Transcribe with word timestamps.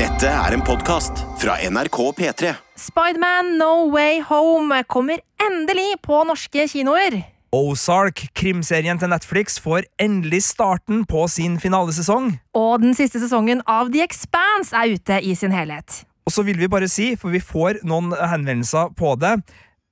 Dette 0.00 0.30
er 0.32 0.54
en 0.56 0.62
podkast 0.64 1.18
fra 1.36 1.58
NRK 1.60 1.96
P3. 2.16 2.54
Spiderman 2.80 3.50
No 3.60 3.90
Way 3.92 4.22
Home 4.30 4.78
kommer 4.88 5.20
endelig 5.44 5.98
på 6.00 6.22
norske 6.24 6.64
kinoer. 6.72 7.18
Ozark, 7.52 8.22
krimserien 8.32 8.96
til 8.96 9.12
Netflix, 9.12 9.58
får 9.60 9.84
endelig 10.00 10.40
starten 10.46 11.02
på 11.04 11.26
sin 11.28 11.58
finalesesong. 11.60 12.30
Og 12.56 12.80
den 12.80 12.96
siste 12.96 13.20
sesongen 13.20 13.60
av 13.68 13.92
The 13.92 14.06
Expanse 14.06 14.72
er 14.72 14.94
ute 14.96 15.20
i 15.20 15.34
sin 15.36 15.52
helhet. 15.52 16.06
Og 16.24 16.32
så 16.32 16.46
vil 16.48 16.56
vi 16.56 16.70
bare 16.72 16.88
si, 16.88 17.10
for 17.20 17.36
vi 17.36 17.42
får 17.44 17.82
noen 17.84 18.14
henvendelser 18.16 18.94
på 18.96 19.18
det 19.20 19.36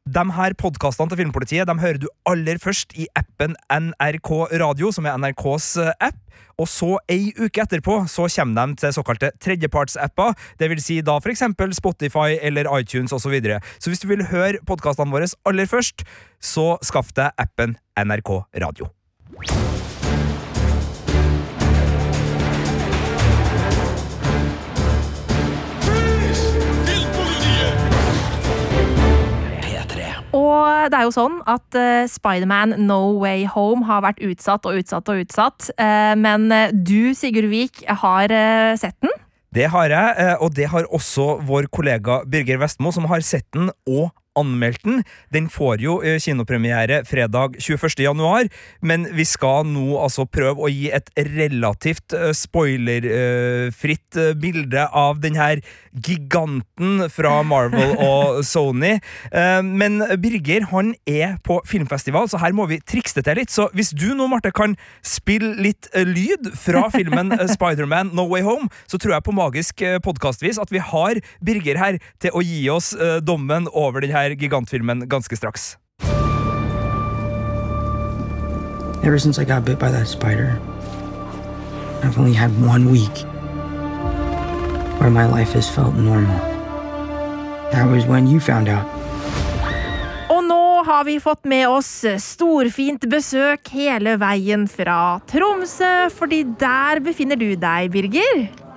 de 0.09 0.25
her 0.32 0.54
podkastene 0.56 1.11
til 1.11 1.20
Filmpolitiet 1.20 1.68
de 1.68 1.75
hører 1.80 2.00
du 2.00 2.08
aller 2.29 2.61
først 2.62 2.95
i 2.96 3.08
appen 3.18 3.57
NRK 3.68 4.30
Radio, 4.62 4.93
som 4.95 5.07
er 5.08 5.18
NRKs 5.20 5.68
eh, 5.82 5.93
app. 6.08 6.18
Og 6.58 6.66
så 6.70 6.96
ei 7.12 7.29
uke 7.38 7.62
etterpå 7.62 8.00
så 8.11 8.26
kommer 8.34 8.66
de 8.72 8.80
til 8.82 8.94
såkalte 8.96 9.30
tredjepartsapper, 9.43 10.34
dvs. 10.58 10.86
Si 10.89 11.00
da 11.07 11.18
f.eks. 11.22 11.44
Spotify 11.79 12.39
eller 12.43 12.71
iTunes 12.79 13.12
osv. 13.14 13.29
Så, 13.29 13.34
videre. 13.34 13.61
så 13.79 13.90
hvis 13.90 14.00
du 14.00 14.08
vil 14.08 14.25
høre 14.31 14.62
podkastene 14.67 15.12
våre 15.12 15.29
aller 15.44 15.68
først, 15.68 16.07
så 16.40 16.79
skaff 16.82 17.12
deg 17.12 17.36
appen 17.36 17.76
NRK 18.00 18.32
Radio. 18.64 18.89
Og 30.37 30.91
det 30.93 30.99
er 30.99 31.07
jo 31.07 31.14
sånn 31.14 31.39
at 31.49 31.79
uh, 31.79 32.05
Spiderman 32.11 32.75
No 32.84 33.17
Way 33.23 33.47
Home 33.48 33.87
har 33.89 34.03
vært 34.05 34.20
utsatt 34.25 34.67
og 34.69 34.83
utsatt 34.83 35.09
og 35.09 35.23
utsatt. 35.23 35.70
Uh, 35.81 36.12
men 36.20 36.51
uh, 36.53 36.69
du, 36.73 37.14
Sigurd 37.17 37.48
Vik, 37.53 37.84
har 38.03 38.33
sett 38.77 38.97
den? 39.05 39.14
Det 39.55 39.70
har 39.73 39.89
jeg, 39.89 40.34
og 40.45 40.53
det 40.53 40.67
har 40.69 40.84
også 40.92 41.39
vår 41.48 41.70
kollega 41.73 42.20
Birger 42.28 42.61
Vestmo, 42.61 42.93
som 42.93 43.07
har 43.09 43.25
sett 43.25 43.47
den 43.57 43.70
og 43.89 44.11
anmeldt 44.39 44.84
den. 44.86 45.03
Den 45.34 45.48
får 45.53 45.83
jo 45.84 45.98
kinopremiere 46.22 47.03
fredag 47.08 47.58
21. 47.61 47.98
januar, 48.06 48.48
men 48.80 49.06
vi 49.17 49.27
skal 49.28 49.67
nå 49.69 49.98
altså 50.00 50.27
prøve 50.28 50.67
å 50.67 50.72
gi 50.72 50.89
et 50.95 51.11
relativt 51.17 52.14
spoilerfritt 52.36 54.19
bilde 54.41 54.86
av 54.97 55.20
den 55.22 55.39
her 55.39 55.62
giganten 56.05 57.08
fra 57.12 57.41
Marvel 57.47 57.95
og 58.11 58.42
Sony. 58.47 58.97
Eh, 59.33 59.61
men 59.64 60.00
Birger 60.22 60.69
han 60.73 60.95
er 61.08 61.36
på 61.45 61.61
filmfestival, 61.69 62.28
så 62.30 62.41
her 62.42 62.55
må 62.56 62.69
vi 62.70 62.80
trikse 62.80 63.19
det 63.19 63.27
til 63.28 63.41
litt. 63.42 63.55
Så 63.55 63.69
hvis 63.77 63.92
du 63.97 64.11
nå, 64.14 64.28
Marte, 64.30 64.52
kan 64.55 64.77
spille 65.06 65.55
litt 65.58 65.91
eh, 65.95 66.06
lyd 66.06 66.52
fra 66.58 66.86
filmen 66.95 67.34
eh, 67.36 67.47
Spiderman 67.50 68.12
No 68.17 68.28
Way 68.30 68.47
Home, 68.47 68.70
så 68.91 69.00
tror 69.00 69.17
jeg 69.17 69.27
på 69.27 69.36
magisk 69.36 69.84
podkastvis 70.05 70.61
at 70.61 70.73
vi 70.75 70.83
har 70.83 71.20
Birger 71.45 71.78
her 71.80 71.98
til 72.23 72.34
å 72.34 72.42
gi 72.45 72.61
oss 72.73 72.91
dommen 73.25 73.69
over 73.77 74.02
denne 74.29 74.41
gigantfilmen 74.41 75.09
ganske 75.09 75.37
straks. 75.37 75.77
Ever 79.03 79.19
since 79.19 79.39
I 79.39 79.45
got 79.45 79.65
bit 79.65 79.79
by 79.79 79.91
that 79.91 80.09
spider, 80.09 80.61
I've 82.03 82.19
only 82.19 82.35
had 82.35 82.51
one 82.61 82.91
week 82.91 83.25
where 85.01 85.11
my 85.11 85.27
life 85.27 85.53
has 85.53 85.70
felt 85.70 85.95
normal. 85.95 86.39
That 87.73 87.89
was 87.91 88.07
when 88.07 88.27
you 88.27 88.41
found 88.41 88.69
out. 88.69 88.87
Og 90.29 90.45
nå 90.45 90.85
har 90.85 91.05
vi 91.05 91.19
fått 91.20 91.45
med 91.45 91.69
oss 91.69 92.05
storfint 92.20 93.09
besøk 93.09 93.69
hele 93.73 94.19
veien 94.20 94.69
fra 94.69 95.20
Tromsø, 95.31 96.09
fordi 96.13 96.45
der 96.61 97.01
befinner 97.01 97.37
du 97.37 97.55
deg, 97.57 97.92
Birger? 97.92 98.67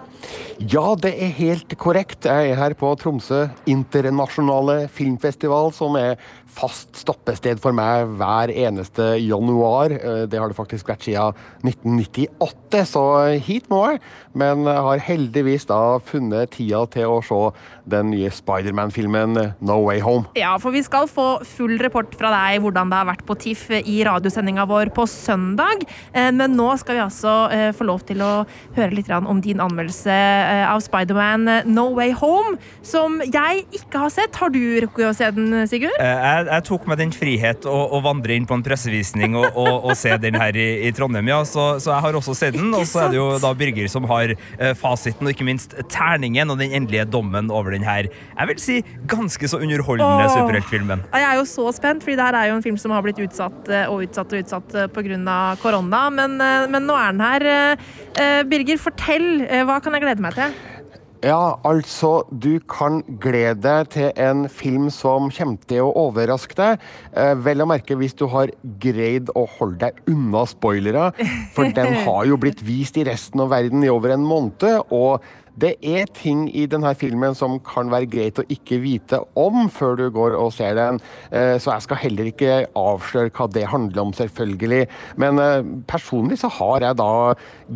Ja, 0.62 0.94
det 1.00 1.16
er 1.18 1.32
helt 1.40 1.74
korrekt. 1.82 2.28
Jeg 2.30 2.52
er 2.52 2.60
her 2.60 2.76
på 2.78 2.92
Tromsø 3.00 3.48
internasjonale 3.70 4.86
filmfestival, 4.94 5.72
som 5.74 5.98
er 5.98 6.20
fast 6.52 7.00
stoppested 7.00 7.62
for 7.64 7.74
meg 7.76 8.10
hver 8.20 8.52
eneste 8.54 9.14
januar. 9.24 9.94
Eh, 9.96 10.24
det 10.30 10.40
har 10.40 10.52
det 10.52 10.58
faktisk 10.58 10.92
vært 10.92 11.08
siden 11.08 11.38
1998, 11.66 12.84
så 12.94 13.06
hit 13.42 13.70
må 13.72 13.84
jeg. 13.90 14.02
Men 14.38 14.66
har 14.68 15.02
heldigvis 15.04 15.68
da 15.70 16.00
funnet 16.06 16.54
tida 16.56 16.84
til 16.94 17.10
å 17.12 17.20
se 17.26 17.40
den 17.92 18.12
nye 18.14 18.30
Spiderman-filmen 18.32 19.38
No 19.60 19.80
Way 19.86 20.02
Home. 20.06 20.30
Ja, 20.38 20.54
for 20.62 20.76
vi 20.76 20.84
skal 20.86 21.10
få 21.12 21.42
full 21.48 21.78
rapport 21.82 22.14
fra 22.18 22.32
deg 22.34 22.62
hvordan 22.64 22.92
det 22.92 23.00
har 23.02 23.10
vært 23.10 23.26
på 23.28 23.38
TIFF 23.42 23.74
i 23.82 24.00
radiosendinga 24.08 24.68
vår 24.70 24.94
på 24.96 25.08
søndag. 25.10 25.84
Eh, 26.14 26.30
men 26.36 26.56
nå 26.58 26.70
skal 26.80 27.00
vi 27.00 27.04
altså 27.04 27.36
eh, 27.52 27.70
få 27.76 27.88
lov 27.90 28.06
til 28.08 28.24
å 28.24 28.32
høre 28.78 28.94
litt 28.96 29.12
om 29.12 29.42
din 29.44 29.60
anmeldelse 29.60 30.14
av 30.64 30.80
Spiderman 30.84 31.50
No 31.68 31.90
Way 31.98 32.14
Home, 32.22 32.56
som 32.86 33.20
jeg 33.26 33.66
ikke 33.76 34.06
har 34.06 34.14
sett. 34.14 34.38
Har 34.40 34.54
du 34.54 34.62
rukket 34.86 35.10
å 35.10 35.16
se 35.18 35.28
den, 35.36 35.66
Sigurd? 35.68 35.98
Jeg 36.00 36.22
jeg, 36.22 36.48
jeg, 36.48 36.64
tok 36.68 36.88
meg 36.90 37.00
den 37.02 37.14
frihet 37.16 37.68
å, 37.70 37.78
å, 37.96 38.02
vandre 38.06 38.36
inn 38.38 38.48
på 38.50 38.58
en 38.58 38.64
pressevisning 38.66 39.36
og, 39.40 39.48
og, 39.50 39.90
og 39.90 39.94
se 39.98 40.14
den 40.22 40.38
her 40.40 40.58
i, 40.58 40.68
i 40.88 40.92
Trondheim, 40.96 41.30
ja. 41.32 41.42
Så, 41.48 41.66
så, 41.84 41.94
jeg 41.94 42.06
har 42.06 42.18
også 42.20 42.36
sett 42.38 42.58
den. 42.58 42.72
Og 42.78 42.86
så 42.90 43.06
er 43.06 43.14
det 43.14 43.20
jo 43.20 43.28
da 43.42 43.54
Birger 43.58 43.90
som 43.92 44.08
har 44.10 44.21
uh, 44.36 44.72
fasiten, 44.78 45.28
og 45.28 45.36
ikke 45.36 45.48
minst 45.48 45.76
terningen 45.92 46.54
og 46.54 46.60
den 46.62 46.76
endelige 46.78 47.08
dommen 47.10 47.52
over 47.52 47.76
den 47.76 47.86
her, 47.88 48.10
jeg 48.10 48.52
vil 48.52 48.62
si, 48.62 48.80
ganske 49.10 49.50
så 49.50 49.62
underholdende 49.62 50.28
oh, 50.28 50.36
superheltfilmen. 50.36 51.06
Jeg 51.14 51.28
er 51.28 51.40
jo 51.40 51.48
så 51.50 51.68
spent, 51.76 52.06
fordi 52.06 52.18
det 52.20 52.28
her 52.28 52.40
er 52.40 52.52
jo 52.52 52.58
en 52.60 52.66
film 52.66 52.80
som 52.82 52.96
har 52.96 53.06
blitt 53.06 53.22
utsatt 53.22 53.72
eh, 53.72 53.88
og 53.90 54.06
utsatt 54.08 54.34
og 54.34 54.44
utsatt 54.44 54.78
eh, 54.78 54.90
pga. 54.92 55.40
korona, 55.62 56.04
men, 56.14 56.38
men, 56.38 56.86
nå 56.88 56.98
er 56.98 57.16
den 57.16 57.26
her. 57.26 57.48
Birger, 58.50 58.80
fortell. 58.82 59.44
hva 59.68 59.80
kan 59.84 59.96
jeg 59.96 60.06
glede 60.06 60.24
meg 60.24 60.38
til? 60.38 60.56
Ja, 61.22 61.54
altså, 61.70 62.24
du 62.34 62.56
kan 62.66 63.04
glede 63.22 63.62
deg 63.62 63.90
til 63.94 64.08
en 64.18 64.48
film 64.50 64.88
som 64.90 65.28
kommer 65.30 65.68
til 65.70 65.86
å 65.86 65.92
overraske 66.08 66.56
deg. 66.58 66.82
Eh, 67.14 67.36
vel 67.46 67.62
å 67.62 67.68
merke 67.70 67.94
hvis 68.00 68.16
du 68.18 68.24
har 68.32 68.50
greid 68.82 69.30
å 69.38 69.44
holde 69.60 69.84
deg 69.84 70.00
unna 70.10 70.42
spoilere, 70.50 71.12
for 71.54 71.70
den 71.78 71.94
har 72.08 72.26
jo 72.26 72.40
blitt 72.42 72.64
vist 72.66 72.98
i 72.98 73.06
resten 73.06 73.46
av 73.46 73.54
verden 73.54 73.86
i 73.86 73.92
over 73.94 74.16
en 74.16 74.26
måned. 74.26 74.66
og 74.90 75.22
det 75.60 75.74
er 75.84 76.08
ting 76.16 76.46
i 76.56 76.64
denne 76.70 76.94
filmen 76.96 77.36
som 77.38 77.58
kan 77.66 77.92
være 77.92 78.10
greit 78.12 78.40
å 78.40 78.46
ikke 78.52 78.80
vite 78.84 79.20
om 79.40 79.68
før 79.74 79.98
du 80.00 80.06
går 80.14 80.38
og 80.40 80.54
ser 80.56 80.78
den, 80.80 81.02
eh, 81.32 81.58
så 81.60 81.76
jeg 81.76 81.88
skal 81.88 82.02
heller 82.06 82.32
ikke 82.32 82.54
avsløre 82.78 83.34
hva 83.36 83.50
det 83.52 83.68
handler 83.72 84.06
om, 84.06 84.14
selvfølgelig. 84.16 84.86
Men 85.22 85.42
eh, 85.44 85.68
personlig 85.92 86.40
så 86.42 86.52
har 86.60 86.88
jeg 86.88 87.00
da 87.02 87.12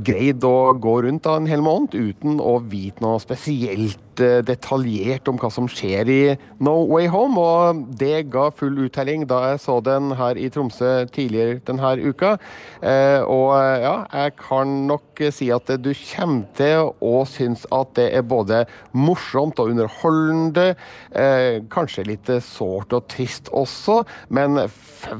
greid 0.07 0.47
å 0.47 0.73
gå 0.79 0.95
rundt 1.05 1.27
en 1.29 1.49
hel 1.49 1.63
måned 1.65 1.95
uten 1.95 2.39
å 2.39 2.57
vite 2.63 3.03
noe 3.03 3.19
spesielt 3.23 3.99
Eh, 4.21 4.41
detaljert 4.45 5.27
om 5.27 5.37
hva 5.39 5.49
som 5.51 5.67
skjer 5.71 6.09
i 6.11 6.19
No 6.63 6.75
Way 6.87 7.09
Home, 7.11 7.41
og 7.41 7.81
det 7.99 8.27
ga 8.31 8.47
full 8.55 8.77
uttelling 8.85 9.25
da 9.27 9.41
jeg 9.49 9.61
så 9.65 9.77
den 9.83 10.13
her 10.15 10.39
i 10.39 10.47
Tromsø 10.53 10.91
tidligere 11.11 11.59
denne 11.67 11.91
uka. 12.05 12.35
Eh, 12.79 13.19
og 13.21 13.51
ja, 13.81 13.95
jeg 14.13 14.35
kan 14.39 14.71
nok 14.87 15.23
si 15.35 15.49
at 15.51 15.71
du 15.81 15.91
kommer 16.13 16.45
til 16.55 16.91
å 17.03 17.15
synes 17.27 17.65
at 17.75 17.95
det 17.99 18.07
er 18.15 18.27
både 18.27 18.63
morsomt 18.95 19.59
og 19.59 19.73
underholdende, 19.73 20.75
eh, 21.11 21.59
kanskje 21.71 22.07
litt 22.07 22.31
sårt 22.45 22.95
og 22.95 23.09
trist 23.11 23.51
også, 23.51 24.03
men 24.29 24.65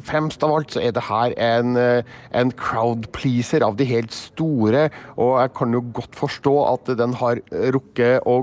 fremst 0.05 0.43
av 0.43 0.55
alt 0.55 0.75
så 0.75 0.81
er 0.81 0.95
det 0.95 1.05
her 1.09 1.35
en, 1.41 1.75
en 1.75 2.51
crowd 2.57 3.09
pleaser 3.15 3.65
av 3.65 3.75
de 3.79 3.87
helt 3.89 4.15
store, 4.15 4.87
og 5.19 5.35
jeg 5.41 5.53
kan 5.59 5.75
jo 5.75 5.83
godt 5.95 6.15
forstå 6.17 6.55
at 6.71 6.95
den 6.97 7.15
har 7.19 7.41
rukket 7.75 8.25
å 8.25 8.39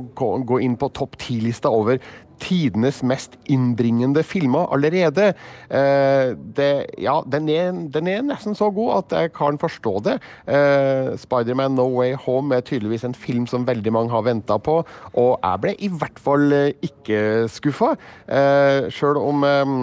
gå 0.46 0.60
inn 0.64 0.76
på 0.80 0.90
topp 0.96 1.18
ti-lista 1.22 1.72
over 1.72 2.00
tidenes 2.42 3.02
mest 3.06 3.36
innbringende 3.50 4.22
filmer 4.26 4.70
allerede. 4.74 5.32
Eh, 5.70 6.32
det, 6.56 6.70
ja, 6.98 7.20
den 7.32 7.48
er, 7.52 7.70
den 7.94 8.10
er, 8.10 8.24
nesten 8.26 8.56
så 8.58 8.70
god 8.74 8.96
at 9.02 9.16
jeg 9.18 9.32
kan 9.36 9.58
forstå 9.62 9.94
det. 10.08 10.16
Eh, 10.46 11.14
'Spiderman 11.18 11.76
No 11.78 11.86
Way 11.98 12.16
Home' 12.26 12.54
er 12.56 12.66
tydeligvis 12.66 13.04
en 13.04 13.14
film 13.14 13.46
som 13.46 13.66
veldig 13.66 13.92
mange 13.92 14.10
har 14.10 14.26
venta 14.26 14.58
på, 14.58 14.82
og 15.14 15.38
jeg 15.42 15.60
ble 15.62 15.74
i 15.78 15.88
hvert 15.88 16.18
fall 16.18 16.52
eh, 16.52 16.72
ikke 16.82 17.48
skuffa. 17.48 17.94
Eh, 18.26 18.90
Sjøl 18.90 19.20
om 19.22 19.44
eh, 19.44 19.76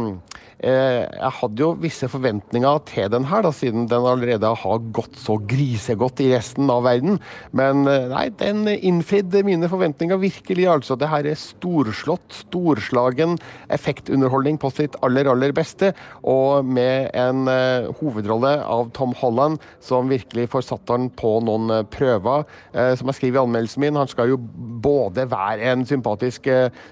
jeg 0.60 1.32
hadde 1.40 1.64
jo 1.64 1.70
visse 1.80 2.08
forventninger 2.12 2.82
til 2.90 3.08
den 3.14 3.26
her, 3.30 3.44
da, 3.46 3.52
siden 3.56 3.86
den 3.88 4.08
allerede 4.08 4.50
har 4.62 4.82
gått 4.96 5.16
så 5.20 5.38
grisegodt 5.48 6.20
i 6.20 6.34
resten 6.34 6.68
av 6.72 6.84
verden. 6.84 7.20
Men 7.56 7.88
eh, 7.88 8.10
nei, 8.12 8.26
den 8.42 8.68
innfridde 8.68 9.46
mine 9.48 9.70
forventninger 9.72 10.20
virkelig, 10.20 10.68
altså. 10.68 10.98
Det 11.00 11.10
her 11.12 11.30
er 11.30 11.40
storslått, 11.40 12.42
storslagen 12.42 13.38
effektunderholdning 13.72 14.60
på 14.60 14.72
sitt 14.76 14.98
aller, 15.06 15.30
aller 15.32 15.56
beste. 15.56 15.94
Og 16.28 16.68
med 16.68 17.10
en 17.18 17.48
uh, 17.48 17.90
hovedrolle 18.02 18.52
av 18.60 18.90
Tom 18.98 19.16
Holland 19.18 19.60
som 19.84 20.12
virkelig 20.12 20.50
får 20.52 20.68
satt 20.68 20.92
han 20.92 21.08
på 21.16 21.38
noen 21.46 21.86
prøver. 21.94 22.44
Uh, 22.76 22.94
som 23.00 23.12
jeg 23.12 23.20
skriver 23.22 23.40
i 23.40 23.44
anmeldelsen 23.46 23.86
min, 23.86 24.00
han 24.00 24.12
skal 24.12 24.34
jo 24.34 24.42
både 24.84 25.28
være 25.32 25.72
en 25.72 25.88
sympatisk 25.88 26.48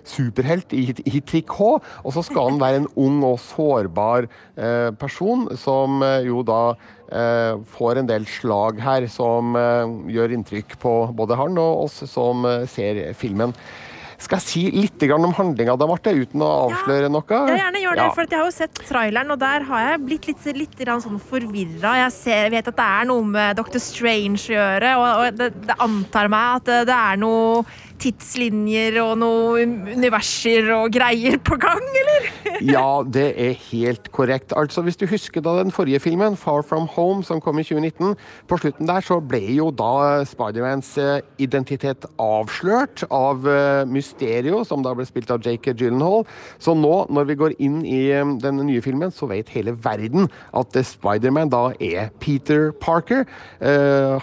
superhelt 0.08 0.74
i, 0.76 0.90
i 1.08 1.22
trikot, 1.26 1.84
og 2.04 2.16
så 2.16 2.24
skal 2.26 2.52
han 2.52 2.62
være 2.62 2.82
en 2.82 2.90
ung 3.00 3.22
og 3.28 3.40
sårbar 3.58 4.28
eh, 4.56 4.92
person, 5.00 5.48
som 5.58 6.02
eh, 6.06 6.28
jo 6.28 6.44
da 6.46 6.62
eh, 7.10 7.58
får 7.78 8.02
en 8.02 8.10
del 8.10 8.28
slag 8.30 8.80
her 8.84 9.08
som 9.12 9.58
gjør 10.12 10.38
inntrykk 10.38 10.78
på 10.82 10.96
både 11.18 11.38
han 11.40 11.58
og 11.62 11.88
oss 11.88 12.02
som 12.12 12.46
ser 12.70 13.08
filmen. 13.18 13.56
Skal 14.18 14.40
jeg 14.40 14.48
si 14.50 14.62
litt 14.74 15.04
om 15.14 15.30
handlinga 15.38 15.76
da, 15.78 15.86
Marte, 15.86 16.10
uten 16.10 16.42
å 16.42 16.48
avsløre 16.64 17.10
noe? 17.14 17.22
Ja, 17.30 17.58
gjerne 17.60 17.82
gjør 17.84 18.00
det, 18.00 18.06
Ja. 18.08 18.14
for 18.16 18.26
jeg 18.26 18.40
har 18.40 18.48
jo 18.48 18.56
sett 18.56 18.80
traileren, 18.88 19.30
og 19.30 19.38
der 19.38 19.62
har 19.62 19.84
jeg 19.92 20.00
blitt 20.08 20.26
litt, 20.26 20.46
litt 20.58 20.80
sånn 21.04 21.22
forvirra. 21.22 21.94
Jeg 22.02 22.12
ser, 22.16 22.50
vet 22.50 22.68
at 22.68 22.76
det 22.76 22.88
er 22.98 23.06
noe 23.06 23.22
med 23.24 23.62
Dr. 23.62 23.78
Strange 23.78 24.42
å 24.50 24.58
gjøre, 24.58 24.96
og, 24.98 25.22
og 25.22 25.38
det, 25.38 25.52
det 25.70 25.78
antar 25.78 26.32
meg 26.34 26.56
at 26.58 26.66
det, 26.66 26.80
det 26.90 26.98
er 26.98 27.22
noe 27.22 27.62
tidslinjer 28.02 28.98
og 29.02 29.18
noen 29.22 29.74
universer 29.88 30.70
og 30.76 30.92
greier 30.94 31.38
på 31.44 31.58
gang, 31.62 31.84
eller? 32.02 32.28
Ja, 32.68 33.04
det 33.06 33.28
er 33.38 33.54
helt 33.70 34.08
korrekt. 34.12 34.54
Altså, 34.58 34.82
Hvis 34.82 34.98
du 34.98 35.06
husker 35.10 35.44
da 35.46 35.58
den 35.60 35.72
forrige 35.72 36.00
filmen, 36.02 36.38
Far 36.38 36.64
From 36.66 36.88
Home, 36.96 37.24
som 37.24 37.42
kom 37.42 37.60
i 37.60 37.64
2019, 37.64 38.16
på 38.48 38.58
slutten 38.58 38.90
der 38.90 39.06
så 39.06 39.20
ble 39.22 39.42
jo 39.58 39.70
da 39.72 40.24
Spidermans 40.26 40.90
eh, 40.98 41.20
identitet 41.38 42.08
avslørt 42.22 43.04
av 43.14 43.46
eh, 43.48 43.84
Mysterio, 43.86 44.64
som 44.66 44.82
da 44.86 44.96
ble 44.98 45.06
spilt 45.06 45.32
av 45.34 45.46
Jake 45.46 45.76
Gyllenhaal. 45.78 46.26
Så 46.58 46.74
nå, 46.78 46.96
når 47.14 47.30
vi 47.30 47.38
går 47.44 47.58
inn 47.64 47.82
i 47.86 48.08
eh, 48.16 48.34
den 48.42 48.64
nye 48.66 48.82
filmen, 48.82 49.14
så 49.14 49.30
vet 49.30 49.54
hele 49.54 49.76
verden 49.86 50.30
at 50.58 50.78
Spiderman 50.88 51.54
da 51.54 51.70
er 51.84 52.10
Peter 52.24 52.72
Parker. 52.72 53.26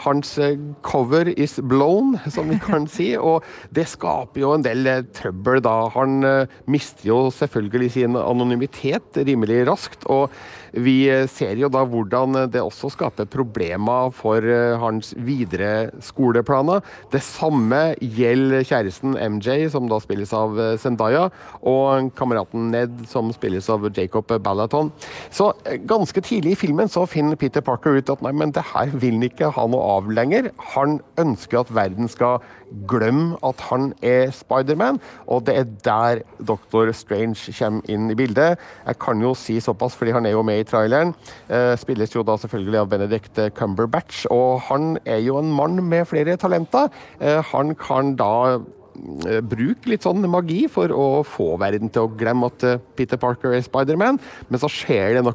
Hans 0.04 0.34
cover 0.82 1.28
is 1.36 1.58
blown, 1.62 2.16
som 2.30 2.50
vi 2.50 2.58
kan 2.62 2.86
si. 2.90 3.12
Og 3.18 3.44
det 3.74 3.86
skaper 3.90 4.42
jo 4.42 4.52
en 4.54 4.64
del 4.64 4.86
eh, 4.88 5.04
trøbbel 5.16 5.62
da. 5.64 5.74
Han 5.94 6.24
eh, 6.26 6.52
mister 6.70 7.08
jo 7.08 7.18
selvfølgelig 7.34 7.90
sin 7.96 8.18
anonymitet 8.18 9.18
rimelig 9.26 9.64
raskt. 9.68 10.06
og 10.06 10.30
vi 10.74 11.04
eh, 11.10 11.28
ser 11.30 11.58
jo 11.60 11.70
da 11.70 11.84
hvordan 11.86 12.48
det 12.50 12.62
også 12.62 12.90
skaper 12.94 13.28
problemer 13.30 14.10
for 14.14 14.42
hans 14.80 15.12
videre 15.26 15.90
skoleplaner. 16.02 16.82
Det 17.12 17.22
samme 17.22 17.94
gjelder 18.00 18.66
kjæresten 18.66 19.14
MJ, 19.14 19.68
som 19.70 19.88
da 19.90 20.00
spilles 20.02 20.32
av 20.34 20.58
Zendaya, 20.82 21.28
og 21.62 22.10
kameraten 22.18 22.70
Ned, 22.74 23.04
som 23.10 23.30
spilles 23.34 23.68
av 23.70 23.86
Jacob 23.94 24.30
Ballaton. 24.42 24.90
Så 25.34 25.52
ganske 25.86 26.22
tidlig 26.24 26.54
i 26.54 26.60
filmen 26.64 26.90
så 26.90 27.04
finner 27.06 27.38
Peter 27.38 27.62
Parker 27.64 27.98
ut 27.98 28.10
at 28.10 28.24
nei, 28.24 28.34
men 28.34 28.54
det 28.54 28.64
her 28.72 28.90
vil 28.94 29.18
han 29.18 29.28
ikke 29.28 29.52
ha 29.54 29.66
noe 29.70 29.94
av 29.98 30.10
lenger. 30.10 30.50
Han 30.74 30.98
ønsker 31.20 31.62
at 31.62 31.72
verden 31.74 32.10
skal 32.10 32.42
glemme 32.88 33.38
at 33.46 33.60
han 33.70 33.92
er 34.02 34.32
Spiderman, 34.34 35.00
og 35.26 35.46
det 35.46 35.56
er 35.58 35.66
der 35.84 36.22
Dr. 36.38 36.92
Strange 36.92 37.54
kommer 37.58 37.90
inn 37.90 38.10
i 38.10 38.18
bildet. 38.18 38.60
Jeg 38.86 38.98
kan 39.02 39.22
jo 39.22 39.34
si 39.38 39.58
såpass, 39.60 39.96
fordi 39.96 40.14
han 40.16 40.26
er 40.26 40.36
jo 40.36 40.44
med 40.46 40.62
i 40.62 40.68
traileren. 40.68 41.14
Eh, 41.48 41.74
spilles 41.80 42.14
jo 42.14 42.24
da 42.26 42.36
selvfølgelig 42.40 42.80
av 42.82 42.88
Benedict 42.92 43.42
Cumberbatch, 43.58 44.26
og 44.30 44.64
han 44.68 44.96
er 45.04 45.22
jo 45.24 45.38
en 45.40 45.52
mann 45.52 45.82
med 45.82 46.08
flere 46.10 46.36
talenter. 46.40 46.90
Eh, 47.20 47.42
han 47.52 47.74
kan 47.78 48.16
da 48.20 48.58
bruke 48.94 49.90
litt 49.90 50.04
sånn 50.06 50.22
magi 50.30 50.64
for 50.70 50.92
å 50.94 51.08
få 51.26 51.54
verden 51.60 51.90
til 51.92 52.06
å 52.06 52.12
glemme 52.14 52.48
at 52.50 52.64
eh, 52.66 52.78
Peter 52.96 53.18
Parker 53.20 53.54
er 53.56 53.64
Spiderman, 53.66 54.20
men 54.48 54.62
så 54.62 54.70
skjer 54.70 55.16
det 55.16 55.24
noe 55.26 55.34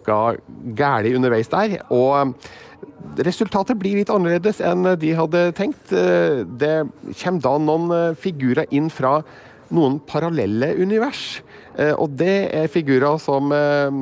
galt 0.80 1.12
underveis 1.14 1.52
der. 1.52 1.80
og 1.90 2.16
eh, 2.22 2.50
Resultatet 3.26 3.76
blir 3.80 3.98
litt 4.00 4.12
annerledes 4.12 4.62
enn 4.64 4.86
de 5.00 5.12
hadde 5.18 5.50
tenkt. 5.58 5.92
Eh, 5.92 6.44
Det 6.48 6.74
kommer 7.22 7.44
da 7.44 7.54
noen 7.60 7.92
eh, 7.96 8.18
figurer 8.20 8.70
inn 8.76 8.90
fra 8.92 9.20
noen 9.76 10.00
parallelle 10.08 10.72
univers. 10.80 11.42
Eh, 11.78 11.94
Og 11.94 12.16
det 12.20 12.50
er 12.56 12.72
figurer 12.72 13.20
som 13.22 13.52
eh, 13.56 14.00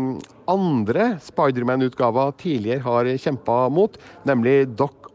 andre 0.47 1.09
Spiderman-utgaver 1.25 2.37
tidligere 2.39 2.85
har 2.85 3.09
kjempa 3.19 3.65
mot, 3.73 3.97
nemlig 4.25 4.61
Doc 4.77 5.06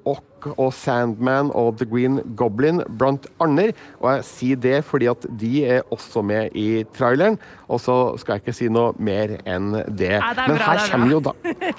Og 0.57 0.73
Sandman 0.75 1.51
og 1.55 1.77
The 1.79 1.87
Green 1.87 2.21
Goblin, 2.37 2.83
blant 2.99 3.27
andre. 3.41 3.73
Og 4.01 4.09
jeg 4.17 4.25
sier 4.25 4.57
det 4.57 4.85
fordi 4.85 5.07
at 5.11 5.27
de 5.41 5.65
er 5.65 5.83
også 5.95 6.23
med 6.27 6.51
i 6.59 6.85
traileren, 6.97 7.39
og 7.69 7.81
så 7.81 8.19
skal 8.21 8.35
jeg 8.37 8.43
ikke 8.45 8.55
si 8.57 8.69
noe 8.69 8.93
mer 8.99 9.37
enn 9.49 9.73
det. 9.89 10.11
Ja, 10.19 10.33
det 10.37 10.49
Men 10.49 10.57
bra, 10.59 10.65
her 10.67 10.79
det 10.79 10.85
er 10.85 10.93
kommer, 10.93 11.11
jo 11.11 11.21
da, 11.21 11.33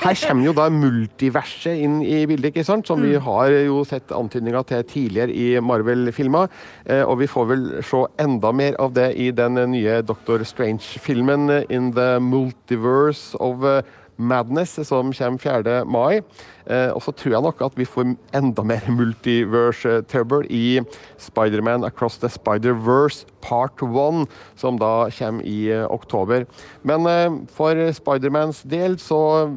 her 0.04 0.19
kommer 0.27 0.45
jo 0.48 0.54
da 0.57 0.69
multiverset 0.74 1.81
inn 1.86 2.00
i 2.01 2.24
bildet, 2.30 2.51
ikke 2.54 2.63
sant? 2.65 2.88
som 2.88 3.01
vi 3.01 3.13
Mm. 3.18 3.21
har 3.21 3.50
jo 3.68 3.83
sett 3.86 4.12
antydninger 4.12 4.63
til 4.65 4.83
tidligere 4.83 5.31
i 5.31 5.60
Marvel-filmer. 5.62 6.48
Eh, 6.86 7.04
og 7.04 7.19
vi 7.19 7.27
får 7.27 7.45
vel 7.48 7.83
se 7.83 8.06
enda 8.19 8.51
mer 8.51 8.75
av 8.80 8.94
det 8.94 9.12
i 9.18 9.30
den 9.31 9.54
nye 9.71 10.01
Doctor 10.01 10.44
Strange-filmen 10.44 11.50
eh, 11.50 11.63
In 11.69 11.92
the 11.94 12.19
Multiverse 12.19 13.36
of 13.39 13.63
eh, 13.63 13.81
Madness, 14.18 14.80
som 14.88 15.12
kommer 15.13 15.38
4. 15.42 15.86
mai. 15.86 16.21
Eh, 16.65 16.89
og 16.94 17.01
så 17.04 17.12
tror 17.12 17.36
jeg 17.36 17.45
nok 17.45 17.62
at 17.65 17.77
vi 17.80 17.88
får 17.88 18.13
enda 18.36 18.63
mer 18.65 18.88
multiverse-trøbbel 19.00 20.48
i 20.54 20.81
Spiderman 21.21 21.83
Across 21.88 22.21
the 22.24 22.31
Spider-Verse 22.31 23.27
Part 23.44 23.81
1, 23.83 24.24
som 24.56 24.77
da 24.80 25.10
kommer 25.12 25.44
i 25.48 25.68
eh, 25.74 25.86
oktober. 25.92 26.45
Men 26.88 27.07
eh, 27.10 27.39
for 27.56 27.80
Spidermans 27.95 28.63
del 28.69 28.98
så, 29.01 29.50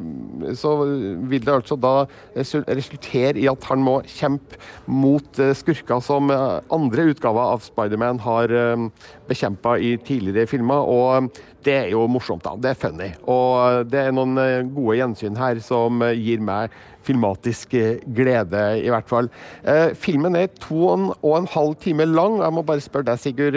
så 0.59 0.73
vil 0.83 1.45
det 1.45 1.53
altså 1.53 1.79
da 1.79 1.95
resultere 2.35 3.37
i 3.39 3.47
at 3.47 3.69
han 3.71 3.83
må 3.83 4.01
kjempe 4.07 4.59
mot 4.85 5.39
eh, 5.39 5.55
skurker 5.55 6.03
som 6.03 6.31
eh, 6.33 6.59
andre 6.73 7.09
utgaver 7.13 7.53
av 7.55 7.63
Spiderman 7.63 8.19
har 8.27 8.51
eh, 8.51 8.89
bekjempa 9.27 9.77
i 9.79 9.95
tidligere 10.03 10.47
filmer. 10.51 10.83
og 10.83 11.31
det 11.67 11.75
er 11.75 11.89
jo 11.91 12.05
morsomt, 12.07 12.45
da. 12.45 12.55
Det 12.55 12.71
er 12.71 12.79
funny. 12.79 13.09
Og 13.27 13.87
det 13.91 14.05
er 14.07 14.13
noen 14.15 14.37
eh, 14.39 14.67
gode 14.71 14.99
gjensyn 15.01 15.39
her 15.39 15.59
som 15.63 16.03
eh, 16.05 16.15
gir 16.15 16.43
meg 16.43 16.75
filmatisk 17.07 17.73
eh, 17.79 17.97
glede, 18.15 18.63
i 18.83 18.91
hvert 18.93 19.07
fall. 19.09 19.29
Eh, 19.63 19.93
filmen 19.97 20.35
er 20.35 20.51
to 20.61 20.87
og 20.91 21.37
en- 21.39 21.47
halv 21.55 21.75
time 21.81 22.05
lang. 22.05 22.41
Jeg 22.43 22.53
må 22.53 22.61
bare 22.67 22.83
spørre 22.83 23.07
deg, 23.13 23.19
Sigurd. 23.23 23.55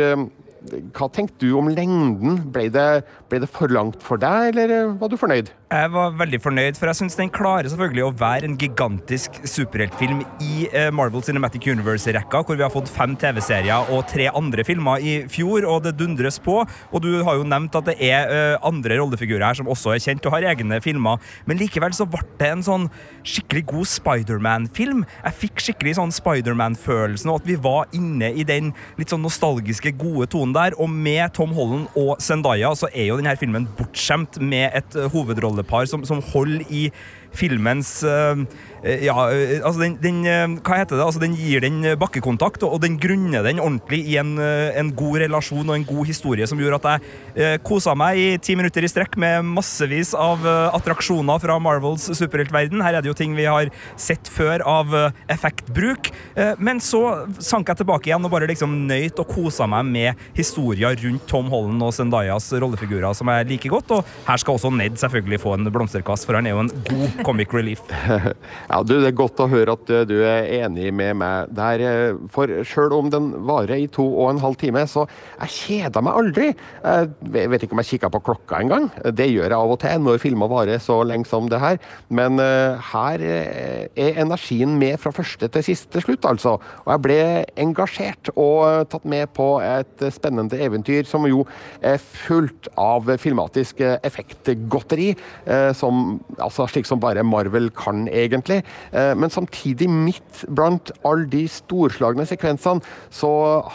Hva 0.69 1.07
tenkte 1.09 1.47
du 1.47 1.55
om 1.57 1.71
lengden? 1.73 2.37
Ble 2.53 2.67
det, 2.73 3.03
ble 3.31 3.39
det 3.41 3.49
for 3.49 3.73
langt 3.73 4.03
for 4.05 4.21
deg, 4.21 4.51
eller 4.53 4.73
eh, 4.75 4.93
var 5.01 5.09
du 5.09 5.17
fornøyd? 5.17 5.49
Jeg 5.71 5.91
var 5.95 6.17
veldig 6.19 6.41
fornøyd, 6.43 6.77
for 6.77 6.91
jeg 6.91 6.99
syns 6.99 7.17
den 7.17 7.31
klarer 7.33 7.71
selvfølgelig 7.71 8.03
å 8.05 8.13
være 8.21 8.49
en 8.49 8.57
gigantisk 8.61 9.39
superheltfilm 9.49 10.21
i 10.45 10.67
eh, 10.67 10.91
Marvel 10.93 11.25
Cinematic 11.25 11.65
Universe-rekka, 11.71 12.43
hvor 12.45 12.59
vi 12.59 12.65
har 12.67 12.73
fått 12.75 12.91
fem 12.93 13.15
TV-serier 13.17 13.89
og 13.95 14.03
tre 14.11 14.27
andre 14.35 14.67
filmer 14.67 15.01
i 15.01 15.15
fjor, 15.33 15.65
og 15.71 15.87
det 15.87 15.95
dundres 15.97 16.41
på. 16.43 16.59
Og 16.91 17.05
du 17.07 17.09
har 17.25 17.39
jo 17.39 17.47
nevnt 17.49 17.79
at 17.81 17.89
det 17.89 17.97
er 18.11 18.29
eh, 18.35 18.57
andre 18.67 19.01
rollefigurer 19.01 19.47
her 19.47 19.61
som 19.63 19.71
også 19.71 19.95
er 19.95 20.05
kjent 20.05 20.29
og 20.29 20.37
har 20.37 20.51
egne 20.53 20.83
filmer, 20.85 21.23
men 21.49 21.61
likevel 21.63 21.97
så 21.97 22.05
ble 22.11 22.21
det 22.43 22.53
en 22.53 22.67
sånn 22.67 22.89
skikkelig 23.25 23.65
god 23.73 23.93
Spiderman-film. 23.95 25.07
Jeg 25.23 25.39
fikk 25.47 25.65
skikkelig 25.65 25.97
sånn 26.03 26.13
Spiderman-følelsen, 26.19 27.33
og 27.33 27.41
at 27.41 27.49
vi 27.49 27.57
var 27.63 27.89
inne 27.97 28.35
i 28.35 28.45
den 28.45 28.75
litt 29.01 29.15
sånn 29.15 29.25
nostalgiske, 29.25 29.95
gode 30.01 30.29
tonen 30.35 30.50
der. 30.57 30.77
Og 30.81 30.91
med 30.91 31.33
Tom 31.37 31.55
Holland 31.57 31.89
og 31.99 32.21
Zendaya 32.23 32.73
så 32.79 32.91
er 32.93 33.11
jo 33.11 33.19
denne 33.21 33.37
filmen 33.41 33.69
bortskjemt 33.79 34.41
med 34.43 34.77
et 34.81 34.99
eh, 34.99 35.09
hovedrollepar 35.13 35.89
som, 35.91 36.05
som 36.09 36.23
holder 36.33 36.67
i 36.71 36.89
filmens 37.37 38.01
eh, 38.03 38.45
Ja, 38.81 39.27
eh, 39.29 39.59
altså 39.61 39.83
den, 39.83 39.97
den 40.01 40.21
eh, 40.25 40.47
Hva 40.65 40.79
heter 40.81 40.97
det? 40.97 41.05
Altså 41.05 41.21
den 41.21 41.35
gir 41.37 41.61
den 41.61 41.83
bakkekontakt, 42.01 42.63
og, 42.65 42.79
den 42.81 42.97
grunner 43.01 43.45
den 43.45 43.61
ordentlig 43.61 44.01
i 44.09 44.17
en, 44.21 44.37
eh, 44.41 44.73
en 44.81 44.93
god 44.97 45.21
relasjon 45.21 45.69
og 45.69 45.77
en 45.77 45.85
god 45.85 46.09
historie 46.09 46.47
som 46.49 46.61
gjorde 46.61 46.79
at 46.81 46.89
jeg 46.89 47.11
eh, 47.37 47.57
kosa 47.65 47.93
meg 47.99 48.17
i 48.17 48.29
ti 48.41 48.57
minutter 48.57 48.85
i 48.85 48.91
strekk 48.91 49.19
med 49.21 49.45
massevis 49.45 50.15
av 50.17 50.47
eh, 50.49 50.77
attraksjoner 50.79 51.43
fra 51.43 51.59
Marvels 51.61 52.09
superheltverden. 52.17 52.81
Her 52.85 52.99
er 52.99 53.05
det 53.05 53.13
jo 53.13 53.17
ting 53.19 53.37
vi 53.37 53.49
har 53.49 53.69
sett 54.01 54.31
før 54.33 54.65
av 54.65 54.97
eh, 54.97 55.21
effektbruk. 55.35 56.13
Eh, 56.35 56.55
men 56.59 56.81
så 56.81 57.03
sank 57.37 57.69
jeg 57.69 57.83
tilbake 57.83 58.11
igjen 58.11 58.25
og 58.25 58.33
bare 58.33 58.49
liksom 58.51 58.79
nøyt 58.89 59.21
og 59.21 59.29
kosa 59.35 59.69
meg 59.71 59.93
med 59.93 60.25
historier 60.39 60.97
rundt 61.05 61.29
Tom 61.31 61.53
Holland 61.53 61.85
og 61.85 61.93
Zendayas 61.97 62.49
rollefigurer 62.57 63.13
som 63.17 63.29
jeg 63.35 63.51
liker 63.53 63.77
godt. 63.77 63.97
Og 63.99 64.17
her 64.29 64.41
skal 64.41 64.57
også 64.57 64.73
Ned 64.81 64.97
selvfølgelig 64.97 65.41
få 65.43 65.57
en 65.57 65.67
blomsterkast, 65.69 66.25
for 66.25 66.39
han 66.39 66.47
er 66.47 66.55
jo 66.55 66.63
en 66.63 66.71
god 66.87 67.25
comic 67.27 67.53
relief. 67.53 67.83
Ja, 68.71 68.85
du, 68.87 68.93
Det 69.01 69.09
er 69.09 69.17
godt 69.19 69.41
å 69.43 69.49
høre 69.51 69.75
at 69.75 69.91
eh, 69.91 70.05
du 70.07 70.21
er 70.23 70.47
enig 70.61 70.93
med 70.95 71.17
meg 71.19 71.51
der. 71.59 71.83
eh, 71.83 72.19
For 72.31 72.51
sjøl 72.63 72.93
om 72.95 73.09
den 73.11 73.31
varer 73.49 73.81
i 73.83 73.89
to 73.91 74.05
og 74.07 74.29
en 74.31 74.43
halv 74.45 74.59
time, 74.61 74.85
så 74.87 75.07
jeg 75.41 75.51
kjeder 75.57 76.05
meg 76.07 76.19
aldri. 76.21 76.51
Jeg 76.85 77.49
vet 77.51 77.65
ikke 77.67 77.75
om 77.75 77.83
jeg 77.83 77.89
kikker 77.95 78.13
på 78.15 78.21
klokka 78.29 78.61
engang. 78.63 78.87
Det 79.17 79.27
gjør 79.27 79.49
jeg 79.49 79.59
av 79.59 79.75
og 79.75 79.81
til 79.83 80.05
når 80.05 80.21
filmer 80.23 80.51
varer 80.53 80.79
så 80.83 81.01
lenge 81.07 81.27
som 81.27 81.49
det 81.51 81.59
her. 81.63 81.81
Men 82.15 82.39
eh, 82.43 82.79
her 82.93 83.25
er 83.27 84.21
energien 84.23 84.77
med 84.79 85.01
fra 85.03 85.13
første 85.17 85.51
til 85.51 85.67
siste 85.67 86.05
slutt, 86.05 86.29
altså. 86.31 86.55
Og 86.85 86.93
jeg 86.95 87.05
ble 87.09 87.19
engasjert 87.65 88.31
og 88.37 88.87
tatt 88.93 89.09
med 89.11 89.33
på 89.35 89.49
et 89.65 90.07
spennende 90.15 90.61
eventyr 90.63 91.09
som 91.11 91.27
jo 91.27 91.43
er 91.83 91.99
fullt 91.99 92.71
av 92.79 93.11
filmatisk 93.21 93.83
effektgodteri, 93.83 95.11
som, 95.77 96.21
altså, 96.39 96.69
slik 96.71 96.87
som 96.89 97.01
bare 97.03 97.25
Marvel 97.27 97.71
kan, 97.75 98.07
egentlig. 98.09 98.60
Eh, 98.93 99.13
men 99.19 99.33
samtidig, 99.33 99.89
midt 99.91 100.45
blant 100.49 100.93
alle 101.07 101.29
de 101.31 101.45
storslagne 101.51 102.27
sekvensene, 102.29 102.85
så 103.13 103.33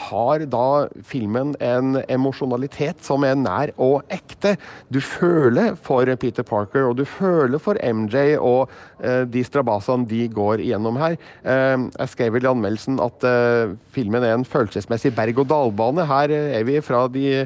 har 0.10 0.46
da 0.52 0.88
filmen 1.06 1.56
en 1.64 2.00
emosjonalitet 2.12 3.04
som 3.06 3.26
er 3.28 3.38
nær 3.40 3.74
og 3.82 4.04
ekte. 4.14 4.56
Du 4.94 5.02
føler 5.04 5.76
for 5.76 6.10
Peter 6.22 6.46
Parker, 6.48 6.90
og 6.90 7.00
du 7.00 7.06
føler 7.06 7.62
for 7.62 7.80
MJ 7.82 8.36
og 8.40 8.72
eh, 9.02 9.24
de 9.30 9.46
strabasene 9.46 10.08
de 10.10 10.26
går 10.32 10.64
igjennom 10.66 11.00
her. 11.02 11.18
Eh, 11.44 11.88
jeg 11.96 12.14
skrev 12.14 12.36
vel 12.36 12.48
i 12.48 12.52
anmeldelsen 12.52 13.00
at 13.04 13.24
filmen 13.96 14.24
er 14.24 14.36
en 14.36 14.46
følelsesmessig 14.48 15.14
berg-og-dal-bane. 15.16 16.06
Her 16.10 16.34
er 16.36 16.64
vi 16.68 16.80
fra 16.84 17.06
de 17.12 17.46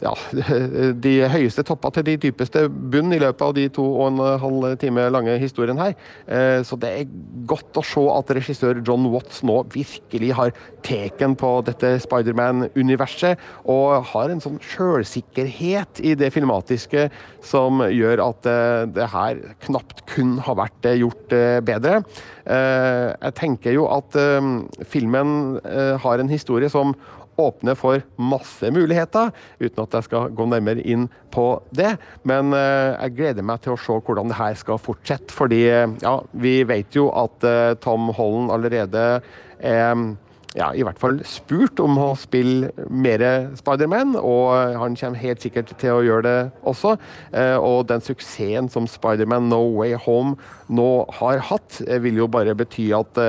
ja, 0.00 0.12
de 1.04 1.12
høyeste 1.32 1.64
toppa 1.66 1.90
til 1.94 2.06
de 2.06 2.16
dypeste 2.22 2.64
bunn 2.68 3.12
i 3.12 3.20
løpet 3.20 3.44
av 3.44 3.54
de 3.56 3.66
to 3.72 3.84
og 3.84 4.06
en 4.08 4.22
halv 4.42 4.76
time 4.80 5.06
lange 5.12 5.36
historien 5.42 5.78
her. 5.80 5.96
Eh, 6.26 6.60
så 6.66 6.78
det 6.80 6.92
er 7.02 7.12
godt 7.50 7.76
å 7.80 7.84
se 7.84 8.04
at 8.14 8.32
regissør 8.38 8.80
John 8.86 9.08
Watts 9.12 9.42
nå 9.46 9.60
virkelig 9.72 10.32
har 10.38 10.54
teken 10.86 11.36
på 11.38 11.52
dette 11.66 11.92
Spiderman-universet, 12.00 13.40
og 13.68 14.08
har 14.14 14.32
en 14.32 14.42
sånn 14.42 14.60
sjølsikkerhet 14.64 16.00
i 16.06 16.16
det 16.18 16.32
filmatiske 16.32 17.08
som 17.44 17.84
gjør 17.84 18.24
at 18.30 18.48
eh, 18.48 18.88
det 18.96 19.10
her 19.12 19.44
knapt 19.66 20.04
kun 20.10 20.38
har 20.46 20.58
vært 20.62 20.88
eh, 20.88 21.00
gjort 21.02 21.38
bedre. 21.64 22.00
Jeg 22.50 23.34
tenker 23.38 23.74
jo 23.76 23.84
at 23.92 24.16
filmen 24.90 25.60
har 26.02 26.18
en 26.18 26.30
historie 26.32 26.70
som 26.72 26.94
åpner 27.40 27.76
for 27.78 28.02
masse 28.20 28.70
muligheter, 28.74 29.32
uten 29.60 29.82
at 29.84 29.96
jeg 29.96 30.08
skal 30.08 30.32
gå 30.36 30.46
nærmere 30.50 30.84
inn 30.84 31.08
på 31.34 31.46
det. 31.74 31.94
Men 32.28 32.54
eh, 32.56 32.96
jeg 32.96 33.16
gleder 33.18 33.46
meg 33.46 33.62
til 33.64 33.74
å 33.74 33.80
se 33.80 33.98
hvordan 34.00 34.32
det 34.32 34.40
her 34.40 34.56
skal 34.58 34.80
fortsette. 34.82 35.34
Fordi 35.34 35.62
eh, 35.68 35.86
ja, 36.04 36.16
vi 36.32 36.60
vet 36.68 36.96
jo 36.96 37.10
at 37.16 37.46
eh, 37.46 37.76
Tom 37.82 38.10
Holland 38.16 38.52
allerede 38.54 39.06
er 39.60 40.02
ja, 40.56 40.72
i 40.74 40.82
hvert 40.82 40.98
fall 40.98 41.20
spurt 41.28 41.78
om 41.78 41.94
å 42.02 42.08
spille 42.18 42.72
mer 42.90 43.22
Spiderman, 43.54 44.16
og 44.18 44.74
han 44.80 44.96
kommer 44.98 45.20
helt 45.22 45.44
sikkert 45.44 45.70
til 45.78 45.94
å 45.94 46.00
gjøre 46.02 46.24
det 46.26 46.64
også. 46.66 46.96
Og 47.62 47.84
den 47.86 48.02
suksessen 48.02 48.66
som 48.72 48.88
Spiderman 48.90 49.46
No 49.46 49.60
Way 49.76 49.94
Home 50.08 50.34
nå 50.66 50.88
har 51.20 51.44
hatt, 51.52 51.78
vil 52.02 52.18
jo 52.18 52.26
bare 52.34 52.56
bety 52.58 52.88
at 52.98 53.22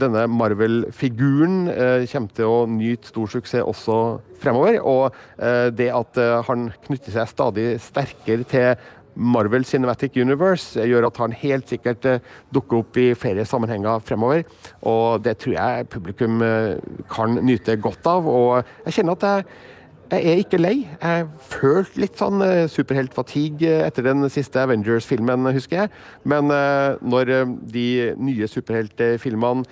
denne 0.00 0.26
Marvel-figuren 0.30 1.70
eh, 1.72 2.04
kommer 2.10 2.34
til 2.36 2.50
å 2.50 2.58
nyte 2.70 3.10
stor 3.10 3.30
suksess 3.32 3.64
også 3.64 3.96
fremover. 4.42 4.78
Og 4.84 5.16
eh, 5.38 5.68
det 5.74 5.88
at 5.94 6.20
eh, 6.20 6.36
han 6.48 6.68
knytter 6.86 7.16
seg 7.16 7.32
stadig 7.32 7.66
sterkere 7.82 8.46
til 8.48 8.86
Marvel 9.16 9.64
Cinematic 9.64 10.18
Universe 10.20 10.82
gjør 10.84 11.06
at 11.08 11.18
han 11.22 11.32
helt 11.40 11.70
sikkert 11.72 12.04
dukker 12.52 12.82
opp 12.82 12.98
i 13.00 13.14
flere 13.16 13.46
sammenhenger 13.48 14.02
fremover. 14.04 14.42
Og 14.84 15.22
det 15.24 15.38
tror 15.40 15.54
jeg 15.56 15.86
publikum 15.88 16.44
kan 17.08 17.38
nyte 17.40 17.78
godt 17.80 18.10
av. 18.12 18.28
Og 18.28 18.58
jeg 18.84 18.98
kjenner 18.98 19.16
at 19.16 19.24
jeg 19.24 19.46
jeg 20.12 20.26
er 20.32 20.42
ikke 20.42 20.60
lei. 20.60 20.74
Jeg 21.00 21.26
følte 21.50 22.02
litt 22.02 22.20
sånn 22.20 22.42
uh, 22.44 22.66
superheltfatigue 22.70 23.80
etter 23.86 24.06
den 24.06 24.26
siste 24.32 24.62
Avengers-filmen, 24.62 25.50
husker 25.56 25.84
jeg. 25.84 25.94
Men 26.28 26.50
når 27.06 27.32
de 27.72 27.86
nye 28.18 28.48
superheltfilmene 28.50 29.64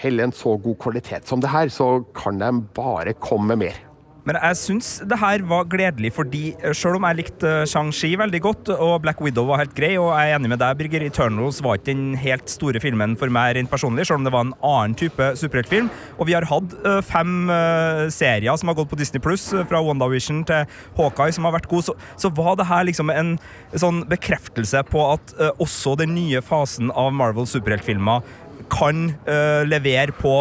heller 0.00 0.28
en 0.28 0.34
så 0.36 0.54
god 0.62 0.78
kvalitet 0.82 1.28
som 1.28 1.42
det 1.42 1.50
her, 1.50 1.70
så 1.72 2.04
kan 2.16 2.38
de 2.40 2.52
bare 2.76 3.16
komme 3.18 3.54
med 3.54 3.66
mer. 3.66 3.85
Men 4.26 4.40
jeg 4.40 4.58
syns 4.58 4.88
det 5.06 5.20
her 5.20 5.42
var 5.46 5.68
gledelig, 5.70 6.10
fordi 6.16 6.48
eh, 6.58 6.74
selv 6.74 6.98
om 6.98 7.04
jeg 7.06 7.18
likte 7.20 7.50
eh, 7.62 7.66
Shang-Chi 7.70 8.10
veldig 8.18 8.40
godt, 8.42 8.70
og 8.74 8.98
Black 9.04 9.20
Widow 9.22 9.46
var 9.46 9.60
helt 9.62 9.74
grei, 9.76 9.92
og 10.00 10.10
jeg 10.10 10.32
er 10.32 10.38
enig 10.40 10.50
med 10.50 10.58
deg, 10.62 10.78
Birger, 10.80 11.04
Eternals 11.06 11.60
var 11.62 11.78
ikke 11.78 11.92
den 11.92 12.16
helt 12.18 12.50
store 12.50 12.82
filmen 12.82 13.14
for 13.20 13.30
meg 13.32 13.54
rent 13.54 13.70
personlig, 13.70 14.08
selv 14.08 14.18
om 14.18 14.26
det 14.26 14.32
var 14.34 14.48
en 14.48 14.56
annen 14.66 14.96
type 14.98 15.28
superheltfilm. 15.38 15.90
Og 16.18 16.26
vi 16.26 16.34
har 16.34 16.46
hatt 16.50 16.74
uh, 16.82 16.98
fem 17.06 17.50
serier 18.12 18.58
som 18.58 18.70
har 18.70 18.76
gått 18.78 18.90
på 18.90 18.98
Disney 18.98 19.22
Pluss, 19.22 19.44
fra 19.70 19.80
WandaVision 19.84 20.42
til 20.48 20.66
Hawkeye, 20.96 21.34
som 21.34 21.46
har 21.46 21.54
vært 21.54 21.68
god, 21.70 21.86
så, 21.86 21.94
så 22.18 22.30
var 22.34 22.56
det 22.58 22.66
her 22.66 22.86
liksom 22.88 23.12
en 23.14 23.36
sånn 23.78 24.02
bekreftelse 24.10 24.82
på 24.90 25.04
at 25.12 25.34
også 25.62 25.94
den 26.00 26.16
nye 26.16 26.42
fasen 26.44 26.90
av 26.90 27.12
Marvel 27.14 27.46
superheltfilmer 27.50 28.26
kan 28.72 29.12
uh, 29.28 29.62
levere 29.68 30.14
på 30.16 30.32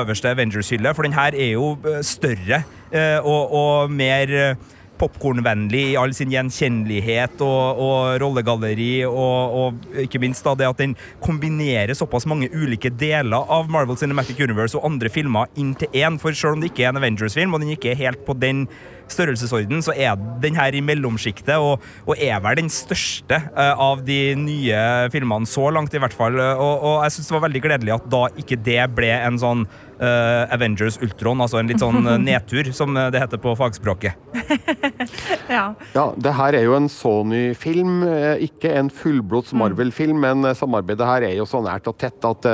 øverste 0.00 0.32
Avengers-hylle, 0.32 0.94
for 0.96 1.04
den 1.06 1.16
her 1.16 1.36
er 1.36 1.52
jo 1.58 1.74
større 2.06 2.62
og, 2.94 3.52
og, 3.54 3.92
mer 3.92 4.54
popkornvennlig 4.98 5.80
i 5.90 5.96
all 5.98 6.12
sin 6.14 6.30
gjenkjennelighet 6.30 7.40
og, 7.42 7.80
og 7.82 8.20
rollegalleri, 8.22 9.04
og, 9.08 9.56
og, 9.58 9.88
ikke 10.04 10.20
minst 10.22 10.46
da 10.46 10.54
det 10.58 10.68
at 10.68 10.80
den 10.80 10.94
kombinerer 11.24 11.94
såpass 11.98 12.28
mange 12.30 12.50
ulike 12.54 12.92
deler 12.94 13.50
av 13.50 13.70
Marvel 13.72 13.98
Cinematic 13.98 14.38
Universe 14.44 14.78
og 14.78 14.86
andre 14.86 15.10
filmer 15.10 15.50
inn 15.60 15.74
til 15.78 15.90
én. 15.98 16.20
For 16.22 16.36
selv 16.36 16.54
om 16.54 16.62
det 16.62 16.70
ikke 16.70 16.86
er 16.86 16.94
en 16.94 17.02
Avengers-film, 17.02 17.54
og 17.54 17.64
den 17.64 17.74
ikke 17.74 17.90
er 17.92 18.02
helt 18.04 18.22
på 18.26 18.38
den 18.38 18.68
størrelsesorden, 19.12 19.82
så 19.84 19.94
er 19.96 20.18
den 20.42 20.56
her 20.58 20.74
i 20.74 20.82
mellomsjiktet, 20.84 21.56
og, 21.58 21.82
og, 22.06 22.14
er 22.18 22.40
vel 22.44 22.60
den 22.62 22.70
største 22.72 23.40
uh, 23.52 23.74
av 23.80 24.04
de 24.06 24.34
nye 24.38 24.84
filmene 25.12 25.48
så 25.48 25.68
langt, 25.74 25.94
i 25.94 26.02
hvert 26.02 26.16
fall. 26.16 26.38
Og, 26.40 26.74
og 26.84 27.02
jeg 27.04 27.16
syns 27.16 27.30
det 27.30 27.36
var 27.36 27.46
veldig 27.48 27.64
gledelig 27.64 27.96
at 27.98 28.06
da 28.12 28.22
ikke 28.40 28.60
det 28.64 28.80
ble 28.96 29.10
en 29.14 29.40
sånn 29.40 29.66
uh, 29.66 30.44
Avengers 30.54 30.98
Ultron, 31.04 31.42
altså 31.44 31.60
en 31.60 31.70
litt 31.70 31.82
sånn 31.82 32.06
uh, 32.06 32.16
nedtur, 32.28 32.72
som 32.76 32.94
det 32.94 33.20
heter 33.20 33.42
på 33.42 33.54
fagspråket. 33.58 34.16
ja. 35.56 35.66
ja, 35.94 36.06
det 36.16 36.34
her 36.38 36.58
er 36.58 36.66
jo 36.66 36.78
en 36.78 36.90
Sony-film, 36.92 38.02
ikke 38.44 38.72
en 38.78 38.90
fullblods 38.92 39.52
mm. 39.52 39.62
Marvel-film, 39.62 40.24
men 40.24 40.50
samarbeidet 40.56 41.08
her 41.08 41.28
er 41.30 41.38
jo 41.38 41.48
så 41.48 41.62
nært 41.64 41.88
og 41.90 41.98
tett 42.00 42.24
at 42.28 42.50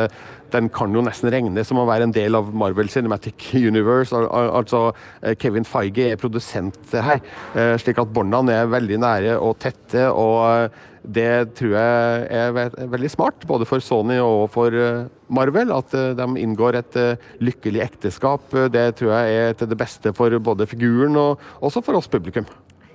den 0.55 0.69
kan 0.73 0.95
jo 0.95 1.03
nesten 1.05 1.31
regnes 1.33 1.69
som 1.71 1.81
å 1.81 1.87
være 1.89 2.09
en 2.09 2.15
del 2.15 2.37
av 2.39 2.51
Marvel 2.57 2.91
Cinematic 2.93 3.51
Universe. 3.71 4.15
Al 4.17 4.53
altså 4.61 4.91
eh, 5.23 5.37
Kevin 5.41 5.67
Feige 5.69 6.11
er 6.13 6.21
produsent 6.21 6.95
her, 6.95 7.23
eh, 7.55 7.75
slik 7.81 8.01
at 8.03 8.13
båndene 8.15 8.61
er 8.63 8.71
veldig 8.71 9.01
nære 9.03 9.35
og 9.41 9.59
tette. 9.63 10.09
og 10.11 10.39
eh, 10.51 10.87
det 11.01 11.55
tror 11.57 11.71
jeg 11.73 12.25
er 12.37 12.51
veldig 12.93 13.09
smart, 13.09 13.47
både 13.49 13.65
for 13.65 13.81
Sony 13.81 14.19
og 14.21 14.51
for 14.53 14.75
Marvel. 15.33 15.73
At 15.73 15.95
de 15.97 16.27
inngår 16.37 16.77
et 16.77 16.99
lykkelig 17.41 17.81
ekteskap. 17.87 18.53
Det 18.69 18.85
tror 19.01 19.15
jeg 19.17 19.39
er 19.47 19.57
til 19.57 19.71
det 19.73 19.81
beste 19.81 20.13
for 20.13 20.37
både 20.45 20.69
figuren 20.69 21.17
og 21.17 21.41
også 21.65 21.81
for 21.87 21.97
oss 21.97 22.11
publikum. 22.13 22.45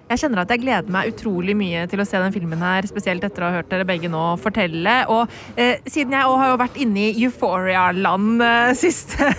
Jeg 0.05 0.21
kjenner 0.21 0.43
at 0.43 0.51
jeg 0.53 0.61
gleder 0.61 0.91
meg 0.93 1.09
utrolig 1.09 1.55
mye 1.57 1.85
til 1.89 2.01
å 2.01 2.05
se 2.05 2.19
den 2.21 2.33
filmen 2.33 2.61
her, 2.61 2.85
spesielt 2.85 3.23
etter 3.25 3.41
å 3.41 3.47
ha 3.49 3.57
hørt 3.57 3.71
dere 3.71 3.87
begge 3.89 4.09
nå 4.11 4.21
fortelle. 4.37 4.93
Og 5.09 5.31
eh, 5.57 5.81
siden 5.89 6.13
jeg 6.13 6.29
òg 6.29 6.37
har 6.41 6.51
jo 6.51 6.59
vært 6.61 6.77
inne 6.83 7.07
i 7.07 7.25
Euphoria-land 7.25 8.43
eh, 8.45 8.73
siste 8.83 9.31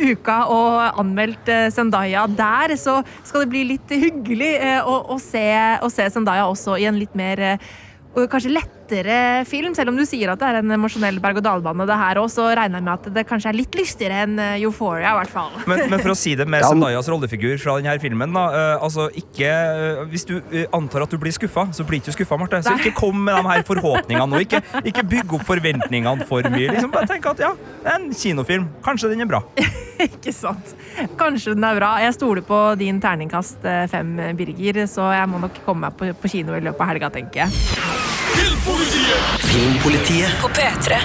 uka 0.00 0.40
og 0.50 0.98
anmeldt 1.04 1.52
eh, 1.54 1.68
Zendaya 1.74 2.26
der, 2.32 2.74
så 2.80 2.98
skal 3.22 3.44
det 3.44 3.52
bli 3.52 3.62
litt 3.76 3.94
hyggelig 3.94 4.56
eh, 4.56 4.80
å, 4.82 4.98
å, 5.14 5.20
se, 5.22 5.44
å, 5.86 5.92
se, 5.92 6.08
Zendaya 6.10 6.48
også 6.50 6.80
i 6.82 6.88
en 6.90 6.98
litt 6.98 7.14
mer 7.18 7.44
eh, 7.52 7.70
kanskje 8.18 8.56
lettere 8.88 9.44
film, 9.44 9.74
selv 9.74 9.92
om 9.92 9.98
du 9.98 10.04
sier 10.06 10.30
at 10.32 10.40
det 10.40 10.48
er 10.48 10.58
en 10.62 10.72
emosjonell 10.78 11.18
berg-og-dal-bane, 11.20 11.86
det 11.88 11.96
her 11.98 12.20
òg, 12.20 12.28
så 12.32 12.48
regner 12.56 12.80
jeg 12.80 12.86
med 12.86 12.94
at 12.94 13.08
det 13.14 13.24
kanskje 13.28 13.50
er 13.50 13.58
litt 13.58 13.74
lystigere 13.76 14.22
enn 14.24 14.38
eh, 14.40 14.62
Euphoria, 14.62 15.12
i 15.12 15.18
hvert 15.20 15.32
fall. 15.32 15.52
Men, 15.68 15.84
men, 15.90 16.00
for 16.00 16.14
å 16.14 16.16
si 16.16 16.34
det 16.38 16.46
med 16.48 16.64
Zendayas 16.64 17.08
rollefigur 17.10 17.58
fra 17.60 17.76
denne 17.78 17.96
filmen, 18.00 18.32
da. 18.32 18.44
Uh, 18.48 18.84
altså 18.84 19.08
ikke 19.16 19.48
uh, 19.48 20.00
Hvis 20.08 20.24
du 20.28 20.38
uh, 20.38 20.64
antar 20.76 21.04
at 21.04 21.12
du 21.12 21.18
blir 21.20 21.34
skuffa, 21.34 21.66
så 21.76 21.84
blir 21.86 22.00
du 22.00 22.06
ikke 22.06 22.16
skuffa, 22.16 22.38
Marte. 22.40 22.60
Så 22.64 22.74
ikke 22.78 22.94
kom 22.96 23.20
med 23.26 23.36
de 23.36 23.50
her 23.50 23.64
forhåpningene 23.68 24.26
nå. 24.32 24.40
Ikke, 24.46 24.62
ikke 24.90 25.04
bygg 25.12 25.36
opp 25.38 25.44
forventningene 25.48 26.26
for 26.28 26.46
mye. 26.48 26.72
Liksom 26.72 26.92
bare 26.94 27.10
tenk 27.10 27.28
at 27.32 27.44
ja, 27.44 27.52
det 27.84 27.92
er 27.92 27.98
en 28.00 28.10
kinofilm. 28.16 28.68
Kanskje 28.86 29.12
den 29.12 29.24
er 29.26 29.30
bra. 29.30 29.42
ikke 30.08 30.34
sant. 30.34 30.74
Kanskje 31.20 31.56
den 31.58 31.68
er 31.68 31.80
bra. 31.80 31.94
Jeg 32.04 32.16
stoler 32.16 32.46
på 32.46 32.60
din 32.80 33.02
terningkast 33.04 33.66
fem, 33.92 34.14
Birger, 34.38 34.84
så 34.90 35.10
jeg 35.14 35.30
må 35.30 35.42
nok 35.44 35.64
komme 35.66 35.88
meg 35.88 35.98
på, 35.98 36.12
på 36.22 36.36
kino 36.38 36.56
i 36.56 36.64
løpet 36.64 36.86
av 36.86 36.94
helga, 36.94 37.12
tenker 37.18 37.44
jeg. 37.46 38.07
Filmpolitiet. 38.36 39.40
Filmpolitiet 39.40 40.40
på 40.42 40.48
P3. 40.48 41.00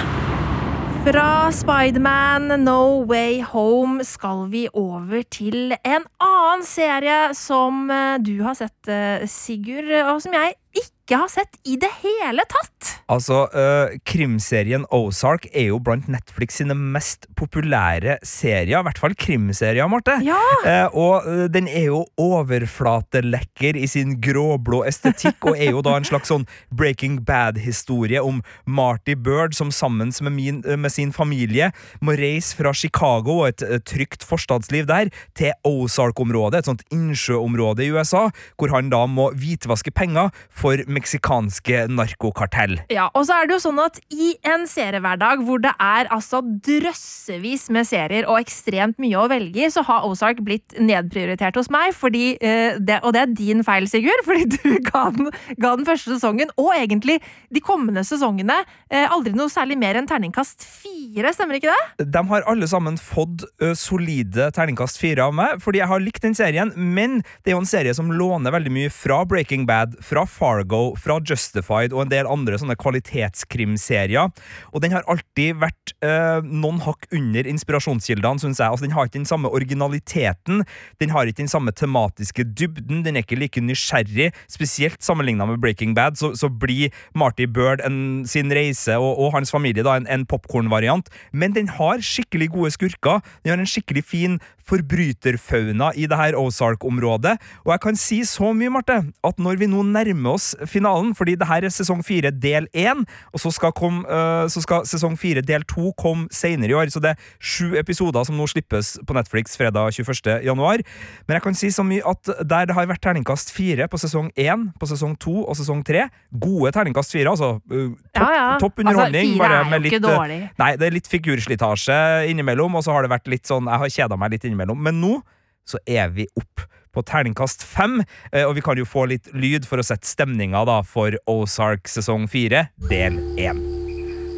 Fra 1.04 1.52
Spiderman 1.52 2.64
No 2.64 3.04
Way 3.04 3.42
Home 3.52 4.04
skal 4.04 4.46
vi 4.52 4.64
over 4.72 5.22
til 5.28 5.74
en 5.76 6.06
annen 6.24 6.64
serie 6.64 7.18
som 7.36 7.90
eh, 7.92 8.16
du 8.24 8.38
har 8.46 8.56
sett, 8.56 8.88
eh, 8.88 9.26
Sigurd, 9.28 9.90
og 10.08 10.22
som 10.24 10.36
jeg 10.36 10.56
ikke 10.72 10.93
har 11.12 11.28
sett 11.28 11.58
i 11.68 11.76
det 11.76 11.90
hele 12.00 12.44
tatt. 12.48 12.94
Altså, 13.12 13.42
uh, 13.52 13.92
Krimserien 14.08 14.86
Ozark 14.94 15.44
er 15.52 15.68
jo 15.68 15.78
blant 15.84 16.06
Netflix 16.08 16.56
sine 16.56 16.72
mest 16.72 17.26
populære 17.36 18.16
serier. 18.24 18.78
I 18.78 18.86
hvert 18.86 19.00
fall 19.02 19.16
krimserier, 19.18 19.84
Marte. 19.92 20.16
Ja. 20.24 20.38
Uh, 20.64 20.96
og 20.96 21.28
uh, 21.28 21.42
den 21.52 21.68
er 21.68 21.90
jo 21.90 22.04
overflatelekker 22.16 23.76
i 23.76 23.84
sin 23.90 24.16
gråblå 24.24 24.80
estetikk, 24.88 25.44
og 25.44 25.60
er 25.60 25.74
jo 25.74 25.82
da 25.84 25.98
en 25.98 26.08
slags 26.08 26.32
sånn 26.32 26.46
Breaking 26.72 27.20
Bad-historie 27.28 28.22
om 28.24 28.40
Marty 28.64 29.12
Bird 29.12 29.52
som 29.58 29.74
sammen 29.74 30.14
med, 30.24 30.32
min, 30.32 30.62
med, 30.64 30.92
sin 30.94 31.12
familie 31.12 31.70
må 32.00 32.16
reise 32.16 32.56
fra 32.56 32.72
Chicago 32.72 33.42
og 33.42 33.50
et 33.52 33.84
trygt 33.88 34.24
forstadsliv 34.24 34.88
der 34.88 35.12
til 35.36 35.52
Ozark-området, 35.68 36.62
et 36.62 36.72
sånt 36.72 36.84
innsjøområde 36.94 37.84
i 37.84 37.92
USA, 37.92 38.30
hvor 38.56 38.72
han 38.72 38.88
da 38.92 39.04
må 39.10 39.28
hvitvaske 39.36 39.92
penger 39.92 40.32
for 40.48 40.80
meksikanske 40.94 41.84
narkokartell. 41.92 42.78
Ja, 42.92 43.08
og 43.14 43.26
så 43.28 43.38
er 43.38 43.48
det 43.48 43.56
jo 43.56 43.62
sånn 43.66 43.80
at 43.82 44.00
i 44.14 44.34
en 44.46 44.66
seriehverdag 44.70 45.44
hvor 45.46 45.62
det 45.62 45.72
er 45.82 46.10
altså 46.14 46.40
drøssevis 46.42 47.68
med 47.74 47.88
serier 47.88 48.28
og 48.30 48.40
ekstremt 48.40 49.00
mye 49.02 49.18
å 49.20 49.28
velge 49.30 49.64
i, 49.64 49.70
så 49.72 49.84
har 49.86 50.06
Ozark 50.08 50.42
blitt 50.44 50.76
nedprioritert 50.80 51.56
hos 51.58 51.70
meg, 51.72 51.94
fordi, 51.96 52.34
eh, 52.40 52.78
det, 52.78 53.00
og 53.02 53.14
det 53.16 53.22
er 53.24 53.34
din 53.34 53.64
feil, 53.66 53.88
Sigurd, 53.90 54.24
fordi 54.28 54.46
du 54.54 54.78
ga 54.88 55.06
den, 55.14 55.30
ga 55.58 55.74
den 55.78 55.88
første 55.88 56.14
sesongen, 56.14 56.52
og 56.60 56.72
egentlig 56.76 57.20
de 57.54 57.62
kommende 57.64 58.04
sesongene, 58.06 58.60
eh, 58.90 59.06
aldri 59.08 59.34
noe 59.36 59.52
særlig 59.52 59.78
mer 59.80 59.98
enn 59.98 60.08
terningkast 60.10 60.64
fire, 60.64 61.32
stemmer 61.34 61.58
ikke 61.58 61.72
det? 61.72 62.08
De 62.14 62.24
har 62.30 62.46
alle 62.50 62.68
sammen 62.70 62.98
fått 63.00 63.46
ø, 63.62 63.72
solide 63.78 64.50
terningkast 64.54 64.98
fire 65.00 65.28
av 65.28 65.34
meg, 65.36 65.60
fordi 65.62 65.80
jeg 65.82 65.90
har 65.90 66.02
likt 66.02 66.24
den 66.24 66.36
serien, 66.36 66.72
men 66.74 67.20
det 67.44 67.52
er 67.52 67.56
jo 67.56 67.62
en 67.62 67.70
serie 67.70 67.94
som 67.96 68.12
låner 68.12 68.54
veldig 68.54 68.72
mye 68.74 68.92
fra 68.92 69.22
Breaking 69.28 69.66
Bad, 69.68 69.96
fra 70.04 70.24
Fargo, 70.28 70.83
fra 71.00 71.18
Justified 71.24 71.94
og 71.94 72.04
en 72.04 72.12
del 72.12 72.28
andre 72.30 72.58
sånne 72.60 72.76
kvalitetskrimserier. 72.80 74.32
Og 74.72 74.84
den 74.84 74.94
har 74.94 75.06
alltid 75.10 75.60
vært 75.62 75.94
eh, 76.04 76.44
noen 76.44 76.80
hakk 76.84 77.08
under 77.14 77.48
inspirasjonskildene, 77.50 78.42
syns 78.42 78.60
jeg. 78.62 78.68
Altså, 78.68 78.86
den 78.86 78.94
har 78.96 79.08
ikke 79.08 79.20
den 79.20 79.28
samme 79.28 79.50
originaliteten, 79.54 80.64
den 81.02 81.14
har 81.14 81.28
ikke 81.28 81.42
den 81.42 81.52
samme 81.52 81.74
tematiske 81.76 82.46
dybden, 82.52 83.04
den 83.06 83.16
er 83.16 83.24
ikke 83.24 83.40
like 83.40 83.62
nysgjerrig, 83.64 84.32
spesielt 84.50 85.02
sammenligna 85.04 85.46
med 85.48 85.60
Breaking 85.62 85.94
Bad, 85.96 86.18
så, 86.20 86.32
så 86.38 86.50
blir 86.50 86.94
Marty 87.14 87.46
Bird 87.50 87.84
en, 87.86 88.24
sin 88.28 88.52
reise 88.54 88.98
og, 88.98 89.12
og 89.18 89.34
hans 89.36 89.54
familie 89.54 89.84
da 89.86 89.96
en, 89.98 90.08
en 90.10 90.26
popkornvariant, 90.28 91.08
men 91.32 91.54
den 91.56 91.70
har 91.78 92.02
skikkelig 92.04 92.50
gode 92.54 92.74
skurker. 92.74 93.22
Den 93.44 93.54
har 93.54 93.62
en 93.62 93.70
skikkelig 93.70 94.04
fin 94.08 94.38
forbryterfauna 94.68 95.92
i 95.96 96.06
det 96.10 96.18
her 96.18 96.36
Ozark-området. 96.38 97.36
Og 97.64 97.72
jeg 97.74 97.82
kan 97.84 97.98
si 97.98 98.20
så 98.28 98.52
mye, 98.56 98.72
Marte, 98.72 99.00
at 99.24 99.40
når 99.42 99.60
vi 99.60 99.68
nå 99.70 99.84
nærmer 99.86 100.34
oss 100.36 100.52
finalen, 100.70 101.12
fordi 101.16 101.36
det 101.40 101.48
her 101.48 101.66
er 101.66 101.74
sesong 101.74 102.02
fire 102.06 102.30
del 102.30 102.68
én, 102.74 103.04
og 103.32 103.42
så 103.42 103.52
skal, 103.54 103.74
kom, 103.76 104.02
uh, 104.08 104.46
så 104.50 104.62
skal 104.64 104.86
sesong 104.88 105.16
fire 105.20 105.42
del 105.44 105.64
to 105.70 105.92
komme 106.00 106.28
senere 106.34 106.72
i 106.72 106.78
år, 106.78 106.92
så 106.92 107.02
det 107.02 107.14
er 107.14 107.28
sju 107.38 107.76
episoder 107.80 108.24
som 108.26 108.38
nå 108.38 108.46
slippes 108.50 108.94
på 109.06 109.16
Netflix 109.16 109.58
fredag 109.60 109.94
21. 109.98 110.40
januar. 110.44 110.82
Men 111.26 111.38
jeg 111.38 111.46
kan 111.46 111.58
si 111.58 111.70
så 111.74 111.84
mye 111.86 112.04
at 112.06 112.32
der 112.42 112.68
det 112.70 112.76
har 112.76 112.88
vært 112.88 113.02
terningkast 113.04 113.52
fire 113.54 113.88
på 113.90 114.00
sesong 114.00 114.30
én, 114.40 114.70
på 114.80 114.88
sesong 114.90 115.16
to 115.20 115.42
og 115.44 115.56
sesong 115.58 115.84
tre, 115.86 116.08
gode 116.30 116.72
terningkast 116.74 117.12
fire, 117.14 117.34
altså 117.34 117.56
uh, 117.60 117.92
topp, 118.14 118.20
Ja, 118.20 118.30
ja. 118.34 118.46
topp 118.62 118.80
underholdning. 118.84 119.34
Altså, 119.34 119.34
fire 119.34 119.44
bare 119.44 119.58
er 119.58 119.64
jo 119.64 119.70
med 119.70 119.84
ikke 119.84 119.98
litt, 119.98 120.08
øh, 120.08 120.18
dårlig. 120.18 120.40
Nei, 120.62 120.70
det 120.80 120.88
er 120.88 120.96
litt 120.98 121.10
figurslitasje 121.10 121.98
innimellom, 122.32 122.78
og 122.78 122.84
så 122.86 122.94
har 122.96 123.06
det 123.06 123.12
vært 123.12 123.30
litt 123.30 123.48
sånn 123.48 123.68
Jeg 123.70 123.82
har 123.82 123.94
kjeda 123.98 124.18
meg 124.20 124.34
litt 124.34 124.44
innimellom. 124.44 124.53
Men 124.56 125.00
nå 125.00 125.18
så 125.66 125.80
er 125.86 126.08
vi 126.12 126.26
opp 126.36 126.66
på 126.94 127.02
terningkast 127.02 127.64
fem, 127.66 128.02
eh, 128.32 128.44
og 128.44 128.54
vi 128.54 128.62
kan 128.62 128.78
jo 128.78 128.86
få 128.86 129.08
litt 129.10 129.32
lyd 129.34 129.66
for 129.66 129.82
å 129.82 129.86
sette 129.86 130.06
stemninga 130.06 130.64
da 130.68 130.80
for 130.86 131.16
Ozark 131.26 131.90
sesong 131.90 132.28
fire, 132.30 132.68
del 132.90 133.18
én. 133.34 133.58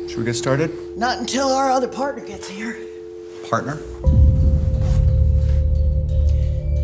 Should 0.09 0.21
we 0.21 0.25
get 0.25 0.37
started? 0.37 0.71
Not 0.97 1.19
until 1.19 1.49
our 1.49 1.71
other 1.71 1.89
partner 1.89 2.25
gets 2.25 2.49
here. 2.49 2.77
Partner? 3.51 3.77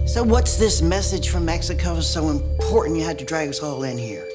So, 0.07 0.23
what's 0.23 0.59
this 0.59 0.83
message 0.83 1.31
from 1.31 1.47
Mexico 1.47 2.01
so 2.01 2.29
important 2.29 2.99
you 2.99 3.05
had 3.05 3.19
to 3.21 3.25
drag 3.25 3.49
us 3.49 3.63
all 3.63 3.83
in 3.85 3.97
here? 3.97 4.27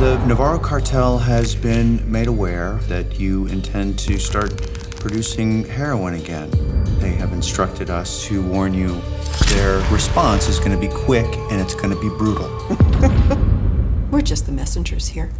The 0.00 0.20
Navarro 0.26 0.58
cartel 0.58 1.18
has 1.18 1.54
been 1.54 1.98
made 2.10 2.26
aware 2.26 2.78
that 2.88 3.18
you 3.18 3.46
intend 3.46 3.98
to 4.00 4.18
start 4.18 4.50
producing 4.98 5.64
heroin 5.64 6.14
again. 6.14 6.50
They 6.98 7.12
have 7.12 7.32
instructed 7.32 7.90
us 7.90 8.26
to 8.26 8.42
warn 8.42 8.74
you 8.74 9.00
their 9.54 9.78
response 9.90 10.48
is 10.48 10.58
going 10.58 10.72
to 10.72 10.78
be 10.78 10.88
quick 11.06 11.30
and 11.50 11.60
it's 11.60 11.74
going 11.74 11.94
to 11.94 12.00
be 12.00 12.08
brutal. 12.18 12.48
We're 14.10 14.22
just 14.22 14.46
the 14.46 14.52
messengers 14.52 15.08
here. 15.08 15.30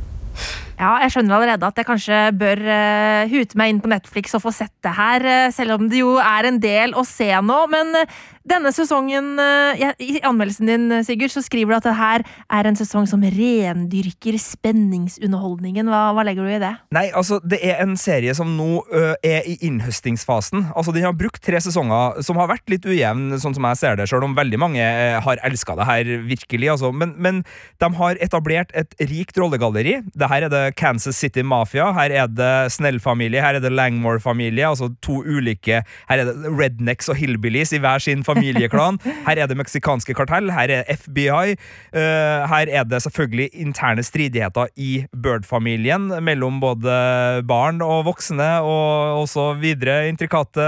Ja, 0.78 0.92
jeg 1.02 1.10
skjønner 1.10 1.34
allerede 1.34 1.66
at 1.66 1.78
jeg 1.80 1.86
kanskje 1.88 2.18
bør 2.38 2.60
uh, 2.62 3.24
hute 3.32 3.58
meg 3.58 3.72
inn 3.72 3.80
på 3.82 3.90
Netflix 3.90 4.36
og 4.38 4.44
få 4.44 4.52
sett 4.54 4.74
det 4.86 4.92
her, 4.94 5.24
uh, 5.26 5.48
selv 5.54 5.74
om 5.74 5.88
det 5.90 6.04
jo 6.04 6.12
er 6.22 6.46
en 6.46 6.60
del 6.62 6.94
å 6.94 7.02
se 7.06 7.26
nå. 7.42 7.56
Men 7.72 7.90
eh, 7.98 8.12
denne 8.48 8.72
sesongen 8.74 9.34
eh, 9.42 9.80
ja, 9.80 9.92
I 10.02 10.20
anmeldelsen 10.26 10.68
din, 10.68 10.86
eh, 10.92 11.04
Sigurd, 11.06 11.32
så 11.32 11.42
skriver 11.44 11.72
du 11.72 11.76
at 11.78 11.88
det 11.88 11.96
her 11.98 12.24
er 12.58 12.68
en 12.68 12.78
sesong 12.78 13.06
som 13.10 13.22
rendyrker 13.22 14.38
spenningsunderholdningen. 14.40 15.88
Hva, 15.90 16.08
hva 16.16 16.24
legger 16.26 16.46
du 16.46 16.52
i 16.54 16.60
det? 16.62 16.72
Nei, 16.94 17.06
altså, 17.16 17.40
det 17.44 17.60
er 17.64 17.82
en 17.84 17.96
serie 18.00 18.34
som 18.36 18.54
nå 18.58 18.82
ø, 18.84 19.02
er 19.26 19.46
i 19.48 19.58
innhøstingsfasen. 19.68 20.68
Altså, 20.74 20.94
Den 20.94 21.06
har 21.08 21.16
brukt 21.18 21.42
tre 21.44 21.60
sesonger 21.62 22.22
som 22.26 22.40
har 22.40 22.50
vært 22.50 22.68
litt 22.72 22.86
ujevn, 22.88 23.36
sånn 23.42 23.56
som 23.56 23.68
jeg 23.70 23.80
ser 23.80 23.98
det, 24.00 24.08
selv 24.10 24.26
om 24.28 24.36
veldig 24.38 24.60
mange 24.60 24.82
eh, 24.84 25.18
har 25.24 25.42
elska 25.46 25.76
det 25.78 25.88
her 25.88 26.12
virkelig. 26.28 26.72
Altså. 26.76 26.92
Men, 26.92 27.14
men 27.18 27.42
de 27.82 27.92
har 28.00 28.20
etablert 28.24 28.72
et 28.78 28.96
rikt 29.10 29.38
rollegalleri. 29.38 29.98
Det 30.14 30.30
her 30.30 30.48
er 30.48 30.54
det 30.54 30.64
Kansas 30.80 31.18
City 31.20 31.44
Mafia, 31.46 31.90
her 31.96 32.14
er 32.24 32.32
det 32.32 32.52
Snell-familie, 32.74 33.42
her 33.44 33.58
er 33.58 33.64
det 33.64 33.74
Langmore-familie, 33.74 34.66
altså 34.68 34.90
to 35.04 35.20
ulike 35.26 35.82
Her 36.08 36.20
er 36.20 36.28
det 36.28 36.50
rednecks 36.58 37.08
og 37.10 37.18
hillbillies 37.18 37.72
i 37.76 37.80
hver 37.82 38.02
sin 38.02 38.22
familieklan. 38.38 38.98
Her 39.26 39.42
er 39.42 39.50
det 39.50 39.58
meksikanske 39.58 40.14
kartell, 40.16 40.50
her 40.54 40.70
er 40.78 40.88
FBI. 40.94 41.56
eh, 41.92 42.46
her 42.48 42.70
er 42.80 42.84
det 42.88 43.02
selvfølgelig 43.04 43.50
interne 43.54 44.02
stridigheter 44.06 44.68
i 44.76 45.04
Bird-familien 45.12 46.08
mellom 46.24 46.60
både 46.62 47.42
barn 47.48 47.82
og 47.84 48.04
voksne, 48.08 48.48
og 48.64 49.22
også 49.24 49.50
videre 49.60 50.08
intrikate 50.08 50.64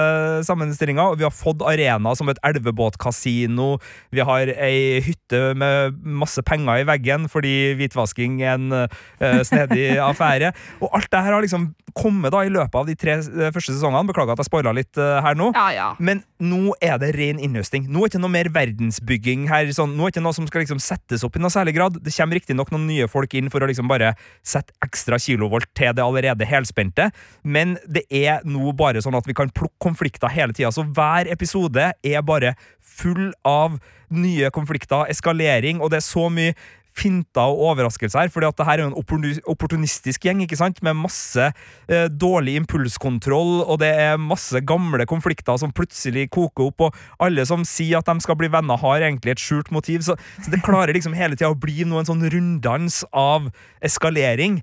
sammenstillinger. 0.47 1.17
Vi 1.21 1.27
har 1.27 1.35
fått 1.35 1.63
arena 1.67 2.15
som 2.17 2.29
et 2.33 2.39
elvebåtkasino. 2.47 3.79
Vi 4.13 4.21
har 4.27 4.51
ei 4.57 5.01
hytte 5.05 5.55
med 5.59 5.99
masse 6.05 6.43
penger 6.47 6.83
i 6.83 6.87
veggen 6.89 7.29
fordi 7.31 7.75
hvitvasking 7.79 8.41
er 8.43 8.57
en 8.59 8.73
eh, 8.75 9.43
snedig 9.47 9.93
affære. 10.11 10.53
Og 10.81 10.91
alt 10.97 11.11
det 11.13 11.25
her 11.25 11.37
har 11.37 11.45
liksom 11.45 11.71
kommet 11.97 12.33
da 12.33 12.45
i 12.47 12.53
løpet 12.53 12.77
av 12.79 12.87
de 12.89 12.95
tre 12.99 13.19
eh, 13.21 13.51
første 13.55 13.75
sesongene. 13.75 14.09
Beklager 14.11 14.35
at 14.37 14.43
jeg 14.45 14.51
spoila 14.51 14.75
litt 14.77 14.97
her 15.01 15.37
nå. 15.39 15.51
Ja, 15.57 15.69
ja. 15.75 15.89
Men 15.99 16.23
nå 16.41 16.75
er 16.83 16.99
det 17.03 17.13
ren 17.19 17.41
innhøsting. 17.61 17.87
Nå 17.89 18.01
er 18.01 18.09
det 18.09 18.15
ikke 18.15 18.23
noe 18.25 18.35
mer 18.35 18.51
verdensbygging 18.55 19.47
her. 19.51 19.71
Sånn, 19.77 19.95
nå 19.97 20.07
er 20.07 20.11
det 20.11 20.17
ikke 20.17 20.25
noe 20.25 20.37
som 20.37 20.49
skal 20.49 20.65
liksom 20.65 20.81
settes 20.83 21.25
opp 21.27 21.37
i 21.37 21.43
noe 21.43 21.53
særlig 21.53 21.77
grad. 21.77 22.01
Det 22.01 22.15
kommer 22.17 22.41
riktignok 22.41 22.73
noen 22.73 22.89
nye 22.89 23.09
folk 23.11 23.35
inn 23.39 23.51
for 23.53 23.63
å 23.63 23.69
liksom 23.71 23.91
bare 23.91 24.15
sette 24.47 24.75
ekstra 24.85 25.21
kilovolt 25.21 25.69
til 25.77 25.95
det 25.97 26.05
allerede 26.05 26.49
helspente, 26.49 27.11
men 27.43 27.77
det 27.87 28.07
er 28.11 28.45
nå 28.49 28.73
bare 28.77 29.03
sånn 29.05 29.17
at 29.19 29.29
vi 29.29 29.37
kan 29.37 29.53
plukke 29.53 29.79
konflikter 29.81 30.33
hele 30.33 30.57
tida. 30.57 30.73
Så 30.75 30.85
hver 30.85 31.31
episode 31.31 31.93
er 31.95 32.27
bare 32.27 32.55
full 32.81 33.31
av 33.47 33.79
nye 34.11 34.51
konflikter, 34.51 35.07
eskalering, 35.13 35.81
og 35.81 35.93
det 35.93 36.01
er 36.01 36.07
så 36.07 36.27
mye 36.33 36.57
finter 36.97 37.51
og 37.51 37.63
overraskelser 37.71 38.25
her, 38.25 38.33
fordi 38.33 38.49
at 38.49 38.59
det 38.59 38.67
her 38.67 38.81
er 38.81 38.85
jo 38.85 38.91
en 38.91 39.41
opportunistisk 39.51 40.27
gjeng, 40.27 40.43
ikke 40.45 40.59
sant, 40.59 40.83
med 40.87 40.99
masse 40.99 41.51
eh, 41.51 42.07
dårlig 42.11 42.57
impulskontroll, 42.61 43.63
og 43.65 43.81
det 43.83 43.91
er 43.95 44.21
masse 44.21 44.61
gamle 44.67 45.07
konflikter 45.11 45.61
som 45.61 45.75
plutselig 45.75 46.29
koker 46.35 46.71
opp, 46.71 46.87
og 46.89 47.01
alle 47.23 47.47
som 47.49 47.65
sier 47.69 48.01
at 48.01 48.11
de 48.11 48.25
skal 48.25 48.39
bli 48.41 48.51
venner, 48.53 48.81
har 48.81 49.07
egentlig 49.07 49.37
et 49.37 49.43
skjult 49.43 49.73
motiv, 49.75 50.05
så, 50.07 50.19
så 50.41 50.53
det 50.53 50.63
klarer 50.67 50.95
liksom 50.97 51.17
hele 51.17 51.39
tida 51.39 51.53
å 51.53 51.59
bli 51.59 51.85
noe 51.89 52.03
en 52.03 52.11
sånn 52.11 52.27
runddans 52.33 53.03
av 53.17 53.51
eskalering, 53.85 54.61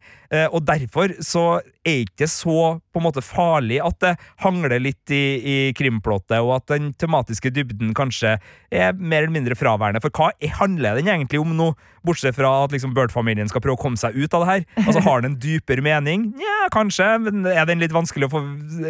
og 0.51 0.63
derfor 0.67 1.13
så 1.23 1.59
er 1.87 2.03
ikke 2.03 2.25
det 2.25 2.29
så 2.31 2.77
på 2.91 2.99
en 2.99 3.05
måte 3.05 3.23
farlig 3.23 3.77
at 3.83 3.99
det 4.03 4.13
hangler 4.43 4.81
litt 4.81 5.13
i, 5.13 5.23
i 5.39 5.57
krimplottet, 5.77 6.39
og 6.41 6.57
at 6.57 6.71
den 6.73 6.91
tematiske 6.99 7.51
dybden 7.53 7.93
kanskje 7.97 8.37
er 8.73 8.97
mer 8.97 9.23
eller 9.23 9.35
mindre 9.35 9.55
fraværende. 9.57 10.01
For 10.03 10.11
hva 10.11 10.31
er, 10.35 10.55
handler 10.57 10.99
den 10.99 11.11
egentlig 11.11 11.39
om 11.39 11.53
nå, 11.55 11.71
bortsett 12.07 12.35
fra 12.37 12.49
at 12.63 12.71
liksom 12.71 12.93
Bird-familien 12.95 13.49
skal 13.51 13.63
prøve 13.63 13.75
å 13.77 13.81
komme 13.81 13.99
seg 13.99 14.15
ut 14.15 14.35
av 14.35 14.43
det 14.43 14.49
her? 14.51 14.65
Altså, 14.83 15.03
Har 15.05 15.23
den 15.23 15.33
en 15.33 15.39
dypere 15.43 15.83
mening? 15.83 16.29
Ja, 16.41 16.67
kanskje, 16.73 17.07
men 17.23 17.47
er 17.47 17.67
den 17.69 17.83
litt 17.83 17.95
vanskelig 17.95 18.29
å 18.29 18.33
få 18.35 18.43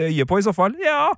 øye 0.07 0.27
på, 0.29 0.39
i 0.39 0.45
så 0.45 0.53
fall? 0.55 0.77
Ja. 0.81 1.11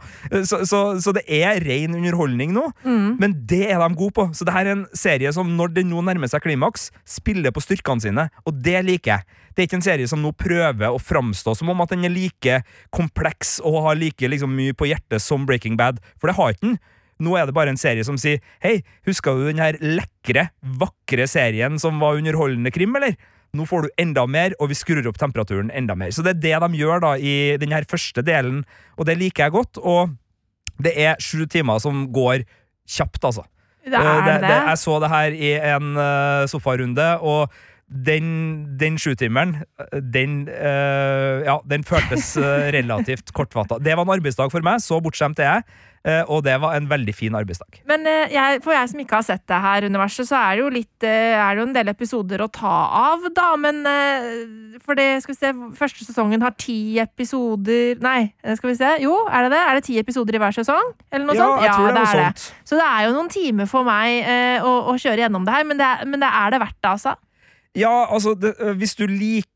Så, 0.47 0.63
så, 0.67 0.83
så 0.99 1.13
det 1.15 1.25
er 1.27 1.61
ren 1.65 1.95
underholdning 1.97 2.55
nå, 2.55 2.69
men 2.83 3.35
det 3.49 3.65
er 3.69 3.79
de 3.83 3.89
gode 3.99 4.15
på. 4.17 4.29
Så 4.35 4.47
det 4.47 4.55
her 4.55 4.67
er 4.67 4.77
en 4.77 4.87
serie 4.97 5.31
som, 5.35 5.51
når 5.59 5.75
den 5.77 5.91
nå 5.93 6.03
nærmer 6.07 6.31
seg 6.31 6.43
klimaks, 6.45 6.89
spiller 7.07 7.53
på 7.55 7.63
styrkene 7.63 8.03
sine, 8.03 8.29
og 8.47 8.63
det 8.65 8.81
liker 8.87 9.17
jeg. 9.19 9.35
Det 9.55 9.63
er 9.63 9.67
ikke 9.67 9.79
en 9.79 9.85
serie 9.85 10.07
som 10.11 10.21
nå 10.23 10.31
prøver 10.37 10.89
å 10.93 10.99
framstå 11.01 11.55
som 11.57 11.69
om 11.73 11.81
at 11.83 11.89
den 11.93 12.05
er 12.07 12.13
like 12.13 12.59
kompleks 12.95 13.57
og 13.65 13.81
har 13.87 13.97
like 13.99 14.29
liksom, 14.31 14.53
mye 14.55 14.75
på 14.77 14.87
hjertet 14.89 15.21
som 15.23 15.45
Breaking 15.49 15.77
Bad, 15.79 15.99
for 16.19 16.29
det 16.31 16.37
har 16.39 16.53
ikke 16.55 16.67
den. 16.67 16.79
Nå 17.19 17.33
er 17.35 17.49
det 17.49 17.55
bare 17.57 17.73
en 17.73 17.79
serie 17.79 18.05
som 18.07 18.15
sier 18.21 18.39
Hei, 18.63 18.77
husker 19.07 19.35
du 19.35 19.49
den 19.49 19.59
her 19.59 19.75
lekre, 19.83 20.45
vakre 20.79 21.25
serien 21.27 21.75
som 21.81 21.99
var 21.99 22.15
underholdende 22.21 22.71
krim, 22.71 22.95
eller? 22.95 23.17
Nå 23.57 23.65
får 23.65 23.87
du 23.87 23.89
enda 23.99 24.23
mer, 24.29 24.53
og 24.61 24.69
vi 24.69 24.77
skrur 24.77 25.07
opp 25.09 25.17
temperaturen 25.19 25.71
enda 25.73 25.95
mer. 25.97 26.11
Så 26.13 26.21
det 26.23 26.35
er 26.37 26.41
det 26.43 26.69
de 26.69 26.79
gjør 26.79 27.01
da 27.01 27.15
i 27.17 27.57
den 27.59 27.73
her 27.73 27.83
første 27.89 28.21
delen, 28.23 28.61
og 28.95 29.07
det 29.09 29.17
liker 29.17 29.47
jeg 29.47 29.55
godt. 29.57 29.79
Og 29.81 30.13
det 30.79 30.93
er 31.01 31.17
sju 31.19 31.47
timer 31.49 31.81
som 31.81 32.05
går 32.13 32.45
kjapt, 32.87 33.23
altså. 33.25 33.43
Det 33.89 33.97
Eh, 33.97 34.05
er 34.05 34.39
det. 34.43 34.49
jeg 34.69 34.77
så 34.77 34.99
det 35.01 35.09
her 35.09 35.31
i 35.33 35.51
en 35.73 35.97
eh, 35.97 36.45
sofarunde, 36.51 37.07
og 37.25 37.49
den, 37.89 38.77
den 38.77 38.97
sjutimeren, 39.01 39.55
den 40.13 40.43
eh, 40.47 41.41
Ja, 41.47 41.57
den 41.65 41.83
føltes 41.87 42.35
eh, 42.37 42.69
relativt 42.77 43.33
kortfatta. 43.33 43.79
Det 43.81 43.95
var 43.97 44.05
en 44.05 44.17
arbeidsdag 44.19 44.51
for 44.53 44.65
meg, 44.65 44.81
så 44.85 44.99
bortskjemt 45.01 45.41
er 45.41 45.49
jeg. 45.49 45.63
Eh, 46.07 46.21
og 46.31 46.45
det 46.45 46.53
var 46.61 46.77
en 46.77 46.85
veldig 46.87 47.11
fin 47.17 47.33
arbeidsdag. 47.35 47.81
Men 47.89 48.05
jeg, 48.07 48.61
for 48.63 48.71
jeg 48.71 48.91
som 48.91 49.01
ikke 49.01 49.17
har 49.17 49.25
sett 49.25 49.43
det 49.49 49.57
her 49.65 49.87
universet, 49.89 50.29
så 50.29 50.37
er 50.37 50.53
det 50.55 50.61
jo 50.63 50.69
litt 50.71 51.07
Er 51.09 51.57
det 51.57 51.59
jo 51.59 51.65
en 51.65 51.73
del 51.75 51.91
episoder 51.91 52.43
å 52.45 52.47
ta 52.53 52.75
av, 53.01 53.25
da. 53.35 53.49
Men 53.59 53.81
for 54.85 54.95
det, 54.95 55.07
skal 55.25 55.33
vi 55.35 55.39
se 55.41 55.51
Første 55.81 56.05
sesongen 56.07 56.45
har 56.45 56.53
ti 56.55 56.99
episoder 57.03 57.99
Nei, 58.05 58.29
skal 58.55 58.71
vi 58.71 58.77
se. 58.79 58.93
Jo, 59.03 59.15
er 59.27 59.47
det 59.47 59.55
det? 59.57 59.63
Er 59.65 59.79
det 59.79 59.87
ti 59.89 59.97
episoder 59.99 60.37
i 60.37 60.43
hver 60.45 60.55
sesong? 60.55 60.93
Eller 61.11 61.27
noe 61.27 61.35
Ja, 61.35 61.47
sånt? 61.49 61.65
jeg 61.65 61.73
tror 61.73 61.89
det 61.89 61.95
er 62.05 62.21
noe 62.21 62.29
sånt. 62.29 62.45
Så 62.69 62.79
det 62.79 62.85
er 62.87 63.07
jo 63.09 63.15
noen 63.17 63.33
timer 63.33 63.67
for 63.73 63.87
meg 63.87 64.29
å, 64.63 64.75
å 64.93 64.95
kjøre 64.95 65.25
gjennom 65.25 65.49
det 65.49 65.57
her, 65.57 65.67
men 65.67 65.81
det, 65.81 65.89
men 66.07 66.23
det 66.23 66.31
er 66.31 66.55
det 66.55 66.61
verdt 66.63 66.79
det, 66.79 66.93
altså. 66.95 67.15
Ja, 67.79 68.13
altså, 68.13 68.35
det, 68.41 68.53
øh, 68.59 68.77
hvis 68.77 68.95
du 68.95 69.05
liker 69.05 69.49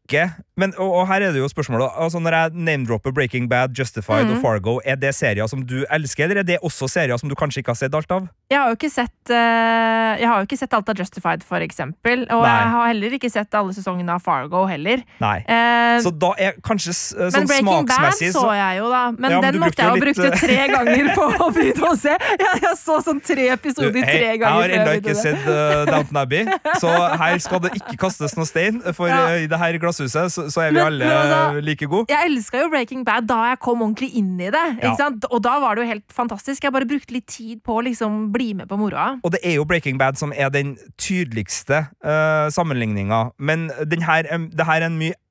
men, 0.59 0.73
og, 0.77 0.89
og 0.99 1.05
her 1.09 1.23
er 1.23 1.31
det 1.33 1.39
jo 1.39 1.47
spørsmålet 1.49 1.95
altså, 1.97 2.19
Når 2.21 2.35
jeg 2.35 2.63
name-dropper 2.67 3.13
Breaking 3.15 3.47
Bad, 3.49 3.71
Justified 3.79 4.27
mm. 4.27 4.35
og 4.35 4.41
Fargo, 4.43 4.73
er 4.85 4.99
det 4.99 5.15
serier 5.15 5.47
som 5.49 5.63
du 5.65 5.85
elsker, 5.89 6.27
eller 6.27 6.43
er 6.43 6.47
det 6.47 6.57
også 6.61 6.89
serier 6.91 7.17
som 7.17 7.31
du 7.31 7.35
kanskje 7.39 7.63
ikke 7.63 7.73
har 7.73 7.79
sett 7.79 7.95
alt 7.95 8.11
av? 8.11 8.27
Jeg 8.51 8.59
har 8.59 8.69
jo 8.69 8.77
ikke 8.77 8.89
sett 8.91 9.31
uh, 9.33 10.13
Jeg 10.19 10.27
har 10.29 10.41
jo 10.41 10.45
ikke 10.45 10.59
sett 10.59 10.75
alt 10.77 10.91
av 10.91 10.99
Justified, 10.99 11.45
for 11.47 11.63
eksempel. 11.65 12.25
Og 12.27 12.43
Nei. 12.43 12.51
jeg 12.51 12.67
har 12.75 12.89
heller 12.91 13.15
ikke 13.17 13.31
sett 13.33 13.57
alle 13.57 13.73
sesongene 13.73 14.13
av 14.13 14.21
Fargo 14.21 14.65
heller. 14.69 15.01
Nei. 15.23 15.37
Uh, 15.47 15.97
Så 16.05 16.13
da 16.21 16.33
er 16.37 16.59
kanskje 16.61 16.93
sånn 16.93 17.31
smaksmessig 17.31 17.39
men 17.39 17.49
Breaking 17.49 17.89
Bad 17.89 18.19
så 18.35 18.45
jeg 18.59 18.77
jo, 18.81 18.91
da. 18.93 19.01
Men 19.15 19.33
Ja, 19.33 19.39
men 19.39 19.47
den 19.47 19.63
måtte 19.63 19.81
jeg 19.81 19.89
jo 19.89 19.95
litt... 19.97 20.19
bruke 20.19 20.43
tre 20.43 20.59
ganger 20.75 21.09
på 21.15 21.29
å 21.31 21.49
begynne 21.55 21.89
å 21.89 21.95
se. 22.03 22.13
Jeg, 22.43 22.61
jeg 22.67 22.75
så 22.83 22.99
sånn 23.07 23.23
tre 23.23 23.47
Du, 23.47 23.55
episoder 23.55 23.97
hei, 24.03 24.19
tre 24.19 24.29
jeg 24.33 24.43
har 24.43 24.75
ennå 24.77 24.93
ikke 24.99 25.17
sett 25.17 25.47
uh, 25.47 25.87
Downton 25.89 26.21
Abbey, 26.21 26.45
så 26.81 26.91
her 27.23 27.39
skal 27.41 27.63
det 27.63 27.73
ikke 27.79 27.97
kastes 28.05 28.37
noe 28.37 28.45
stein. 28.49 28.83
For 28.93 29.09
i 29.09 29.49
det 29.49 29.59
her 29.59 29.81
glasshuset 29.93 30.31
så, 30.33 30.45
så 30.51 30.61
er 30.61 30.71
vi 30.71 30.77
Men- 30.79 30.85
alle 30.87 31.05
men 31.05 31.17
altså, 31.17 31.61
like 31.61 31.87
gode. 31.87 32.05
Jeg 32.09 32.29
elska 32.31 32.61
jo 32.61 32.69
Breaking 32.69 33.05
Bad 33.05 33.27
da 33.27 33.39
jeg 33.51 33.59
kom 33.59 33.81
ordentlig 33.81 34.11
inn 34.15 34.39
i 34.39 34.49
det. 34.49 34.53
Ja. 34.81 34.91
Ikke 34.91 34.97
sant? 34.97 35.25
Og 35.31 35.41
da 35.43 35.59
var 35.59 35.75
det 35.75 35.83
jo 35.85 35.87
helt 35.93 36.13
fantastisk. 36.13 36.63
Jeg 36.63 36.73
bare 36.73 36.85
brukte 36.89 37.13
litt 37.13 37.27
tid 37.27 37.61
på 37.63 37.77
å 37.79 37.83
liksom 37.85 38.31
bli 38.33 38.53
med 38.53 38.67
på 38.69 38.77
moroa. 38.77 39.19
Og 39.23 39.31
det 39.31 39.39
er 39.43 39.55
jo 39.59 39.65
Breaking 39.65 39.97
Bad 39.97 40.17
som 40.17 40.33
er 40.35 40.49
den 40.49 40.77
tydeligste 40.97 41.87
uh, 42.05 42.49
sammenligninga, 42.53 43.31
men 43.39 43.69
den 43.89 44.01
her, 44.01 44.23
det 44.23 44.65
her 44.65 44.81
er 44.81 44.85
en 44.89 44.97
mye 44.99 45.13
eh, 45.13 45.22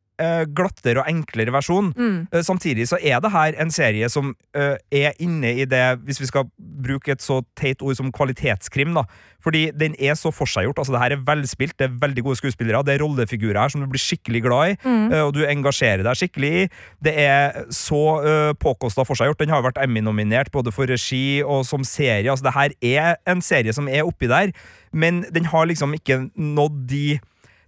glattere 0.55 1.01
og 1.03 1.09
enklere 1.11 1.53
versjon. 1.55 1.93
Mm. 1.97 2.29
Eh, 2.33 2.43
samtidig 2.45 2.89
så 2.91 2.99
er 3.01 3.21
det 3.25 3.31
her 3.33 3.57
en 3.63 3.71
serie 3.71 4.09
som 4.13 4.35
eh, 4.55 4.77
er 4.93 5.13
inne 5.23 5.55
i 5.63 5.65
det, 5.65 5.99
hvis 6.05 6.21
vi 6.21 6.29
skal 6.31 6.49
bruke 6.59 7.13
et 7.15 7.23
så 7.23 7.41
teit 7.59 7.83
ord 7.83 7.97
som 7.99 8.13
kvalitetskrim, 8.13 8.95
da. 8.95 9.05
Fordi 9.43 9.73
den 9.75 9.97
er 9.99 10.15
så 10.15 10.31
forseggjort. 10.31 10.79
Altså, 10.79 10.93
det 10.95 11.01
her 11.03 11.15
er 11.17 11.25
velspilt, 11.27 11.75
det 11.79 11.89
er 11.89 11.97
veldig 11.99 12.23
gode 12.23 12.39
skuespillere, 12.39 12.85
det 12.87 12.95
er 12.95 13.03
rollefigurer 13.03 13.59
her 13.59 13.73
som 13.73 13.83
du 13.83 13.89
blir 13.91 14.03
skikkelig 14.03 14.43
glad 14.45 14.75
i, 14.75 14.77
Mm. 14.85 15.13
eh, 15.13 15.23
og 15.23 15.33
du 15.35 15.41
engasjerer 15.47 16.05
deg 16.07 16.21
skikkelig 16.21 16.53
i. 16.63 16.69
Det 17.03 17.15
er 17.19 17.65
så 17.75 18.03
uh, 18.23 18.53
påkosta 18.55 19.05
forseggjort. 19.07 19.39
Den 19.41 19.51
har 19.51 19.63
vært 19.65 19.81
Emmy-nominert 19.83 20.53
både 20.53 20.71
for 20.73 20.87
regi 20.87 21.43
og 21.43 21.65
som 21.67 21.83
serie. 21.85 22.31
Altså, 22.31 22.47
det 22.47 22.55
her 22.55 22.71
er 22.83 23.17
en 23.27 23.43
serie 23.43 23.73
som 23.73 23.89
er 23.89 24.07
oppi 24.07 24.31
der, 24.31 24.53
men 24.93 25.25
den 25.33 25.45
har 25.51 25.67
liksom 25.67 25.95
ikke 25.95 26.31
nådd 26.37 26.87
de 26.89 27.19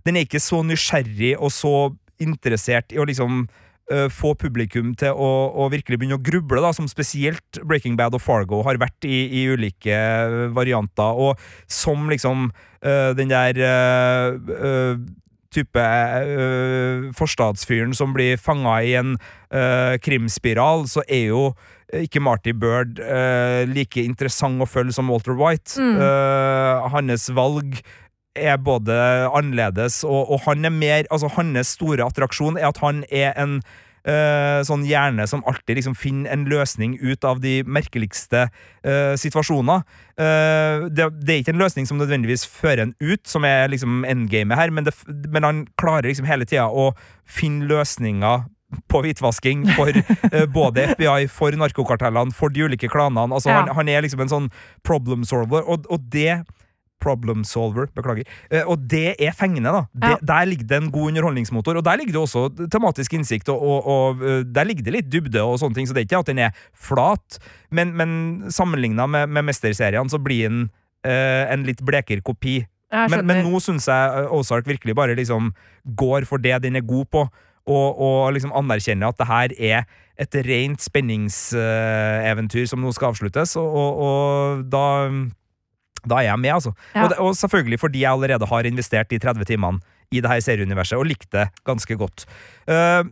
Den 0.06 0.16
er 0.16 0.26
ikke 0.26 0.40
så 0.40 0.58
nysgjerrig 0.62 1.34
og 1.40 1.48
så 1.50 1.94
interessert 2.22 2.94
i 2.94 3.00
å 3.00 3.06
liksom 3.08 3.44
uh, 3.92 4.06
få 4.12 4.34
publikum 4.38 4.92
til 4.98 5.16
å, 5.16 5.32
å 5.54 5.68
virkelig 5.72 6.00
begynne 6.00 6.18
å 6.18 6.24
gruble, 6.24 6.62
da, 6.64 6.72
som 6.76 6.88
spesielt 6.90 7.60
Breaking 7.64 7.98
Bad 8.00 8.16
og 8.16 8.22
Fargo 8.24 8.62
har 8.66 8.80
vært 8.82 9.08
i, 9.08 9.24
i 9.42 9.44
ulike 9.52 9.94
øh, 9.94 10.48
varianter, 10.56 11.18
og 11.18 11.40
som 11.70 12.08
liksom 12.12 12.48
uh, 12.50 13.10
den 13.18 13.32
der 13.32 13.60
uh, 13.64 14.96
type 15.54 15.82
forstadsfyren 17.14 17.92
som 17.94 18.10
blir 18.10 18.40
fanga 18.42 18.80
i 18.82 18.96
en 18.98 19.12
krimspiral, 20.02 20.88
så 20.90 21.04
er 21.06 21.28
jo 21.28 21.44
ikke 21.94 22.18
Marty 22.18 22.50
Bird 22.58 22.98
like 23.70 24.02
interessant 24.02 24.58
å 24.58 24.66
følge 24.66 24.96
som 24.96 25.12
Walter 25.12 25.38
White. 25.38 25.76
Mm. 25.78 26.00
Hans 26.90 27.28
valg 27.38 27.78
er 28.34 28.56
både 28.58 28.94
annerledes, 29.30 30.02
og, 30.04 30.30
og 30.30 30.44
han 30.48 30.64
er 30.64 30.74
mer 30.74 31.08
Altså, 31.10 31.30
hans 31.36 31.74
store 31.78 32.04
attraksjon 32.04 32.58
er 32.58 32.68
at 32.72 32.82
han 32.84 33.04
er 33.10 33.34
en 33.40 33.60
Uh, 34.04 34.60
sånn 34.68 34.82
hjerne 34.84 35.24
som 35.24 35.40
alltid 35.48 35.78
liksom 35.78 35.94
finner 35.96 36.28
en 36.34 36.42
løsning 36.44 36.98
ut 37.00 37.24
av 37.24 37.38
de 37.40 37.62
merkeligste 37.64 38.42
uh, 38.84 39.14
situasjoner. 39.16 39.80
Uh, 40.20 40.92
det, 40.92 41.06
det 41.24 41.32
er 41.32 41.40
ikke 41.40 41.54
en 41.54 41.62
løsning 41.62 41.88
som 41.88 41.96
nødvendigvis 41.96 42.44
fører 42.44 42.82
en 42.82 42.92
ut, 43.00 43.22
som 43.24 43.46
er 43.48 43.72
liksom 43.72 44.04
endgamet 44.04 44.60
her, 44.60 44.74
men, 44.76 44.84
det, 44.84 44.92
men 45.32 45.48
han 45.48 45.62
klarer 45.80 46.10
liksom 46.10 46.28
hele 46.28 46.44
tida 46.44 46.66
å 46.68 46.90
finne 47.24 47.64
løsninger 47.70 48.44
på 48.92 49.00
hvitvasking 49.06 49.64
for 49.72 49.96
uh, 49.96 50.44
både 50.58 50.84
FBI, 50.98 51.24
for 51.32 51.56
narkokartellene, 51.64 52.36
for 52.36 52.52
de 52.52 52.68
ulike 52.68 52.92
klanene. 52.92 53.32
Altså, 53.32 53.54
Ja. 53.54 53.62
han, 53.62 53.72
han 53.72 53.88
er 53.88 54.04
liksom 54.04 54.20
en 54.26 54.34
sånn 54.34 54.50
problem 54.84 55.24
solver, 55.24 55.64
og, 55.64 55.88
og 55.88 56.04
det 56.12 56.42
Problem 57.04 57.44
solver, 57.46 57.90
beklager. 57.94 58.28
Eh, 58.50 58.64
og 58.64 58.86
det 58.90 59.14
er 59.20 59.36
fengende, 59.36 59.72
da. 59.74 59.84
Det, 59.92 60.12
Ja. 60.14 60.20
Der 60.32 60.50
ligger 60.50 60.70
det 60.72 60.78
en 60.80 60.90
god 60.94 61.12
underholdningsmotor, 61.12 61.76
og 61.80 61.84
der 61.84 62.00
ligger 62.00 62.16
det 62.16 62.22
også 62.24 62.68
tematisk 62.72 63.14
innsikt, 63.18 63.48
og, 63.52 63.60
og, 63.62 63.86
og 63.86 64.24
eh, 64.24 64.42
der 64.48 64.64
ligger 64.68 64.88
det 64.88 64.96
litt 64.98 65.10
dybde 65.12 65.42
og 65.44 65.58
sånne 65.60 65.76
ting, 65.76 65.88
så 65.88 65.94
det 65.96 66.04
er 66.04 66.08
ikke 66.08 66.22
at 66.24 66.32
den 66.32 66.42
er 66.46 66.54
flat, 66.72 67.38
men, 67.74 67.92
men 67.98 68.14
sammenligna 68.54 69.06
med, 69.10 69.28
med 69.28 69.50
Mesterseriene, 69.50 70.10
så 70.10 70.20
blir 70.22 70.48
den 70.48 70.62
eh, 71.04 71.44
en 71.52 71.66
litt 71.68 71.84
blekere 71.84 72.24
kopi. 72.24 72.62
Men, 72.94 73.24
men 73.26 73.40
nå 73.42 73.58
syns 73.62 73.88
jeg 73.90 74.20
eh, 74.22 74.30
Ozark 74.36 74.68
virkelig 74.70 74.94
bare 74.94 75.16
liksom 75.18 75.50
går 75.98 76.28
for 76.30 76.38
det 76.38 76.60
den 76.62 76.78
er 76.78 76.84
god 76.86 77.08
på, 77.10 77.24
og, 77.64 78.00
og 78.06 78.32
liksom 78.36 78.52
anerkjenner 78.54 79.10
at 79.10 79.18
det 79.18 79.26
her 79.30 79.54
er 79.58 79.86
et 80.20 80.36
rent 80.46 80.82
spenningseventyr 80.84 82.68
som 82.70 82.82
nå 82.84 82.92
skal 82.94 83.10
avsluttes, 83.10 83.56
og, 83.58 83.66
og, 83.66 84.04
og 84.04 84.68
da 84.70 84.84
da 86.08 86.20
er 86.20 86.28
jeg 86.28 86.40
med, 86.40 86.54
altså. 86.56 86.72
Ja. 86.94 87.04
Og, 87.04 87.10
det, 87.10 87.18
og 87.18 87.36
selvfølgelig 87.36 87.80
fordi 87.80 88.04
jeg 88.04 88.12
allerede 88.12 88.46
har 88.50 88.70
investert 88.70 89.10
de 89.10 89.18
30 89.18 89.44
timene 89.44 89.80
i 90.12 90.20
det 90.20 90.30
her 90.30 90.40
serieuniverset, 90.40 90.98
og 90.98 91.06
likte 91.08 91.30
det 91.32 91.48
ganske 91.66 91.96
godt. 91.98 92.26
Uh, 92.68 93.02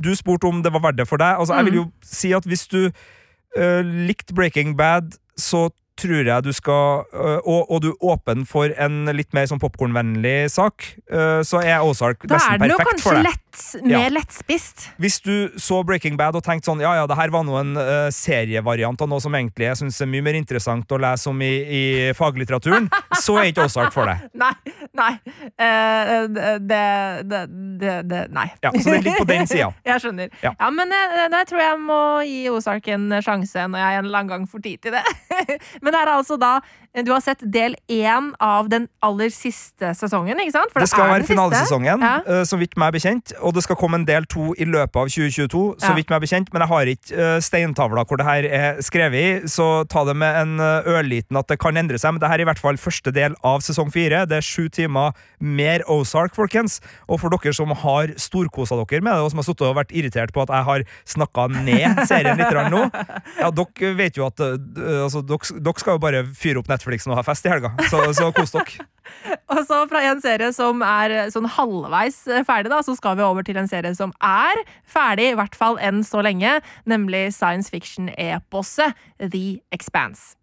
du 0.00 0.14
spurte 0.16 0.48
om 0.48 0.62
det 0.64 0.72
var 0.72 0.82
verdt 0.88 0.98
det 0.98 1.08
for 1.08 1.20
deg. 1.20 1.36
Altså, 1.38 1.54
Jeg 1.54 1.68
vil 1.68 1.80
jo 1.82 1.86
si 2.02 2.32
at 2.32 2.46
hvis 2.48 2.66
du 2.68 2.80
uh, 2.88 3.80
likte 3.84 4.34
Breaking 4.34 4.76
Bad, 4.76 5.16
så 5.36 5.68
tror 6.00 6.24
jeg 6.26 6.44
du 6.44 6.52
skal 6.56 7.04
øh, 7.12 7.38
og, 7.44 7.70
og 7.70 7.82
du 7.84 7.90
er 7.90 8.04
åpen 8.14 8.46
for 8.48 8.72
en 8.80 9.10
litt 9.16 9.34
mer 9.36 9.48
sånn 9.50 9.60
popkornvennlig 9.62 10.50
sak, 10.52 10.86
øh, 11.12 11.40
så 11.46 11.60
er 11.60 11.84
Ozark 11.84 12.24
Da 12.24 12.38
nesten 12.38 12.56
er 12.56 12.62
den 12.62 12.72
jo 12.72 12.78
perfekt 12.80 13.04
for 13.04 13.16
kanskje 13.16 13.16
deg. 13.18 13.28
lett, 13.28 13.49
mer 13.82 14.06
Ja. 14.06 14.08
lettspist. 14.12 14.88
Hvis 15.00 15.20
du 15.24 15.50
så 15.58 15.82
Breaking 15.86 16.16
Bad 16.16 16.36
og 16.36 16.42
tenkte 16.44 16.70
sånn 16.70 16.80
Ja, 16.80 16.94
ja, 16.98 17.06
det 17.06 17.16
her 17.18 17.30
var 17.30 17.44
nå 17.44 17.56
en 17.60 17.76
uh, 17.76 18.08
serievariant 18.14 19.00
av 19.00 19.08
noe 19.10 19.20
som 19.20 19.34
egentlig 19.34 19.66
jeg 19.68 19.76
syns 19.82 20.00
er 20.00 20.10
mye 20.10 20.22
mer 20.24 20.38
interessant 20.38 20.90
å 20.92 20.98
lese 21.00 21.28
om 21.30 21.40
i, 21.42 21.50
i 21.64 21.82
faglitteraturen, 22.16 22.88
så 23.24 23.38
er 23.40 23.50
ikke 23.50 23.66
Ozark 23.68 23.92
for 23.94 24.08
deg. 24.10 24.26
Nei, 24.40 24.52
nei. 24.96 25.12
Uh, 25.60 26.26
det, 26.30 26.82
det, 27.28 27.42
det, 27.80 27.96
det 28.10 28.20
Nei. 28.34 28.46
Ja, 28.62 28.70
Så 28.74 28.90
den 28.90 29.02
ligger 29.04 29.22
på 29.24 29.28
den 29.30 29.46
sida. 29.50 29.70
Jeg 29.90 30.04
skjønner. 30.04 30.30
Ja. 30.42 30.52
Ja, 30.58 30.70
men 30.74 30.92
jeg, 30.94 31.26
jeg 31.32 31.46
tror 31.50 31.60
jeg 31.62 31.80
må 31.82 32.00
gi 32.26 32.40
Ozark 32.52 32.88
en 32.94 33.08
sjanse 33.24 33.66
når 33.70 33.80
jeg 33.82 33.98
en 34.00 34.04
eller 34.08 34.18
annen 34.22 34.30
gang 34.34 34.46
får 34.50 34.62
tid 34.64 34.82
til 34.86 34.96
det. 34.96 35.02
men 35.82 35.92
det 35.92 36.00
er 36.00 36.12
altså 36.14 36.36
da 36.40 36.58
Du 36.90 37.12
har 37.14 37.20
sett 37.22 37.38
del 37.46 37.76
én 37.86 38.32
av 38.42 38.66
den 38.68 38.88
aller 39.06 39.30
siste 39.30 39.92
sesongen, 39.94 40.40
ikke 40.42 40.50
sant? 40.56 40.72
For 40.74 40.82
Det 40.82 40.88
skal 40.90 41.04
er 41.06 41.12
være 41.20 41.26
finalesesongen, 41.28 42.00
Ja. 42.02 42.16
øh, 42.26 42.42
så 42.42 42.58
vidt 42.58 42.74
meg 42.76 42.92
bekjent. 42.92 43.30
Og 43.40 43.54
det 43.54 43.62
skal 43.62 43.76
komme 43.76 43.94
en 43.94 44.04
del 44.04 44.24
to 44.26 44.50
i 44.58 44.64
løpet 44.66 44.96
av 44.98 45.06
2022, 45.06 45.76
så 45.78 45.90
Ja. 45.90 45.94
vidt 45.94 46.10
meg 46.10 46.20
bekjent. 46.20 46.52
Men 46.52 46.62
jeg 46.62 46.68
har 46.68 46.82
ikke 46.90 47.14
øh, 47.14 47.40
steintavla 47.40 48.04
hvor 48.04 48.16
det 48.18 48.26
her 48.26 48.42
er 48.50 48.82
skrevet 48.82 49.14
i, 49.14 49.46
så 49.46 49.86
ta 49.88 50.02
det 50.04 50.16
med 50.16 50.34
en 50.34 50.58
ørliten 50.58 51.38
at 51.38 51.46
det 51.46 51.60
kan 51.60 51.76
endre 51.76 51.94
seg. 51.96 52.10
Men 52.12 52.18
det 52.20 52.28
her 52.28 52.38
er 52.38 52.40
i 52.40 52.44
hvert 52.50 52.58
fall 52.58 52.74
første 52.76 53.12
del 53.14 53.36
av 53.44 53.60
sesong 53.60 53.92
fire. 53.92 54.26
Det 54.26 54.38
er 54.38 54.42
sju 54.42 54.68
timer 54.68 55.12
mer 55.40 55.82
Ozark, 55.88 56.34
folkens. 56.34 56.80
Og 57.08 57.20
for 57.20 57.30
dere 57.30 57.54
som 57.54 57.68
har 57.70 58.08
storkosa 58.18 58.74
dere 58.74 59.00
med 59.00 59.14
det, 59.14 59.22
og 59.22 59.30
som 59.30 59.38
har 59.38 59.44
sittet 59.46 59.62
og 59.70 59.76
vært 59.78 59.92
irritert 59.94 60.32
på 60.34 60.42
at 60.42 60.48
jeg 60.48 60.64
har 60.64 60.82
snakka 61.06 61.46
ned 61.54 62.02
serien 62.08 62.36
litt 62.36 62.50
nå, 62.50 62.90
ja, 63.38 63.50
dere 63.54 63.94
vet 63.94 64.16
jo 64.16 64.26
at 64.26 64.34
altså, 64.42 65.22
dere, 65.22 65.62
dere 65.62 65.78
skal 65.78 65.94
jo 65.94 65.98
bare 66.02 66.26
fyre 66.34 66.58
opp 66.58 66.66
Netflixen 66.80 67.12
nå 67.12 67.18
ha 67.18 67.24
fest 67.24 67.44
i 67.44 67.52
helga, 67.52 67.74
så, 67.90 68.00
så 68.16 68.30
kos 68.32 68.54
dere. 68.54 68.86
Og 69.52 69.60
så 69.68 69.82
fra 69.90 70.00
en 70.08 70.20
serie 70.22 70.48
som 70.56 70.80
er 70.86 71.28
sånn 71.34 71.48
halvveis 71.50 72.22
eh, 72.30 72.44
ferdig, 72.46 72.70
da, 72.72 72.80
så 72.86 72.94
skal 72.96 73.18
vi 73.18 73.26
over 73.26 73.44
til 73.44 73.58
en 73.60 73.68
serie 73.68 73.92
som 73.96 74.14
er 74.24 74.62
ferdig, 74.88 75.32
i 75.32 75.36
hvert 75.36 75.58
fall 75.58 75.76
enn 75.82 76.00
så 76.06 76.22
lenge, 76.24 76.60
nemlig 76.88 77.28
science 77.36 77.68
fiction-eposet 77.72 78.96
The 79.20 79.60
Expanse. 79.76 80.36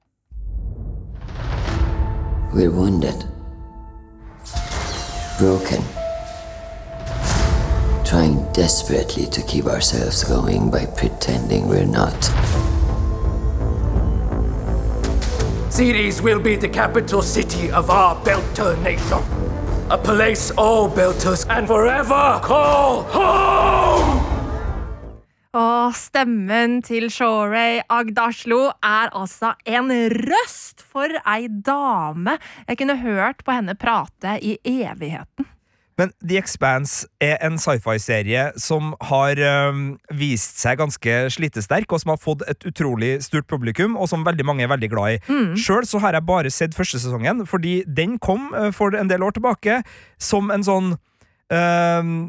We're 2.53 2.71
wounded, 2.71 3.25
broken, 5.39 5.81
trying 8.05 8.39
desperately 8.53 9.25
to 9.25 9.41
keep 9.41 9.65
ourselves 9.65 10.23
going 10.23 10.69
by 10.69 10.85
pretending 10.85 11.67
we're 11.67 11.85
not. 11.85 12.76
Ceres 15.77 16.23
will 16.23 16.39
be 16.39 16.55
the 16.55 16.67
capital 16.67 17.21
city 17.21 17.69
of 17.69 17.91
our 17.91 18.15
Belter 18.25 18.73
nation. 18.81 19.21
A 19.91 19.97
place 19.97 20.49
all 20.57 20.89
Belters 20.89 21.45
and 21.49 21.67
forever 21.67 22.41
call 22.41 23.03
home! 23.03 24.17
Og 25.53 25.93
stemmen 25.95 26.81
til 26.81 27.11
Shorey 27.13 27.83
Agdaslo 27.89 28.71
er 28.81 29.13
altså 29.13 29.53
en 29.69 29.93
røst 30.17 30.81
for 30.81 31.13
ei 31.29 31.45
dame. 31.45 32.39
Jeg 32.67 32.81
kunne 32.81 32.97
hørt 32.97 33.45
på 33.45 33.53
henne 33.59 33.77
prate 33.77 34.39
i 34.41 34.57
evigheten. 34.65 35.45
Men 35.97 36.11
The 36.21 36.37
Expanse 36.37 37.07
er 37.23 37.39
en 37.41 37.57
sci-fi-serie 37.57 38.51
som 38.61 38.91
har 39.09 39.39
øhm, 39.41 39.97
vist 40.13 40.59
seg 40.61 40.77
ganske 40.77 41.15
slitesterk, 41.33 41.89
og 41.91 42.03
som 42.03 42.13
har 42.13 42.21
fått 42.21 42.43
et 42.47 42.67
utrolig 42.69 43.15
stort 43.25 43.47
publikum, 43.49 43.97
og 43.97 44.09
som 44.11 44.25
veldig 44.27 44.45
mange 44.45 44.63
er 44.67 44.69
veldig 44.69 44.89
glad 44.93 45.15
i. 45.17 45.21
Mm. 45.27 45.55
Sjøl 45.57 45.87
så 45.89 46.01
har 46.03 46.13
jeg 46.13 46.27
bare 46.29 46.53
sett 46.53 46.77
første 46.77 47.01
sesongen, 47.01 47.47
fordi 47.49 47.79
den 47.87 48.19
kom 48.21 48.51
øh, 48.53 48.69
for 48.77 48.93
en 48.93 49.09
del 49.09 49.25
år 49.25 49.37
tilbake 49.39 49.81
som 50.21 50.51
en 50.53 50.65
sånn 50.67 50.93
øhm, 51.53 52.27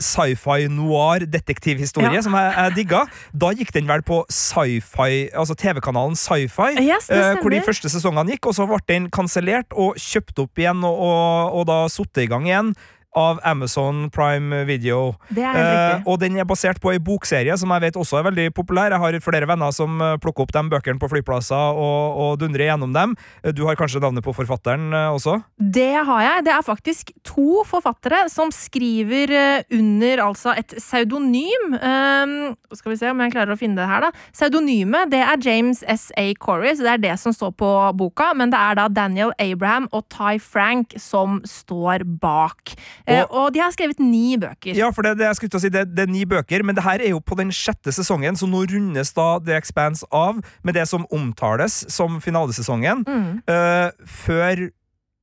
Sci-fi 0.00 0.64
noir 0.72 1.26
detektivhistorie 1.28 2.14
Ja. 2.14 2.22
som 2.24 2.32
jeg, 2.32 2.52
jeg 2.56 2.72
digga. 2.78 3.02
Da 3.36 3.50
gikk 3.52 3.72
den 3.74 3.84
vel 3.90 4.00
på 4.00 4.22
sci-fi, 4.32 5.26
altså 5.36 5.52
TV-kanalen 5.60 6.16
Sci-fi, 6.16 6.70
Yes, 6.80 7.10
det 7.10 7.18
øh, 7.18 7.42
hvor 7.42 7.52
de 7.52 7.60
første 7.66 7.90
sesongene 7.92 8.32
gikk, 8.32 8.48
og 8.48 8.56
så 8.56 8.64
ble 8.70 8.78
den 8.88 9.10
kansellert 9.12 9.76
og 9.76 9.98
kjøpt 10.00 10.40
opp 10.40 10.62
igjen, 10.62 10.80
og, 10.88 10.96
og, 11.04 11.52
og 11.60 11.68
da 11.68 11.82
satt 11.92 12.22
i 12.24 12.26
gang 12.32 12.48
igjen 12.48 12.72
av 13.16 13.40
Amazon 13.42 14.08
Prime 14.14 14.64
Video. 14.68 15.16
Eh, 15.34 16.02
og 16.06 16.20
den 16.22 16.36
er 16.38 16.46
basert 16.46 16.78
på 16.82 16.92
ei 16.92 17.00
bokserie 17.02 17.56
som 17.58 17.72
jeg 17.74 17.82
vet 17.88 17.98
også 17.98 18.20
er 18.20 18.26
veldig 18.28 18.46
populær. 18.54 18.94
Jeg 18.94 19.02
har 19.02 19.18
flere 19.24 19.48
venner 19.50 19.74
som 19.74 19.96
eh, 20.04 20.16
plukker 20.22 20.46
opp 20.46 20.54
de 20.54 20.62
bøkene 20.70 21.00
på 21.02 21.10
flyplasser 21.10 21.74
og, 21.74 22.20
og 22.22 22.38
dundrer 22.42 22.68
gjennom 22.70 22.94
dem. 22.94 23.16
Eh, 23.42 23.54
Du 23.56 23.64
har 23.66 23.78
kanskje 23.78 24.02
navnet 24.02 24.24
på 24.26 24.34
forfatteren 24.36 24.92
eh, 24.94 25.08
også? 25.16 25.40
Det 25.58 25.92
har 26.06 26.22
jeg. 26.26 26.44
Det 26.46 26.54
er 26.54 26.66
faktisk 26.66 27.10
to 27.26 27.64
forfattere 27.66 28.22
som 28.30 28.52
skriver 28.54 29.34
under 29.74 30.22
altså 30.28 30.54
et 30.58 30.76
pseudonym. 30.78 31.74
Um, 31.80 32.54
skal 32.76 32.92
vi 32.92 32.98
se 33.00 33.10
om 33.10 33.20
jeg 33.24 33.34
klarer 33.34 33.54
å 33.54 33.58
finne 33.58 33.78
det 33.80 33.88
her, 33.90 34.06
da. 34.06 34.12
Pseudonymet 34.34 35.10
det 35.10 35.22
er 35.24 35.42
James 35.42 35.82
S.A. 35.82 36.28
Corey, 36.38 36.76
så 36.76 36.86
det 36.86 36.94
er 36.94 37.04
det 37.08 37.16
som 37.22 37.34
står 37.34 37.54
på 37.58 37.70
boka. 37.98 38.30
Men 38.38 38.54
det 38.54 38.60
er 38.60 38.78
da 38.78 38.86
Daniel 38.92 39.34
Abraham 39.42 39.88
og 39.90 40.06
Ty 40.12 40.38
Frank 40.42 40.94
som 41.00 41.40
står 41.48 42.06
bak. 42.22 42.74
Eh, 43.10 43.22
Og- 43.24 43.34
og 43.40 43.52
de 43.52 43.60
har 43.60 43.72
skrevet 43.74 43.98
ni 43.98 44.36
bøker. 44.38 44.74
Ja, 44.78 44.90
for 44.94 45.02
det, 45.02 45.16
det, 45.18 45.26
jeg 45.26 45.36
skulle 45.40 45.50
til 45.50 45.58
å 45.60 45.64
si, 45.64 45.68
det, 45.74 45.82
det 45.94 46.06
er 46.08 46.12
ni 46.12 46.24
bøker, 46.24 46.62
men 46.64 46.74
det 46.78 46.84
her 46.86 47.00
er 47.02 47.10
jo 47.10 47.20
på 47.20 47.36
den 47.36 47.50
sjette 47.50 47.90
sesongen, 47.92 48.38
så 48.38 48.46
nå 48.48 48.62
rundes 48.70 49.12
da 49.16 49.38
The 49.40 49.56
Expanse 49.58 50.04
av 50.12 50.38
med 50.62 50.74
det 50.78 50.86
som 50.88 51.06
omtales 51.10 51.84
som 51.90 52.20
finalesesongen, 52.20 53.04
Mm. 53.06 53.42
uh, 53.50 53.90
før 54.06 54.70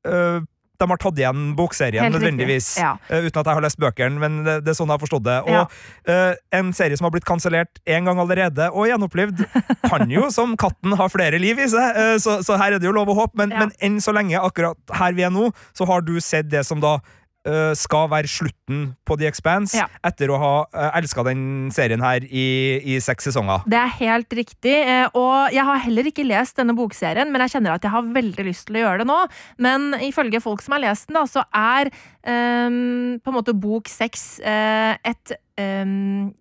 uh, 0.08 0.40
de 0.78 0.86
har 0.86 1.00
tatt 1.02 1.18
igjen 1.18 1.56
bokserien, 1.58 2.12
nødvendigvis. 2.14 2.78
ja. 2.78 2.92
Uh, 3.10 3.26
uten 3.26 3.40
at 3.42 3.46
jeg 3.50 3.56
har 3.58 3.62
lest 3.66 3.80
bøkene, 3.82 4.20
men 4.22 4.44
det, 4.46 4.60
det 4.64 4.70
er 4.70 4.78
sånn 4.78 4.92
jeg 4.92 5.00
har 5.00 5.02
forstått 5.02 5.24
det. 5.26 5.38
Og 5.48 5.50
Ja. 5.50 5.64
uh, 6.08 6.36
en 6.54 6.70
serie 6.74 6.96
som 7.00 7.06
har 7.06 7.12
blitt 7.16 7.26
kansellert 7.26 7.80
én 7.88 8.06
gang 8.06 8.20
allerede, 8.22 8.70
og 8.72 8.86
gjenopplivd, 8.86 9.42
kan 9.90 10.06
jo 10.10 10.30
som 10.38 10.56
katten 10.56 10.94
ha 11.00 11.08
flere 11.10 11.40
liv 11.42 11.58
i 11.58 11.66
seg, 11.68 11.98
uh, 11.98 12.18
så, 12.22 12.44
så 12.46 12.58
her 12.62 12.74
er 12.74 12.80
det 12.80 12.86
jo 12.86 12.94
lov 12.94 13.10
å 13.10 13.16
håpe. 13.24 13.34
Men, 13.42 13.50
men 13.50 13.72
enn 13.82 13.98
så 14.00 14.14
lenge, 14.14 14.38
akkurat 14.38 14.78
her 14.94 15.14
vi 15.18 15.24
er 15.26 15.32
nå, 15.34 15.50
så 15.74 15.88
har 15.90 16.02
du 16.06 16.20
sett 16.22 16.50
det 16.54 16.64
som 16.66 16.80
da 16.80 17.00
eh, 17.48 17.72
skal 17.80 18.10
være 18.12 18.28
slutten 18.30 18.84
på 19.08 19.18
The 19.18 19.30
Expanse, 19.32 19.78
Ja. 19.80 19.88
etter 20.06 20.30
å 20.36 20.38
ha 20.42 20.52
uh, 20.68 20.90
elska 21.00 21.24
den 21.26 21.72
serien 21.74 22.04
her 22.04 22.22
i, 22.28 22.46
i 22.84 23.00
seks 23.04 23.30
sesonger. 23.30 23.64
Det 23.66 23.80
er 23.80 23.94
helt 24.02 24.36
riktig. 24.36 24.76
eh, 24.84 25.08
Og 25.16 25.54
jeg 25.56 25.64
har 25.66 25.82
heller 25.88 26.12
ikke 26.12 26.28
lest 26.28 26.60
denne 26.60 26.76
bokserien, 26.78 27.32
men 27.32 27.42
jeg 27.46 27.56
kjenner 27.58 27.78
at 27.78 27.88
jeg 27.88 27.92
har 27.96 28.04
veldig 28.20 28.46
lyst 28.50 28.68
til 28.68 28.78
å 28.78 28.84
gjøre 28.86 29.04
det 29.06 29.08
nå. 29.10 29.20
Men 29.64 29.94
ifølge 30.04 30.42
folk 30.44 30.62
som 30.66 30.76
har 30.78 30.84
lest 30.84 31.08
den, 31.08 31.16
da, 31.22 31.26
så 31.30 31.46
er 31.56 31.90
um, 32.28 33.20
på 33.24 33.32
en 33.32 33.38
måte 33.40 33.56
bok 33.58 33.88
seks 33.92 34.40
uh, 34.44 34.94
et 35.08 35.38
um, 35.58 36.34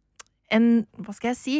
En 0.52 0.66
Hva 1.02 1.14
skal 1.16 1.32
jeg 1.32 1.38
si? 1.40 1.54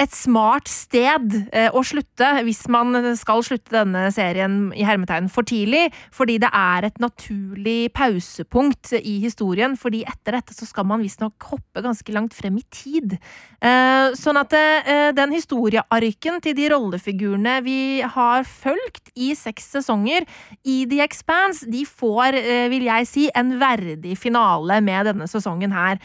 Et 0.00 0.14
smart 0.16 0.68
sted 0.70 1.34
eh, 1.52 1.68
å 1.76 1.82
slutte 1.84 2.28
hvis 2.46 2.62
man 2.72 2.96
skal 3.18 3.42
slutte 3.44 3.74
denne 3.74 4.06
serien 4.14 4.70
i 4.72 4.84
hermetegn 4.88 5.28
for 5.32 5.44
tidlig. 5.44 5.90
Fordi 6.16 6.38
det 6.40 6.48
er 6.56 6.86
et 6.88 6.96
naturlig 7.02 7.90
pausepunkt 7.96 8.94
i 8.96 9.18
historien. 9.20 9.76
Fordi 9.76 10.00
etter 10.08 10.38
dette 10.38 10.56
så 10.56 10.68
skal 10.68 10.88
man 10.88 11.04
visstnok 11.04 11.50
hoppe 11.50 11.84
ganske 11.84 12.14
langt 12.16 12.36
frem 12.36 12.56
i 12.56 12.64
tid. 12.72 13.18
Eh, 13.60 14.16
sånn 14.16 14.40
at 14.40 14.56
eh, 14.56 15.10
den 15.16 15.34
historiearken 15.36 16.40
til 16.40 16.56
de 16.56 16.70
rollefigurene 16.72 17.58
vi 17.66 18.00
har 18.00 18.48
fulgt 18.48 19.12
i 19.20 19.34
seks 19.36 19.68
sesonger 19.76 20.24
i 20.64 20.86
The 20.88 21.02
Expanse, 21.04 21.68
de 21.68 21.84
får, 21.84 22.38
vil 22.72 22.86
jeg 22.86 23.08
si, 23.08 23.26
en 23.36 23.52
verdig 23.60 24.16
finale 24.18 24.80
med 24.84 25.10
denne 25.10 25.28
sesongen 25.28 25.74
her. 25.74 26.00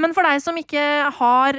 Men 0.00 0.14
for 0.16 0.26
deg 0.26 0.40
som 0.42 0.56
ikke 0.58 0.82
har 1.18 1.58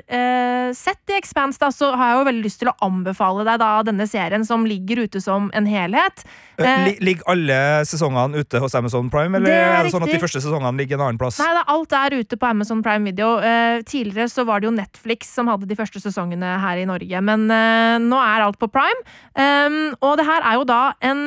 sett 0.76 1.00
The 1.08 1.17
Expanse, 1.19 1.60
da, 1.62 1.69
så 1.77 1.91
har 1.93 2.09
jeg 2.11 2.17
jo 2.19 2.25
veldig 2.31 2.43
lyst 2.47 2.59
til 2.63 2.71
å 2.71 2.75
anbefale 2.87 3.45
deg 3.47 3.59
da 3.61 3.69
denne 3.85 4.07
serien 4.09 4.45
som 4.47 4.65
ligger 4.65 5.03
ute 5.05 5.21
som 5.23 5.51
en 5.53 5.69
helhet. 5.69 6.25
Eh, 6.57 6.65
Eh, 6.67 6.95
Ligger 7.05 7.27
alle 7.31 7.57
sesongene 7.85 8.41
ute 8.41 8.59
hos 8.63 8.73
Amazon 8.75 9.11
Prime, 9.13 9.37
eller 9.37 9.45
Det 9.51 9.57
er 9.57 9.75
er 9.77 9.83
det 9.85 9.93
sånn 9.93 10.03
at 10.07 10.11
de 10.15 10.19
første 10.23 10.41
sesongene 10.41 10.77
ligger 10.81 10.97
en 10.97 11.05
annen 11.07 11.19
plass? 11.21 11.37
Nei, 11.39 11.51
da, 11.53 11.61
alt 11.69 11.93
er 11.93 12.17
ute 12.17 12.37
på 12.41 12.49
Amazon 12.49 12.81
Prime 12.83 13.05
Video. 13.05 13.37
Eh, 13.39 13.81
tidligere 13.85 14.27
så 14.33 14.45
var 14.47 14.59
det 14.59 14.67
jo 14.71 14.73
Netflix 14.75 15.29
som 15.37 15.47
hadde 15.51 15.69
de 15.69 15.77
første 15.77 16.01
sesongene 16.01 16.55
her 16.63 16.81
i 16.81 16.87
Norge, 16.89 17.21
men 17.21 17.45
eh, 17.53 17.99
nå 18.01 18.17
er 18.17 18.45
alt 18.47 18.57
på 18.59 18.69
Prime. 18.73 19.05
Um, 19.37 19.79
og 20.01 20.17
det 20.17 20.25
her 20.27 20.41
er 20.43 20.57
jo 20.57 20.65
da 20.67 20.81
en 21.05 21.21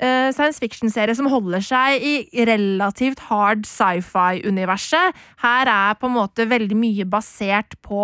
eh, 0.00 0.28
science 0.36 0.60
fiction-serie 0.60 1.16
som 1.16 1.28
holder 1.32 1.62
seg 1.64 2.04
i 2.04 2.44
relativt 2.48 3.22
hard 3.30 3.64
sci-fi-universet. 3.66 5.16
Her 5.42 5.70
er 5.72 5.96
på 6.00 6.08
en 6.10 6.16
måte 6.16 6.46
veldig 6.48 6.76
mye 6.78 7.06
basert 7.08 7.78
på 7.84 8.02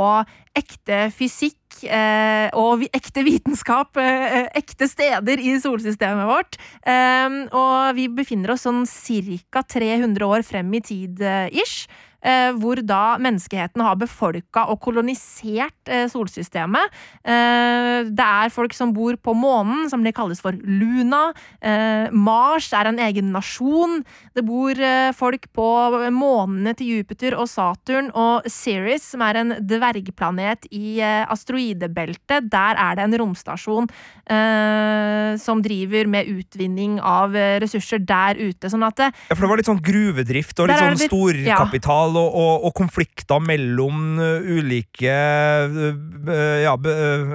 ekte 0.57 1.07
fysikk 1.16 1.59
eh, 1.87 2.49
og 2.59 2.85
ekte 2.95 3.25
vitenskap, 3.27 3.97
eh, 4.01 4.49
ekte 4.59 4.88
steder 4.90 5.42
i 5.42 5.57
solsystemet 5.62 6.29
vårt. 6.29 6.59
Um, 6.87 7.42
og 7.57 7.95
vi 7.99 8.09
befinner 8.12 8.55
oss 8.55 8.66
sånn 8.66 8.85
ca. 8.87 9.62
300 9.62 10.27
år 10.27 10.47
frem 10.47 10.73
i 10.75 10.83
tid, 10.85 11.21
eh, 11.23 11.49
ish. 11.53 11.87
Eh, 12.23 12.53
hvor 12.55 12.79
da 12.87 13.17
menneskeheten 13.19 13.83
har 13.83 13.97
befolka 13.99 14.69
og 14.71 14.79
kolonisert 14.85 15.91
eh, 15.91 16.05
solsystemet. 16.11 16.93
Eh, 17.27 18.07
det 18.07 18.27
er 18.27 18.53
folk 18.55 18.75
som 18.77 18.93
bor 18.95 19.17
på 19.19 19.35
månen, 19.35 19.89
som 19.91 20.05
det 20.07 20.15
kalles 20.15 20.39
for 20.43 20.55
Luna. 20.55 21.33
Eh, 21.59 22.13
Mars 22.15 22.69
er 22.79 22.93
en 22.93 23.01
egen 23.03 23.33
nasjon. 23.35 24.05
Det 24.37 24.45
bor 24.47 24.79
folk 25.19 25.49
på 25.55 25.67
månene 26.15 26.73
til 26.79 26.93
Jupiter 26.99 27.35
og 27.37 27.49
Saturn, 27.51 28.11
og 28.15 28.47
Ceres, 28.51 29.05
som 29.13 29.25
er 29.27 29.41
en 29.41 29.55
dvergplanet 29.59 30.69
i 30.71 31.01
asteroidebeltet. 31.03 32.49
Der 32.53 32.79
er 32.79 32.97
det 32.97 33.07
en 33.09 33.19
romstasjon 33.21 33.91
eh, 34.31 35.35
som 35.43 35.63
driver 35.65 36.09
med 36.11 36.31
utvinning 36.31 36.99
av 37.01 37.35
ressurser 37.63 38.03
der 38.07 38.39
ute. 38.39 38.71
Sånn 38.71 38.87
at 38.87 39.01
det, 39.01 39.11
Ja, 39.29 39.35
for 39.35 39.43
det 39.45 39.53
var 39.53 39.63
litt 39.63 39.71
sånn 39.71 39.83
gruvedrift 39.83 40.63
og 40.63 40.71
litt 40.71 40.79
Der 40.79 40.93
er 40.93 40.97
sånn 40.97 41.11
storkapital? 41.11 42.09
ja. 42.09 42.12
Storkapital 42.12 42.16
og, 42.16 42.35
og, 42.37 42.64
og 42.68 42.75
konflikter 42.77 43.40
mellom 43.42 44.18
uh, 44.20 44.44
ulike 44.44 45.12
uh, 45.12 45.92
uh, 46.29 46.62
ja, 46.62 46.75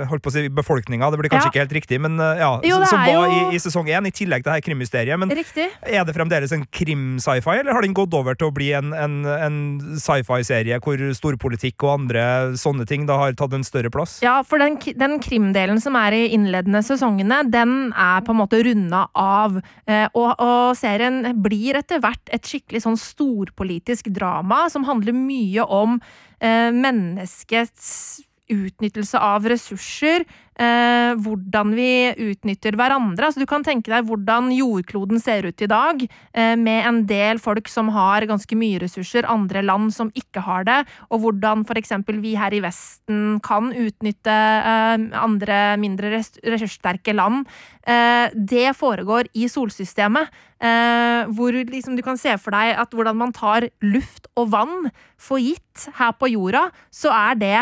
holdt 0.09 0.23
på 0.23 0.31
å 0.31 0.35
si 0.35 0.47
befolkninger, 0.49 1.11
det 1.11 1.19
blir 1.21 1.29
kanskje 1.31 1.47
Ja. 1.47 1.51
ikke 1.51 1.63
helt 1.65 1.75
riktig, 1.77 1.99
men 2.01 2.17
ja, 2.17 2.59
Jo, 2.65 2.79
som 2.85 2.99
var 2.99 3.07
jo- 3.07 3.51
i, 3.51 3.55
i 3.55 3.59
sesong 3.61 3.87
én, 3.87 4.07
i 4.07 4.11
tillegg 4.11 4.43
til 4.43 4.51
det 4.51 4.57
her 4.57 4.65
krimmysteriet. 4.65 5.17
Men 5.19 5.29
Riktig. 5.29 5.67
er 5.85 6.03
det 6.05 6.15
fremdeles 6.15 6.51
en 6.51 6.65
krim-sci-fi, 6.65 7.59
eller 7.59 7.73
har 7.73 7.81
den 7.81 7.93
gått 7.95 8.13
over 8.13 8.35
til 8.35 8.49
å 8.49 8.53
bli 8.53 8.71
en, 8.75 8.91
en, 8.93 9.25
en 9.25 9.57
sci-fi-serie 9.99 10.79
hvor 10.83 10.99
storpolitikk 11.15 11.83
og 11.85 11.93
andre 12.01 12.23
sånne 12.59 12.85
ting 12.89 13.05
da 13.07 13.17
har 13.21 13.33
tatt 13.37 13.53
en 13.55 13.63
større 13.63 13.91
plass? 13.93 14.17
Ja, 14.25 14.41
for 14.43 14.59
den, 14.59 14.77
den 14.97 15.17
krimdelen 15.23 15.79
som 15.83 15.95
er 15.99 16.15
i 16.17 16.23
innledende 16.35 16.81
sesongene, 16.85 17.43
den 17.51 17.93
er 17.93 18.21
på 18.25 18.33
en 18.35 18.41
måte 18.41 18.59
runda 18.65 19.05
av. 19.17 19.59
Eh, 19.87 20.07
og, 20.13 20.33
og 20.43 20.75
serien 20.79 21.21
blir 21.43 21.79
etter 21.79 22.01
hvert 22.03 22.33
et 22.33 22.47
skikkelig 22.47 22.83
sånn 22.83 22.97
storpolitisk 22.99 24.09
drama 24.15 24.66
som 24.73 24.87
handler 24.87 25.15
mye 25.15 25.63
om 25.63 25.99
eh, 26.39 26.69
menneskets 26.73 28.19
utnyttelse 28.51 29.19
av 29.19 29.45
ressurser, 29.49 30.25
eh, 30.57 31.13
hvordan 31.21 31.73
vi 31.77 32.13
utnytter 32.29 32.77
hverandre. 32.79 33.27
Altså, 33.27 33.43
du 33.43 33.49
kan 33.49 33.65
tenke 33.65 33.91
deg 33.91 34.07
hvordan 34.07 34.49
jordkloden 34.55 35.21
ser 35.21 35.47
ut 35.47 35.61
i 35.61 35.69
dag, 35.69 36.03
eh, 36.33 36.55
med 36.55 36.85
en 36.87 37.01
del 37.09 37.39
folk 37.39 37.67
som 37.67 37.89
har 37.95 38.25
ganske 38.29 38.57
mye 38.57 38.81
ressurser, 38.81 39.27
andre 39.27 39.61
land 39.61 39.93
som 39.93 40.11
ikke 40.15 40.43
har 40.45 40.63
det, 40.67 40.79
og 41.11 41.21
hvordan 41.21 41.65
eksempel 41.77 42.21
vi 42.23 42.35
her 42.35 42.53
i 42.53 42.61
Vesten 42.63 43.39
kan 43.45 43.71
utnytte 43.71 44.33
eh, 44.33 44.97
andre 45.13 45.77
mindre 45.77 46.23
ressurssterke 46.43 47.13
land. 47.13 47.45
Eh, 47.87 48.29
det 48.33 48.75
foregår 48.75 49.29
i 49.33 49.47
solsystemet, 49.47 50.27
eh, 50.59 51.27
hvor 51.31 51.53
liksom 51.53 51.95
du 51.95 52.01
kan 52.01 52.17
se 52.17 52.33
for 52.37 52.51
deg 52.51 52.75
at 52.75 52.91
hvordan 52.91 53.15
man 53.15 53.31
tar 53.31 53.69
luft 53.81 54.27
og 54.35 54.51
vann 54.51 54.89
for 55.17 55.37
gitt 55.37 55.87
her 55.99 56.11
på 56.17 56.31
jorda, 56.33 56.69
så 56.91 57.13
er 57.13 57.35
det 57.35 57.59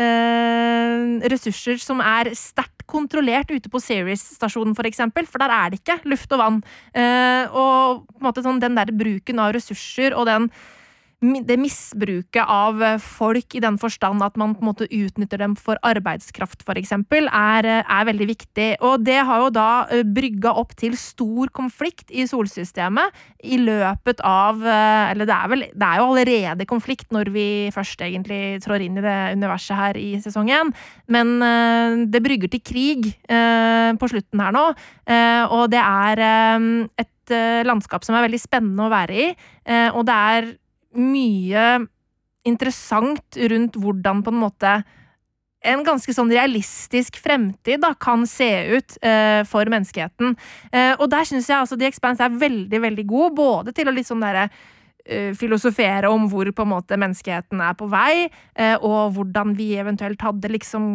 eh, 0.00 1.28
ressurser 1.32 1.80
som 1.82 2.02
er 2.04 2.32
sterkt 2.38 2.86
kontrollert 2.92 3.50
ute 3.52 3.70
på 3.72 3.80
Ceres-stasjonen, 3.80 4.76
for 4.76 4.88
eksempel, 4.88 5.26
for 5.28 5.42
der 5.42 5.52
er 5.54 5.72
det 5.72 5.80
ikke 5.80 6.00
luft 6.10 6.32
og 6.34 6.42
vann. 6.42 6.60
Eh, 6.92 7.44
og 7.48 8.04
på 8.08 8.20
en 8.20 8.28
måte 8.28 8.44
sånn, 8.44 8.60
den 8.62 8.76
der 8.78 8.92
bruken 8.92 9.42
av 9.42 9.54
ressurser 9.56 10.16
og 10.16 10.28
den 10.28 10.50
det 11.22 11.56
misbruket 11.60 12.50
av 12.50 12.80
folk 12.98 13.54
i 13.54 13.60
den 13.62 13.76
forstand 13.78 14.24
at 14.26 14.34
man 14.40 14.56
på 14.56 14.64
en 14.64 14.70
måte 14.72 14.88
utnytter 14.90 15.38
dem 15.38 15.54
for 15.54 15.78
arbeidskraft, 15.86 16.64
eksempel, 16.72 17.28
er, 17.30 17.68
er 17.82 18.06
veldig 18.08 18.26
viktig. 18.26 18.68
Og 18.82 19.04
det 19.06 19.20
har 19.22 19.44
jo 19.44 19.50
da 19.54 19.68
brygga 20.02 20.54
opp 20.58 20.74
til 20.78 20.96
stor 20.98 21.52
konflikt 21.54 22.10
i 22.10 22.26
solsystemet 22.26 23.14
i 23.46 23.58
løpet 23.60 24.22
av 24.26 24.62
Eller 24.62 25.26
det 25.26 25.34
er 25.34 25.50
vel 25.50 25.64
Det 25.70 25.86
er 25.86 26.00
jo 26.00 26.08
allerede 26.10 26.66
konflikt 26.66 27.12
når 27.14 27.30
vi 27.34 27.46
først 27.74 28.02
egentlig 28.02 28.60
trår 28.64 28.84
inn 28.86 28.98
i 28.98 29.04
det 29.04 29.18
universet 29.36 29.78
her 29.78 29.98
i 30.00 30.16
sesong 30.22 30.50
én, 30.50 30.72
men 31.12 31.38
det 32.10 32.22
brygger 32.24 32.50
til 32.52 32.62
krig 32.64 33.10
på 33.28 34.10
slutten 34.10 34.42
her 34.42 34.54
nå, 34.54 34.64
og 35.52 35.64
det 35.72 35.82
er 35.82 36.22
et 37.02 37.34
landskap 37.66 38.04
som 38.06 38.16
er 38.16 38.26
veldig 38.26 38.40
spennende 38.42 38.86
å 38.86 38.92
være 38.92 39.18
i, 39.18 39.28
og 39.94 40.02
det 40.08 40.18
er 40.34 40.50
mye 40.98 41.66
interessant 42.48 43.38
rundt 43.38 43.78
hvordan 43.78 44.24
på 44.24 44.32
en 44.32 44.42
måte 44.42 44.74
en 45.62 45.84
ganske 45.86 46.10
sånn 46.14 46.30
realistisk 46.32 47.18
fremtid 47.22 47.82
da, 47.84 47.92
kan 47.94 48.26
se 48.26 48.50
ut 48.74 48.96
uh, 49.04 49.42
for 49.48 49.68
menneskeheten. 49.70 50.34
Uh, 50.74 50.94
og 50.98 51.06
der 51.12 51.28
syns 51.28 51.48
jeg 51.50 51.60
altså 51.60 51.78
The 51.78 51.88
Expanse 51.90 52.24
er 52.24 52.34
veldig, 52.34 52.80
veldig 52.82 53.06
god, 53.08 53.36
både 53.38 53.74
til 53.76 53.90
å 53.90 53.94
litt 53.94 54.10
sånn 54.10 54.24
derre 54.24 54.48
uh, 54.48 55.30
filosofere 55.38 56.10
om 56.10 56.26
hvor 56.32 56.50
på 56.50 56.66
en 56.66 56.72
måte 56.74 56.98
menneskeheten 56.98 57.62
er 57.62 57.78
på 57.78 57.88
vei, 57.92 58.26
og 58.82 59.14
hvordan 59.16 59.54
vi 59.58 59.72
eventuelt 59.78 60.22
hadde 60.22 60.50
liksom 60.50 60.90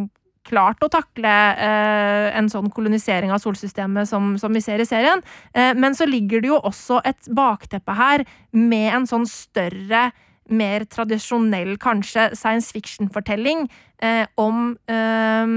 klart 0.47 0.83
å 0.83 0.91
takle 0.91 1.33
eh, 1.53 2.27
en 2.37 2.49
sånn 2.51 2.71
kolonisering 2.73 3.33
av 3.33 3.41
solsystemet 3.43 4.09
som, 4.09 4.35
som 4.41 4.53
vi 4.53 4.63
ser 4.63 4.81
i 4.83 4.87
serien. 4.87 5.23
Eh, 5.53 5.73
men 5.77 5.97
så 5.97 6.07
ligger 6.09 6.43
det 6.43 6.51
jo 6.53 6.61
også 6.61 7.01
et 7.07 7.29
bakteppe 7.35 7.97
her 7.97 8.25
med 8.55 8.93
en 8.95 9.09
sånn 9.09 9.27
større 9.29 10.09
mer 10.47 10.85
tradisjonell, 10.87 11.75
kanskje, 11.81 12.29
science 12.37 12.71
fiction-fortelling 12.71 13.65
eh, 13.99 14.23
om 14.39 14.77
eh, 14.87 15.55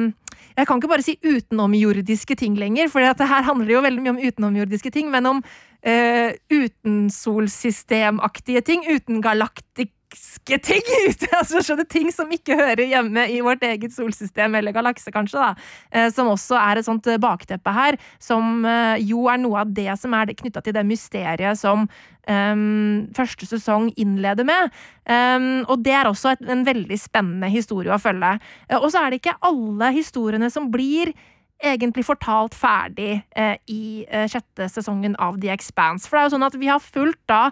Jeg 0.57 0.67
kan 0.67 0.81
ikke 0.81 0.91
bare 0.91 1.05
si 1.07 1.15
utenomjordiske 1.23 2.37
ting 2.37 2.57
lenger, 2.59 2.91
for 2.91 3.05
det 3.05 3.31
her 3.31 3.47
handler 3.47 3.77
jo 3.77 3.85
veldig 3.85 4.03
mye 4.03 4.15
om 4.17 4.23
utenomjordiske 4.25 4.91
ting, 4.93 5.11
men 5.13 5.29
om 5.31 5.45
eh, 5.83 6.33
utensolsystemaktige 6.51 8.61
ting. 8.67 8.85
uten 8.89 9.21
galaktiske 9.21 10.59
ting! 10.63 10.83
Altså, 11.41 11.63
skjønner, 11.65 11.87
ting 11.89 12.13
som 12.13 12.29
ikke 12.35 12.57
hører 12.59 12.85
hjemme 12.91 13.23
i 13.33 13.41
vårt 13.45 13.63
eget 13.65 13.93
solsystem, 13.95 14.55
eller 14.59 14.73
galakse, 14.77 15.11
kanskje, 15.15 15.39
da. 15.41 15.55
uh, 15.95 16.11
som 16.13 16.29
også 16.29 16.55
er 16.59 16.77
et 16.77 16.85
sånt 16.85 17.07
eh, 17.09 17.19
bakteppe 17.23 17.71
her, 17.73 17.97
som 18.21 18.65
uh, 18.67 18.97
jo 19.01 19.29
er 19.31 19.39
noe 19.41 19.61
av 19.63 19.69
det 19.73 19.99
som 20.01 20.15
er 20.19 20.35
knytta 20.37 20.61
til 20.67 20.75
det 20.77 20.85
mysteriet 20.89 21.59
som 21.59 21.89
um, 22.29 23.07
første 23.17 23.47
sesong 23.49 23.93
innleder 23.97 24.45
med. 24.45 24.71
Um, 25.09 25.65
og 25.71 25.85
det 25.87 25.95
er 25.97 26.07
også 26.11 26.29
et, 26.35 26.43
en 26.51 26.67
veldig 26.67 26.99
spennende 27.01 27.49
historie 27.53 27.95
å 27.95 27.99
følge. 28.03 28.39
Og 28.83 28.93
så 28.93 28.99
er 29.01 29.09
det 29.11 29.19
ikke 29.23 29.41
alle 29.49 29.87
historiene 29.97 30.51
som 30.53 30.71
blir 30.73 31.15
egentlig 31.61 32.07
fortalt 32.09 32.57
ferdig 32.57 33.21
eh, 33.37 33.57
i 33.71 34.07
eh, 34.09 34.27
sjette 34.31 34.69
sesongen 34.73 35.17
av 35.21 35.39
The 35.41 35.53
Expanse. 35.55 36.09
For 36.09 36.17
det 36.17 36.23
er 36.23 36.29
jo 36.29 36.35
sånn 36.37 36.49
at 36.49 36.59
vi 36.61 36.71
har 36.71 36.83
fulgt 36.83 37.23
da 37.31 37.43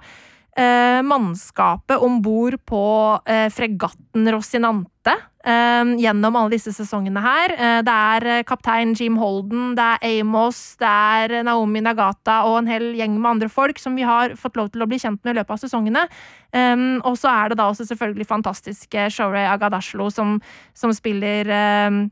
eh, 0.58 1.00
mannskapet 1.06 2.00
om 2.04 2.20
bord 2.24 2.58
på 2.68 2.84
eh, 3.28 3.48
fregatten 3.54 4.28
Rosinante 4.32 5.14
eh, 5.44 5.92
gjennom 6.00 6.38
alle 6.40 6.56
disse 6.56 6.72
sesongene 6.74 7.22
her. 7.22 7.54
Eh, 7.54 7.78
det 7.86 7.96
er 8.14 8.48
kaptein 8.48 8.94
Jim 8.98 9.18
Holden, 9.20 9.74
det 9.78 9.86
er 10.00 10.20
Amos, 10.22 10.60
det 10.80 10.88
er 10.90 11.38
Naomi 11.46 11.82
Nagata 11.84 12.40
og 12.48 12.62
en 12.62 12.72
hel 12.72 12.90
gjeng 12.98 13.16
med 13.20 13.34
andre 13.36 13.52
folk 13.52 13.80
som 13.82 13.98
vi 13.98 14.06
har 14.08 14.36
fått 14.40 14.58
lov 14.58 14.72
til 14.72 14.84
å 14.84 14.90
bli 14.90 15.00
kjent 15.00 15.22
med 15.22 15.36
i 15.36 15.40
løpet 15.40 15.56
av 15.56 15.62
sesongene. 15.62 16.08
Um, 16.48 17.02
og 17.04 17.18
så 17.20 17.28
er 17.28 17.50
det 17.50 17.58
da 17.60 17.66
også 17.68 17.84
selvfølgelig 17.90 18.24
fantastiske 18.24 19.10
Shorey 19.12 19.44
Agadashlo 19.44 20.08
som, 20.08 20.38
som 20.72 20.94
spiller 20.96 21.50
um, 21.92 22.06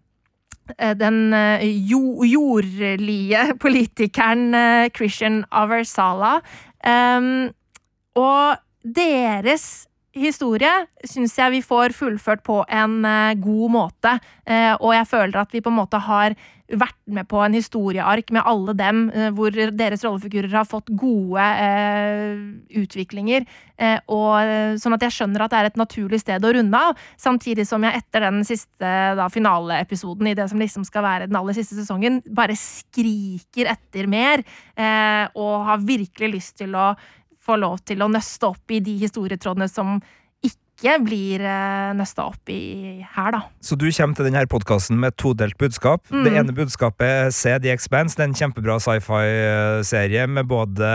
den 1.00 1.35
jo, 1.90 2.24
jordlige 2.24 3.42
politikeren 3.64 4.55
Christian 4.96 5.44
Aversala. 5.50 6.38
Um, 6.87 7.50
og 8.16 8.57
deres 8.83 9.87
historie 10.16 10.72
syns 11.05 11.37
jeg 11.38 11.52
vi 11.52 11.62
får 11.64 11.92
fullført 11.96 12.42
på 12.46 12.62
en 12.72 13.02
god 13.42 13.70
måte. 13.70 14.14
Og 14.81 14.94
jeg 14.94 15.09
føler 15.11 15.40
at 15.42 15.52
vi 15.52 15.61
på 15.61 15.68
en 15.68 15.76
måte 15.76 16.00
har 16.00 16.37
vært 16.66 16.98
med 17.07 17.29
på 17.31 17.40
en 17.44 17.55
historieark 17.55 18.33
med 18.35 18.46
alle 18.48 18.74
dem, 18.79 19.05
uh, 19.14 19.29
hvor 19.37 19.55
deres 19.55 20.05
rollefigurer 20.07 20.52
har 20.57 20.68
fått 20.68 20.90
gode 20.98 21.46
utviklinger. 22.76 23.46
og 24.12 24.79
Sånn 24.81 24.94
at 24.96 25.05
jeg 25.05 25.14
skjønner 25.14 25.44
at 25.44 25.52
det 25.52 25.59
er 25.59 25.68
et 25.68 25.79
naturlig 25.79 26.20
sted 26.22 26.44
å 26.44 26.52
runde 26.57 26.81
av. 26.88 26.96
Samtidig 27.20 27.66
som 27.68 27.85
jeg 27.85 28.00
etter 28.00 28.24
den 28.24 28.40
siste 28.48 28.92
da, 29.18 29.26
finaleepisoden 29.33 30.31
i 30.31 30.35
det 30.38 30.48
som 30.50 30.62
liksom 30.62 30.87
skal 30.88 31.05
være 31.05 31.29
den 31.29 31.38
aller 31.38 31.57
siste 31.57 31.76
sesongen, 31.79 32.22
bare 32.26 32.57
skriker 32.57 33.68
etter 33.74 34.09
mer. 34.11 34.44
og 35.37 35.55
har 35.68 35.85
virkelig 35.85 36.33
lyst 36.33 36.57
til 36.62 36.74
å 36.76 36.94
få 37.46 37.59
lov 37.61 37.83
til 37.87 38.02
å 38.02 38.11
nøste 38.11 38.48
opp 38.48 38.74
i 38.74 38.83
de 38.85 38.96
historietrådene 39.05 39.68
som 39.70 39.98
ikke 40.87 41.05
blir 41.07 41.42
uh, 41.42 41.92
nøsta 41.99 42.27
opp 42.31 42.53
i 42.53 43.03
her, 43.03 43.31
da. 43.35 43.42
Så 43.61 43.79
du 43.79 43.88
kommer 43.90 44.16
til 44.16 44.29
denne 44.29 44.44
podkasten 44.51 45.01
med 45.03 45.14
et 45.14 45.18
todelt 45.20 45.59
budskap. 45.59 46.05
Mm. 46.11 46.25
Det 46.25 46.35
ene 46.38 46.57
budskapet 46.57 47.07
er 47.07 47.33
Se 47.35 47.57
The 47.59 47.75
Expanse. 47.75 48.16
Det 48.16 48.25
er 48.25 48.31
en 48.31 48.38
kjempebra 48.38 48.79
sci-fi-serie 48.83 50.27
med 50.31 50.46
både 50.51 50.92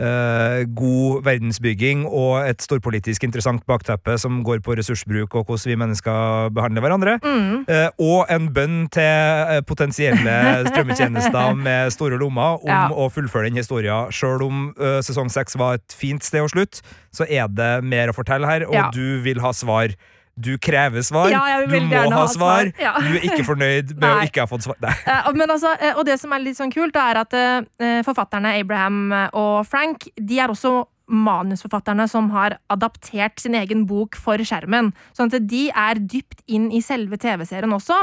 uh, 0.00 0.60
god 0.76 1.22
verdensbygging 1.26 2.06
og 2.08 2.48
et 2.48 2.62
storpolitisk 2.64 3.24
interessant 3.26 3.64
bakteppe 3.68 4.16
som 4.20 4.40
går 4.46 4.62
på 4.64 4.76
ressursbruk 4.78 5.36
og 5.38 5.46
hvordan 5.46 5.72
vi 5.72 5.78
mennesker 5.80 6.50
behandler 6.56 6.84
hverandre. 6.84 7.16
Mm. 7.24 7.64
Eh, 7.68 7.88
og 8.02 8.30
en 8.32 8.48
bønn 8.54 8.78
til 8.92 9.60
potensielle 9.68 10.36
strømmetjenester 10.70 11.56
med 11.66 11.92
store 11.94 12.18
lommer 12.20 12.60
om 12.64 12.70
ja. 12.72 12.84
å 12.90 13.10
fullføre 13.12 13.50
den 13.50 13.60
historien. 13.60 14.10
Sjøl 14.14 14.44
om 14.46 14.70
sesong 15.04 15.30
seks 15.32 15.58
var 15.60 15.78
et 15.78 15.96
fint 15.96 16.24
sted 16.24 16.44
å 16.44 16.50
slutte, 16.50 16.84
så 17.14 17.26
er 17.28 17.50
det 17.52 17.72
mer 17.84 18.10
å 18.10 18.16
fortelle 18.16 18.48
her, 18.48 18.66
og 18.68 18.76
ja. 18.76 18.88
du 18.94 19.20
vil 19.24 19.42
ha 19.44 19.52
svar. 19.56 19.94
Du 20.40 20.52
krever 20.62 21.04
svar, 21.06 21.30
ja, 21.32 21.60
du 21.66 21.76
må 21.90 22.04
ha 22.14 22.26
svar. 22.32 22.70
Ja. 22.80 22.94
Du 23.00 23.18
er 23.18 23.26
ikke 23.28 23.44
fornøyd 23.48 23.94
med 24.00 24.08
å 24.08 24.28
ikke 24.28 24.44
ha 24.44 24.50
fått 24.50 24.66
svar. 24.68 24.78
Uh, 24.80 25.28
altså, 25.46 25.74
uh, 25.76 25.92
og 25.98 26.06
det 26.08 26.16
som 26.22 26.32
er 26.36 26.44
litt 26.44 26.58
sånn 26.58 26.72
kult, 26.72 26.96
er 26.96 27.22
at 27.22 27.36
uh, 27.36 28.00
forfatterne 28.06 28.56
Abraham 28.60 29.12
og 29.36 29.60
Frank 29.68 30.08
de 30.16 30.40
er 30.40 30.52
også 30.52 30.80
manusforfatterne 31.10 32.06
som 32.10 32.30
har 32.34 32.56
adaptert 32.72 33.42
sin 33.42 33.56
egen 33.58 33.84
bok 33.90 34.18
for 34.18 34.40
skjermen. 34.40 34.92
Sånn 35.16 35.32
at 35.34 35.48
de 35.50 35.66
er 35.74 36.00
dypt 36.00 36.44
inn 36.46 36.70
i 36.72 36.82
selve 36.84 37.18
TV-serien 37.20 37.74
også. 37.74 37.98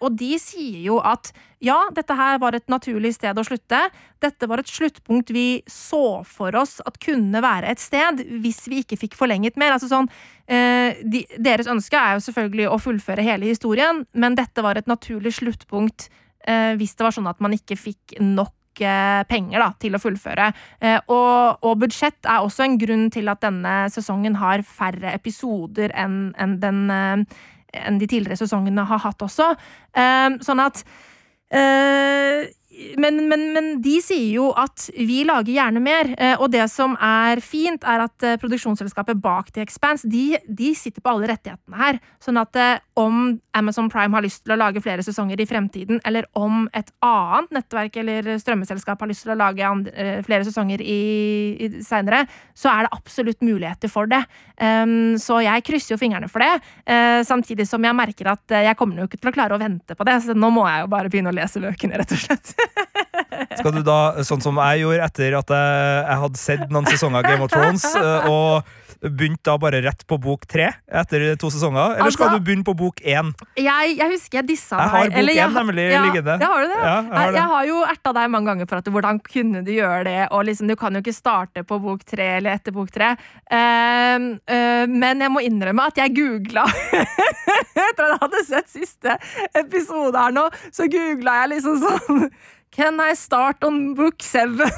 Og 0.00 0.16
de 0.18 0.32
sier 0.40 0.80
jo 0.86 1.00
at 1.02 1.32
ja, 1.64 1.76
dette 1.96 2.12
her 2.16 2.36
var 2.40 2.56
et 2.56 2.66
naturlig 2.68 3.14
sted 3.16 3.38
å 3.38 3.44
slutte. 3.46 3.78
Dette 4.20 4.48
var 4.48 4.60
et 4.60 4.68
sluttpunkt 4.70 5.32
vi 5.32 5.62
så 5.70 6.20
for 6.28 6.56
oss 6.58 6.78
at 6.84 6.98
kunne 7.00 7.40
være 7.42 7.70
et 7.72 7.80
sted, 7.80 8.20
hvis 8.42 8.66
vi 8.68 8.82
ikke 8.84 8.98
fikk 9.00 9.16
forlenget 9.16 9.56
mer. 9.60 9.72
Altså 9.76 9.88
sånn, 9.88 10.10
eh, 10.46 11.00
de, 11.00 11.24
deres 11.40 11.70
ønske 11.70 11.96
er 11.96 12.16
jo 12.16 12.26
selvfølgelig 12.28 12.68
å 12.68 12.80
fullføre 12.82 13.24
hele 13.24 13.48
historien, 13.48 14.04
men 14.12 14.36
dette 14.36 14.64
var 14.64 14.76
et 14.76 14.90
naturlig 14.90 15.32
sluttpunkt 15.40 16.10
eh, 16.46 16.76
hvis 16.76 16.94
det 16.96 17.08
var 17.08 17.16
sånn 17.16 17.30
at 17.30 17.40
man 17.40 17.56
ikke 17.56 17.78
fikk 17.80 18.18
nok 18.20 18.55
eh, 18.84 19.22
penger 19.28 19.62
da, 19.62 19.70
til 19.80 19.96
å 19.96 20.00
fullføre. 20.02 20.50
Eh, 20.80 20.98
og, 21.06 21.62
og, 21.62 21.74
budsjett 21.82 22.28
er 22.28 22.44
også 22.44 22.66
en 22.66 22.78
grunn 22.80 23.08
til 23.14 23.30
at 23.32 23.42
denne 23.44 23.74
sesongen 23.92 24.38
har 24.40 24.64
færre 24.66 25.14
episoder 25.14 25.94
enn 25.94 26.32
enn, 26.40 26.58
den, 26.62 26.84
eh, 26.90 27.42
enn 27.86 27.98
de 28.00 28.08
tidligere 28.10 28.40
sesongene 28.40 28.86
har 28.88 29.02
hatt 29.04 29.24
også. 29.24 29.52
Eh, 29.96 30.38
sånn 30.44 30.62
at 30.64 30.84
men, 33.00 33.28
men, 33.28 33.52
men, 33.54 33.68
de 33.80 33.96
sier 34.04 34.34
jo 34.36 34.50
at 34.56 34.88
vi 34.92 35.22
lager 35.26 35.52
gjerne 35.54 35.80
mer. 35.82 36.10
Eh, 36.20 36.34
og 36.36 36.50
det 36.52 36.66
som 36.72 36.96
er 37.00 37.40
fint, 37.44 37.84
er 37.88 38.04
at 38.04 38.26
eh, 38.26 38.36
produksjonsselskapet 38.40 39.20
bak 39.22 39.48
The 39.54 39.64
Expanse 39.64 40.08
de, 40.10 40.36
de 40.44 40.72
sitter 40.76 41.04
på 41.04 41.14
alle 41.14 41.30
rettighetene 41.30 41.80
her. 41.80 42.00
Sånn 42.22 42.40
at 42.40 42.56
eh, 42.60 42.82
om 43.00 43.38
Amazon 43.56 43.88
Prime 43.92 44.16
har 44.16 44.24
lyst 44.24 44.44
til 44.44 44.52
å 44.54 44.60
lage 44.60 44.82
flere 44.84 45.04
sesonger 45.04 45.40
i 45.40 45.48
fremtiden, 45.48 46.02
eller 46.08 46.28
om 46.36 46.66
et 46.76 46.92
annet 47.04 47.56
nettverk 47.56 47.96
eller 48.02 48.34
strømmeselskap 48.42 49.00
har 49.00 49.10
lyst 49.10 49.24
til 49.24 49.32
å 49.32 49.38
lage 49.40 49.72
flere 50.26 50.44
sesonger 50.44 50.82
i, 50.84 51.00
i 51.64 51.70
seinere, 51.84 52.24
så 52.56 52.70
er 52.72 52.84
det 52.84 52.92
absolutt 52.96 53.44
muligheter 53.44 53.92
for 53.92 54.08
det. 54.10 54.22
Um, 54.60 55.16
så 55.20 55.40
jeg 55.44 55.64
krysser 55.66 55.94
jo 55.94 56.00
fingrene 56.00 56.28
for 56.32 56.44
det, 56.44 56.52
uh, 56.88 57.20
samtidig 57.28 57.66
som 57.68 57.84
jeg 57.84 57.96
merker 57.96 58.30
at 58.32 58.56
jeg 58.68 58.76
kommer 58.80 59.02
jo 59.02 59.08
ikke 59.08 59.20
til 59.20 59.32
å 59.32 59.36
klare 59.36 59.56
å 59.56 59.60
vente 59.60 59.96
på 59.96 60.08
det, 60.08 60.16
så 60.24 60.36
nå 60.36 60.52
må 60.52 60.64
jeg 60.68 60.84
jo 60.84 60.92
bare 60.92 61.12
begynne 61.12 61.32
å 61.32 61.36
lese 61.36 61.60
bøkene, 61.62 62.00
rett 62.00 62.16
og 62.16 62.24
slett. 62.24 62.56
Skal 63.56 63.72
du 63.72 63.82
da, 63.84 63.98
sånn 64.26 64.42
som 64.44 64.58
jeg 64.60 64.84
gjorde 64.84 65.06
etter 65.06 65.38
at 65.38 65.52
jeg, 65.52 66.00
jeg 66.06 66.22
hadde 66.24 66.40
sett 66.40 66.66
noen 66.72 66.88
sesonger 66.90 67.22
av 67.22 67.30
Game 67.30 67.46
of 67.46 67.52
Thrones, 67.52 67.86
eh, 67.98 68.28
og 68.30 68.74
begynt 69.00 69.42
da 69.44 69.56
bare 69.60 69.82
rett 69.84 70.06
på 70.08 70.16
bok 70.22 70.46
tre 70.48 70.70
etter 70.88 71.26
to 71.40 71.50
sesonger, 71.52 71.98
eller 71.98 72.10
skal 72.10 72.28
Altså- 72.28 72.38
du 72.38 72.44
begynne 72.44 72.64
på 72.64 72.74
bok 72.76 73.00
én? 73.04 73.32
Jeg, 73.56 73.96
jeg 73.98 74.10
husker 74.10 74.38
jeg 74.38 74.46
dissa 74.48 74.76
Jeg 74.76 74.88
har 74.88 75.04
bok 75.10 75.18
eller 75.18 75.32
én 75.32 75.52
nemlig 75.52 75.92
ja, 75.92 76.02
liggende. 76.02 76.38
Ja, 76.40 76.46
har 76.46 76.60
du 76.62 76.68
det? 76.68 76.80
Ja, 76.80 76.94
jeg 77.02 77.12
har 77.12 77.32
det. 77.32 77.36
jeg 77.36 77.48
har 77.52 77.64
jo 77.66 77.82
erta 77.84 78.12
deg 78.12 78.30
mange 78.30 78.46
ganger 78.46 78.66
for 78.66 78.76
at 78.78 78.84
hvordan 78.84 79.20
kunne 79.20 79.64
du 79.64 79.72
gjøre 79.72 80.04
det, 80.04 80.28
og 80.30 80.44
liksom, 80.44 80.68
du 80.68 80.76
kan 80.76 80.94
jo 80.94 81.00
ikke 81.04 81.14
starte 81.14 81.62
på 81.62 81.80
bok 81.82 82.04
tre 82.04 82.36
eller 82.38 82.56
etter 82.56 82.72
bok 82.72 82.90
tre. 82.90 83.16
Uh, 83.52 84.36
uh, 84.48 84.86
men 84.88 85.20
jeg 85.20 85.30
må 85.30 85.44
innrømme 85.44 85.86
at 85.86 85.96
jeg 85.96 86.14
googla 86.16 86.64
Etter 86.66 88.02
at 88.06 88.10
jeg 88.10 88.20
hadde 88.20 88.44
sett 88.48 88.68
siste 88.72 89.18
episode 89.54 90.16
her 90.18 90.32
nå, 90.34 90.48
så 90.72 90.88
googla 90.90 91.42
jeg 91.42 91.56
liksom 91.56 91.78
sånn 91.84 92.30
Can 92.76 93.00
I 93.00 93.14
start 93.16 93.64
on 93.64 93.94
book 93.94 94.20
seven 94.20 94.68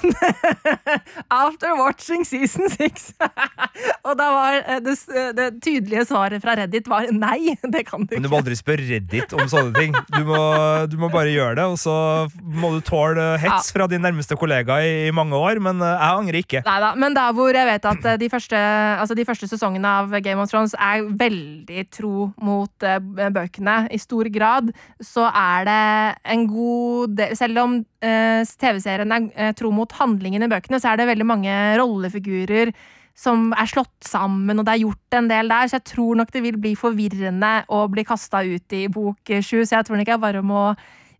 after 1.31 1.75
watching 1.75 2.23
season 2.25 2.69
six? 2.71 3.11
og 4.07 4.13
da 4.21 4.29
var 4.31 4.59
eh, 4.61 4.79
det, 4.85 4.95
det 5.35 5.47
tydelige 5.65 6.05
svaret 6.07 6.39
fra 6.45 6.55
Reddit 6.61 6.87
var 6.87 7.09
nei, 7.11 7.57
det 7.75 7.83
kan 7.89 8.05
du 8.05 8.13
ikke. 8.13 8.21
Men 8.21 8.29
du 8.29 8.31
må 8.31 8.39
aldri 8.39 8.55
spørre 8.59 8.87
Reddit 8.87 9.35
om 9.35 9.51
sånne 9.51 9.75
ting. 9.75 9.97
Du 10.15 10.21
må, 10.29 10.39
du 10.87 10.95
må 11.01 11.11
bare 11.11 11.33
gjøre 11.35 11.59
det, 11.59 11.67
og 11.73 11.75
så 11.83 11.97
må 12.39 12.71
du 12.77 12.79
tåle 12.87 13.33
hets 13.43 13.73
fra 13.75 13.91
din 13.91 14.07
nærmeste 14.07 14.39
kollega 14.39 14.79
i, 14.87 15.09
i 15.09 15.17
mange 15.19 15.35
år, 15.35 15.59
men 15.67 15.83
eh, 15.83 15.97
jeg 15.97 16.23
angrer 16.23 16.41
ikke. 16.45 16.63
Neida, 16.71 16.93
men 17.03 17.19
der 17.19 17.35
hvor 17.35 17.51
jeg 17.51 17.71
vet 17.73 17.91
at 17.97 18.09
eh, 18.13 18.21
de 18.23 18.31
første, 18.31 18.63
altså 19.03 19.19
de 19.19 19.27
første 19.27 19.51
sesongene 19.51 19.97
av 20.05 20.15
Game 20.23 20.39
of 20.39 20.55
Thrones 20.55 20.79
er 20.79 21.03
veldig 21.19 21.89
tro 21.99 22.31
mot 22.47 22.87
eh, 22.87 23.03
bøkene, 23.27 23.81
i 23.91 23.99
stor 23.99 24.31
grad, 24.31 24.71
så 25.03 25.27
er 25.35 25.67
det 25.67 25.83
en 26.31 26.47
god 26.47 27.19
del 27.19 27.35
Selv 27.39 27.59
om 27.67 27.79
eh, 27.81 27.88
TV-serien 28.03 29.15
er 29.15 29.27
eh, 29.35 29.55
tro 29.59 29.73
mot 29.75 29.93
handlingen 29.99 30.45
i 30.45 30.51
bøkene, 30.51 30.81
så 30.81 30.93
er 30.93 31.01
det 31.01 31.09
veldig 31.11 31.27
mange 31.27 31.57
rollefigurer 31.81 32.73
som 33.19 33.51
er 33.59 33.67
slått 33.67 34.07
sammen, 34.07 34.61
og 34.61 34.67
det 34.67 34.77
er 34.77 34.85
gjort 34.85 35.19
en 35.19 35.27
del 35.31 35.51
der, 35.51 35.67
så 35.67 35.81
jeg 35.81 35.89
tror 35.91 36.21
nok 36.21 36.31
det 36.31 36.45
vil 36.45 36.61
bli 36.63 36.77
forvirrende 36.79 37.51
å 37.75 37.83
bli 37.91 38.07
kasta 38.07 38.45
ut 38.47 38.79
i 38.79 38.85
bok 38.95 39.35
sju, 39.43 39.65
så 39.67 39.81
jeg 39.81 39.89
tror 39.89 39.99
nok 39.99 40.13
jeg 40.13 40.23
bare 40.23 40.45
må 40.47 40.63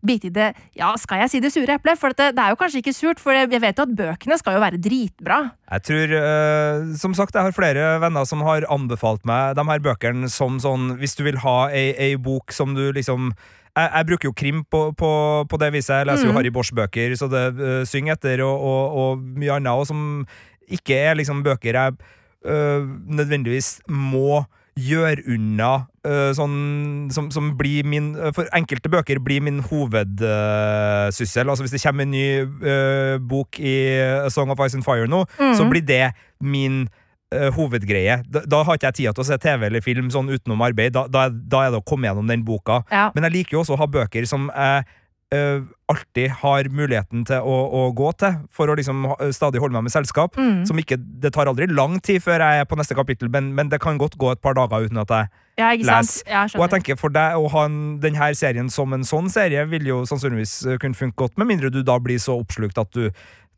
bite 0.05 0.29
i 0.29 0.33
det 0.33 0.47
Ja, 0.79 0.93
skal 0.99 1.23
jeg 1.23 1.31
si 1.33 1.41
det 1.43 1.51
sure 1.53 1.75
eplet? 1.75 1.99
For 1.99 2.15
det, 2.15 2.31
det 2.37 2.43
er 2.43 2.53
jo 2.53 2.59
kanskje 2.59 2.81
ikke 2.83 2.95
surt, 2.95 3.21
for 3.21 3.35
jeg 3.35 3.49
vet 3.51 3.79
jo 3.79 3.85
at 3.85 3.95
bøkene 3.99 4.37
skal 4.39 4.55
jo 4.55 4.63
være 4.63 4.81
dritbra. 4.81 5.39
Jeg 5.75 5.85
tror, 5.89 6.15
uh, 6.15 6.95
som 6.99 7.15
sagt, 7.17 7.35
jeg 7.35 7.49
har 7.49 7.55
flere 7.55 7.91
venner 8.03 8.27
som 8.29 8.43
har 8.47 8.67
anbefalt 8.71 9.25
meg 9.27 9.57
de 9.59 9.65
her 9.69 9.83
bøkene 9.83 10.31
som 10.31 10.59
sånn 10.63 10.95
Hvis 11.01 11.17
du 11.19 11.25
vil 11.27 11.41
ha 11.43 11.57
ei, 11.75 11.91
ei 11.99 12.13
bok 12.15 12.55
som 12.55 12.75
du 12.77 12.89
liksom 12.95 13.33
jeg, 13.79 13.89
jeg 13.95 14.07
bruker 14.11 14.29
jo 14.29 14.35
krim 14.43 14.61
på, 14.67 14.83
på, 14.97 15.09
på 15.49 15.59
det 15.61 15.71
viset. 15.75 15.95
Jeg 16.01 16.09
leser 16.11 16.27
jo 16.27 16.33
Mm. 16.33 16.37
Harry 16.37 16.51
Bosch-bøker, 16.53 17.15
så 17.17 17.27
det 17.31 17.43
uh, 17.57 17.81
synger 17.87 18.13
etter, 18.17 18.43
og, 18.45 18.61
og, 18.61 19.01
og 19.01 19.27
mye 19.39 19.57
annet, 19.57 19.73
og 19.73 19.87
som 19.89 20.25
ikke 20.69 20.97
er 21.09 21.17
liksom 21.17 21.43
bøker 21.43 21.73
jeg 21.73 21.97
uh, 22.45 22.85
nødvendigvis 23.09 23.79
må 23.89 24.43
gjøre 24.79 25.25
unna 25.33 25.71
uh, 26.07 26.29
sånn 26.35 27.09
som, 27.11 27.27
som 27.33 27.49
blir 27.59 27.87
min 27.89 28.13
For 28.35 28.47
enkelte 28.55 28.91
bøker 28.91 29.19
blir 29.23 29.43
min 29.43 29.59
hovedsyssel. 29.65 31.49
altså 31.49 31.65
hvis 31.65 31.75
det 31.75 31.81
kommer 31.83 32.07
en 32.07 32.13
ny 32.13 32.27
uh, 32.45 33.17
bok 33.19 33.59
i 33.59 33.75
A 33.99 34.29
Song 34.31 34.53
of 34.53 34.61
Ice 34.63 34.77
and 34.77 34.87
Fire 34.87 35.09
nå, 35.09 35.25
mm. 35.39 35.55
så 35.57 35.67
blir 35.69 35.83
det 35.83 36.13
min 36.39 36.87
øh, 37.35 37.49
hovedgreie. 37.55 38.21
Da, 38.27 38.43
da 38.49 38.63
har 38.65 38.79
ikke 38.79 38.91
jeg 38.91 38.99
tid 38.99 39.11
til 39.13 39.25
å 39.25 39.27
se 39.27 39.39
TV 39.41 39.67
eller 39.69 39.85
film 39.85 40.09
sånn 40.13 40.31
utenom 40.31 40.63
arbeid. 40.65 40.95
Da, 40.95 41.05
da, 41.11 41.27
da 41.29 41.65
er 41.65 41.73
det 41.73 41.81
å 41.81 41.87
komme 41.87 42.09
gjennom 42.09 42.29
den 42.29 42.45
boka. 42.47 42.81
Ja. 42.91 43.09
Men 43.15 43.27
jeg 43.27 43.39
liker 43.39 43.57
jo 43.57 43.65
også 43.65 43.77
å 43.77 43.81
ha 43.83 43.89
bøker 43.89 44.27
som 44.29 44.49
jeg 44.53 44.87
uh, 45.35 45.65
alltid 45.89 46.33
har 46.41 46.69
muligheten 46.73 47.25
til 47.29 47.45
å, 47.45 47.57
å 47.79 47.83
gå 47.97 48.11
til, 48.21 48.39
for 48.53 48.69
å 48.69 48.77
liksom 48.77 49.05
stadig 49.35 49.61
holde 49.61 49.77
meg 49.77 49.87
med 49.87 49.93
selskap. 49.93 50.37
Mm. 50.37 50.63
Som 50.69 50.81
ikke, 50.81 50.99
Det 50.99 51.33
tar 51.35 51.49
aldri 51.49 51.69
lang 51.69 51.99
tid 52.05 52.23
før 52.25 52.43
jeg 52.45 52.63
er 52.63 52.69
på 52.69 52.79
neste 52.79 52.97
kapittel, 52.97 53.31
men, 53.33 53.53
men 53.57 53.71
det 53.71 53.81
kan 53.83 53.99
godt 54.01 54.17
gå 54.19 54.33
et 54.33 54.41
par 54.41 54.57
dager 54.57 54.89
uten 54.89 55.01
at 55.01 55.13
jeg 55.15 55.29
Ja, 55.59 55.73
leser. 55.73 56.23
Ja, 56.29 56.45
og 56.55 56.63
jeg 56.63 56.71
tenker 56.77 56.99
For 56.99 57.11
deg 57.11 57.35
å 57.35 57.49
ha 57.51 57.65
en, 57.67 57.99
denne 57.99 58.31
serien 58.37 58.69
som 58.71 58.93
en 58.95 59.03
sånn 59.03 59.29
serie 59.33 59.65
vil 59.67 59.89
jo 59.89 60.01
sannsynligvis 60.07 60.53
eh, 60.65 60.79
kunne 60.81 60.95
funke 60.95 61.19
godt, 61.19 61.37
med 61.37 61.49
mindre 61.49 61.73
du 61.73 61.81
da 61.83 61.97
blir 61.99 62.21
så 62.21 62.37
oppslukt 62.39 62.79
at 62.79 62.93
du 62.95 63.09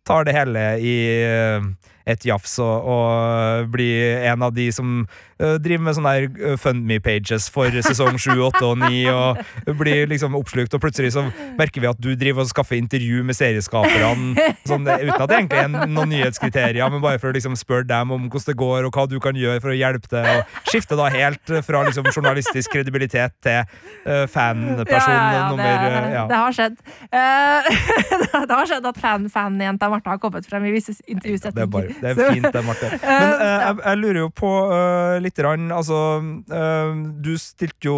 tar 0.08 0.26
det 0.26 0.34
hele 0.34 0.64
i 0.82 0.96
eh, 1.22 1.68
et 2.06 2.26
jafs 2.26 2.58
og, 2.62 2.88
og 2.92 3.72
bli 3.74 3.90
en 4.30 4.46
av 4.48 4.54
de 4.56 4.68
som 4.74 5.04
uh, 5.42 5.56
driver 5.62 5.86
med 5.86 5.98
sånne 5.98 6.14
der 6.18 6.58
FundMe-pages 6.62 7.50
for 7.54 7.74
sesong 7.86 8.20
7, 8.22 8.34
8 8.52 8.64
og 8.70 8.78
9, 8.82 9.02
og 9.12 9.76
blir 9.82 10.10
liksom 10.12 10.38
oppslukt, 10.40 10.74
og 10.76 10.84
plutselig 10.84 11.14
så 11.16 11.26
merker 11.60 11.84
vi 11.84 11.92
at 11.92 12.02
du 12.02 12.12
driver 12.16 12.46
og 12.46 12.52
skaffer 12.52 12.80
intervju 12.80 13.24
med 13.28 13.38
serieskaperne, 13.38 14.48
sånn, 14.70 14.88
uten 14.88 15.16
at 15.16 15.28
det 15.30 15.40
egentlig 15.40 15.62
er 15.64 15.72
noen 15.92 16.12
nyhetskriterier, 16.14 16.92
men 16.92 17.04
bare 17.04 17.22
for 17.22 17.32
å 17.32 17.38
liksom 17.38 17.58
spørre 17.60 17.88
dem 17.90 18.14
om 18.16 18.28
hvordan 18.28 18.50
det 18.52 18.58
går, 18.60 18.88
og 18.88 18.98
hva 18.98 19.08
du 19.10 19.18
kan 19.24 19.38
gjøre 19.38 19.62
for 19.64 19.74
å 19.74 19.78
hjelpe 19.78 20.12
til, 20.12 20.26
og 20.26 20.72
skifte 20.72 20.98
da 21.00 21.10
helt 21.14 21.56
fra 21.66 21.84
liksom 21.88 22.10
journalistisk 22.12 22.72
kredibilitet 22.74 23.36
til 23.44 23.62
uh, 24.08 24.26
fanperson 24.32 25.12
Ja, 25.12 25.32
ja, 25.36 25.44
nummer 25.50 25.64
det, 25.84 26.02
ja. 26.14 26.24
det 26.30 26.40
har 26.40 26.56
skjedd. 26.56 26.78
Uh, 27.12 27.70
det 28.50 28.56
har 28.56 28.70
skjedd 28.70 28.88
at 28.92 29.02
fan-fan-jenta 29.02 29.90
Marte 29.92 30.14
har 30.14 30.22
kommet 30.22 30.48
frem 30.50 30.68
i 30.70 30.74
visse 30.76 30.96
er, 30.96 31.02
intervjusetninger. 31.16 31.91
Det 32.00 32.14
er 32.16 32.32
fint, 32.34 32.48
det, 32.54 32.64
Marte. 32.66 32.90
Men 33.04 33.36
uh, 33.36 33.46
jeg, 33.66 33.78
jeg 33.86 33.98
lurer 34.02 34.20
jo 34.24 34.30
på 34.30 34.52
uh, 34.72 35.20
litt 35.20 35.40
rann, 35.44 35.70
altså 35.76 36.00
uh, 36.24 36.96
Du 37.22 37.34
stilte 37.42 37.90
jo 37.92 37.98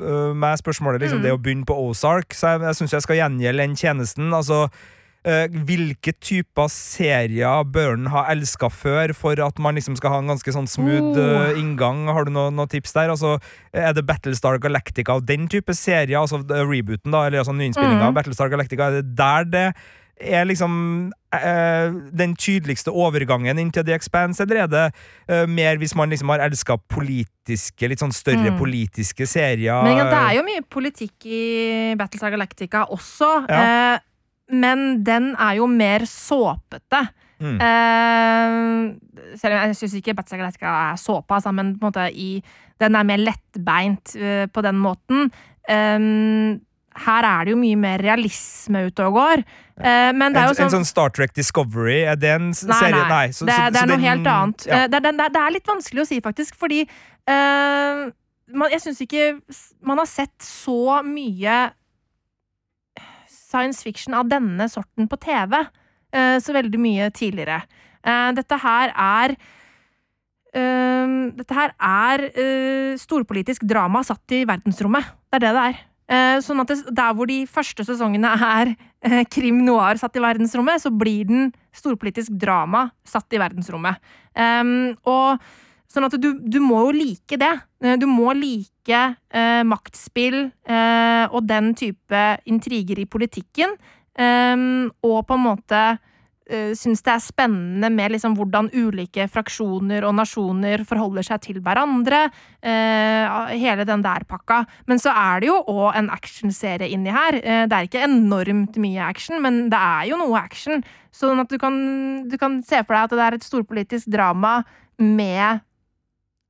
uh, 0.00 0.32
meg 0.34 0.58
spørsmålet 0.62 1.02
liksom, 1.04 1.20
Mm. 1.20 1.24
det 1.28 1.32
å 1.36 1.40
begynne 1.40 1.66
på 1.68 1.76
Ozark, 1.88 2.34
så 2.36 2.54
jeg, 2.56 2.66
jeg 2.70 2.80
syns 2.80 2.92
jeg 2.96 3.06
skal 3.06 3.16
gjengjelde 3.22 3.66
den 3.66 3.76
tjenesten. 3.78 4.32
Altså 4.36 4.66
hvilke 5.66 6.12
typer 6.22 6.68
serier 6.70 7.64
bør 7.74 7.96
en 7.96 8.04
ha 8.12 8.20
elska 8.30 8.68
før 8.70 9.10
for 9.18 9.40
at 9.42 9.58
man 9.58 9.74
liksom 9.74 9.96
skal 9.98 10.12
ha 10.14 10.20
en 10.22 10.30
ganske 10.30 10.52
sånn 10.54 10.68
smooth 10.70 11.18
Oh. 11.18 11.58
inngang? 11.58 12.04
Har 12.14 12.28
du 12.28 12.30
noen 12.30 12.54
noe 12.54 12.70
tips 12.70 12.94
der? 12.94 13.10
Altså, 13.10 13.32
er 13.74 13.90
det 13.96 14.04
Battlestar 14.06 14.60
Galactica 14.62 15.16
og 15.18 15.26
den 15.26 15.48
type 15.50 15.74
serier, 15.74 16.20
altså 16.20 16.38
rebooten, 16.46 17.10
da, 17.10 17.24
eller 17.26 17.42
altså 17.42 17.56
nyinnspillinga 17.58 18.04
Mm. 18.04 18.08
av 18.12 18.14
Battlestar 18.20 18.52
Galactica, 18.54 18.86
er 18.86 19.00
det 19.02 19.16
der 19.18 19.44
det 19.50 19.66
er 20.20 20.46
liksom 20.48 21.12
eh, 21.36 21.90
den 22.16 22.32
tydeligste 22.40 22.88
overgangen 22.88 23.58
inn 23.60 23.70
til 23.74 23.84
The 23.84 23.92
Expanse, 23.98 24.40
eller 24.42 24.62
er 24.62 24.70
det 24.72 24.84
eh, 25.28 25.44
mer 25.46 25.76
hvis 25.76 25.92
man 25.98 26.08
liksom 26.10 26.30
har 26.32 26.40
elska 26.46 26.78
politiske, 26.88 27.88
litt 27.90 28.00
sånn 28.00 28.14
større 28.16 28.50
Mm. 28.54 28.58
politiske 28.58 29.26
serier? 29.28 29.82
Men 29.84 29.98
ja, 29.98 30.06
det 30.08 30.20
er 30.22 30.34
jo 30.38 30.46
mye 30.46 30.64
politikk 30.72 31.26
i 31.28 31.42
Battlestar 32.00 32.32
Galactica 32.32 32.86
også. 32.88 33.30
Ja. 33.50 33.60
Eh, 33.96 33.98
men 34.56 35.02
den 35.04 35.34
er 35.36 35.56
jo 35.58 35.66
mer 35.66 36.06
såpete. 36.08 37.08
Mm. 37.42 37.58
Eh, 37.60 39.36
selv 39.36 39.52
om 39.58 39.66
jeg 39.66 39.76
syns 39.76 39.96
ikke 39.98 40.14
Battlestar 40.16 40.40
Galactica 40.40 40.72
er 40.92 40.96
såpe, 41.02 41.34
altså, 41.36 41.52
men 41.52 41.74
på 41.76 41.84
en 41.84 41.90
måte 41.92 42.06
i, 42.14 42.30
den 42.80 42.94
er 42.96 43.04
mer 43.08 43.20
lettbeint 43.20 44.14
eh, 44.16 44.46
på 44.48 44.62
den 44.64 44.78
måten. 44.80 45.28
Eh, 45.68 45.98
her 47.04 47.26
er 47.28 47.44
det 47.44 47.52
jo 47.52 47.58
mye 47.60 47.76
mer 47.76 47.98
realisme 48.04 48.86
ute 48.88 49.04
og 49.06 49.14
går. 49.18 49.42
Men 49.76 50.32
det 50.32 50.40
er 50.40 50.48
en, 50.48 50.54
sånn 50.56 50.64
en 50.70 50.74
sånn 50.78 50.86
Star 50.88 51.10
Trek 51.12 51.34
Discovery, 51.36 51.98
er 52.08 52.16
det 52.16 52.30
en 52.32 52.46
s- 52.56 52.62
Nei, 52.64 52.78
serie? 52.80 53.02
nei. 53.10 53.26
så- 53.28 53.44
det, 53.44 53.52
så- 53.58 53.70
det 53.74 53.82
er 53.82 53.86
noe 53.90 53.96
den- 53.96 54.06
helt 54.06 54.26
annet. 54.32 54.66
Ja. 54.66 54.74
Eh, 54.84 54.86
Det, 54.88 54.94
er- 55.04 55.12
det, 55.12 55.20
er- 55.20 55.34
det 55.34 55.52
litt 55.52 55.66
vanskelig 55.66 56.00
å 56.00 56.06
si, 56.08 56.20
faktisk, 56.24 56.54
fordi 56.56 56.80
uh, 57.28 58.08
man, 58.54 58.70
jeg 58.70 58.80
syns 58.80 59.00
ikke 59.04 59.40
man 59.82 59.98
har 59.98 60.06
sett 60.06 60.32
så 60.40 61.02
mye 61.04 61.70
science 63.28 63.82
fiction 63.82 64.14
av 64.14 64.28
denne 64.30 64.68
sorten 64.70 65.08
på 65.08 65.18
TV 65.20 65.54
uh, 65.60 66.38
så 66.40 66.54
veldig 66.56 66.78
mye 66.80 67.10
tidligere. 67.12 67.62
Dette 68.36 68.56
her 68.62 68.92
er 68.94 69.36
Dette 70.56 71.52
her 71.52 71.72
er 71.84 72.22
storpolitisk 72.96 73.66
drama 73.68 74.00
satt 74.06 74.32
i 74.32 74.44
verdensrommet. 74.48 75.04
Det 75.28 75.36
er 75.36 75.42
det 75.42 75.50
det 75.52 75.64
er. 75.68 75.80
Eh, 76.08 76.38
sånn 76.38 76.60
at 76.62 76.70
det, 76.70 76.94
Der 76.94 77.14
hvor 77.18 77.26
de 77.26 77.40
første 77.50 77.82
sesongene 77.82 78.30
er 78.30 78.74
eh, 79.02 79.24
krim 79.26 79.64
noir 79.66 79.98
satt 79.98 80.16
i 80.16 80.22
verdensrommet, 80.22 80.82
så 80.82 80.90
blir 80.94 81.26
den 81.26 81.52
storpolitisk 81.74 82.36
drama 82.38 82.90
satt 83.04 83.32
i 83.34 83.40
verdensrommet. 83.42 83.98
Um, 84.34 84.96
og 85.04 85.40
Sånn 85.86 86.04
at 86.08 86.16
du, 86.20 86.32
du 86.42 86.58
må 86.60 86.80
jo 86.88 86.94
like 86.96 87.38
det. 87.40 87.52
Eh, 87.80 87.96
Du 87.96 88.08
må 88.10 88.34
like 88.36 88.98
eh, 89.30 89.62
maktspill 89.64 90.50
eh, 90.66 91.24
og 91.30 91.46
den 91.46 91.72
type 91.78 92.24
intriger 92.44 92.98
i 93.00 93.06
politikken. 93.06 93.76
um, 94.18 94.90
og 95.04 95.26
på 95.28 95.36
en 95.36 95.44
måte 95.44 95.80
uh, 96.52 96.72
syns 96.78 97.02
det 97.06 97.12
er 97.12 97.22
spennende 97.24 97.90
med 97.92 98.14
liksom 98.14 98.36
hvordan 98.38 98.70
ulike 98.74 99.26
fraksjoner 99.32 100.06
og 100.06 100.16
nasjoner 100.18 100.84
forholder 100.88 101.26
seg 101.26 101.42
til 101.46 101.60
hverandre. 101.64 102.26
Uh, 102.64 103.52
hele 103.52 103.86
den 103.88 104.04
der 104.04 104.26
pakka. 104.28 104.62
Men 104.90 105.02
så 105.02 105.14
er 105.14 105.42
det 105.42 105.50
jo 105.50 105.58
òg 105.72 105.98
en 105.98 106.10
actionserie 106.14 106.90
inni 106.94 107.14
her. 107.14 107.40
Uh, 107.40 107.64
det 107.66 107.78
er 107.78 107.90
ikke 107.90 108.06
enormt 108.06 108.80
mye 108.82 109.04
action, 109.06 109.40
men 109.42 109.66
det 109.72 109.80
er 109.80 110.10
jo 110.12 110.20
noe 110.20 110.40
action. 110.40 110.84
Sånn 111.14 111.40
at 111.40 111.52
du 111.52 111.58
kan, 111.60 111.76
du 112.28 112.36
kan 112.40 112.60
se 112.66 112.82
for 112.84 112.96
deg 112.96 113.06
at 113.06 113.16
det 113.16 113.26
er 113.26 113.38
et 113.38 113.46
storpolitisk 113.46 114.10
drama 114.12 114.58
med 115.02 115.62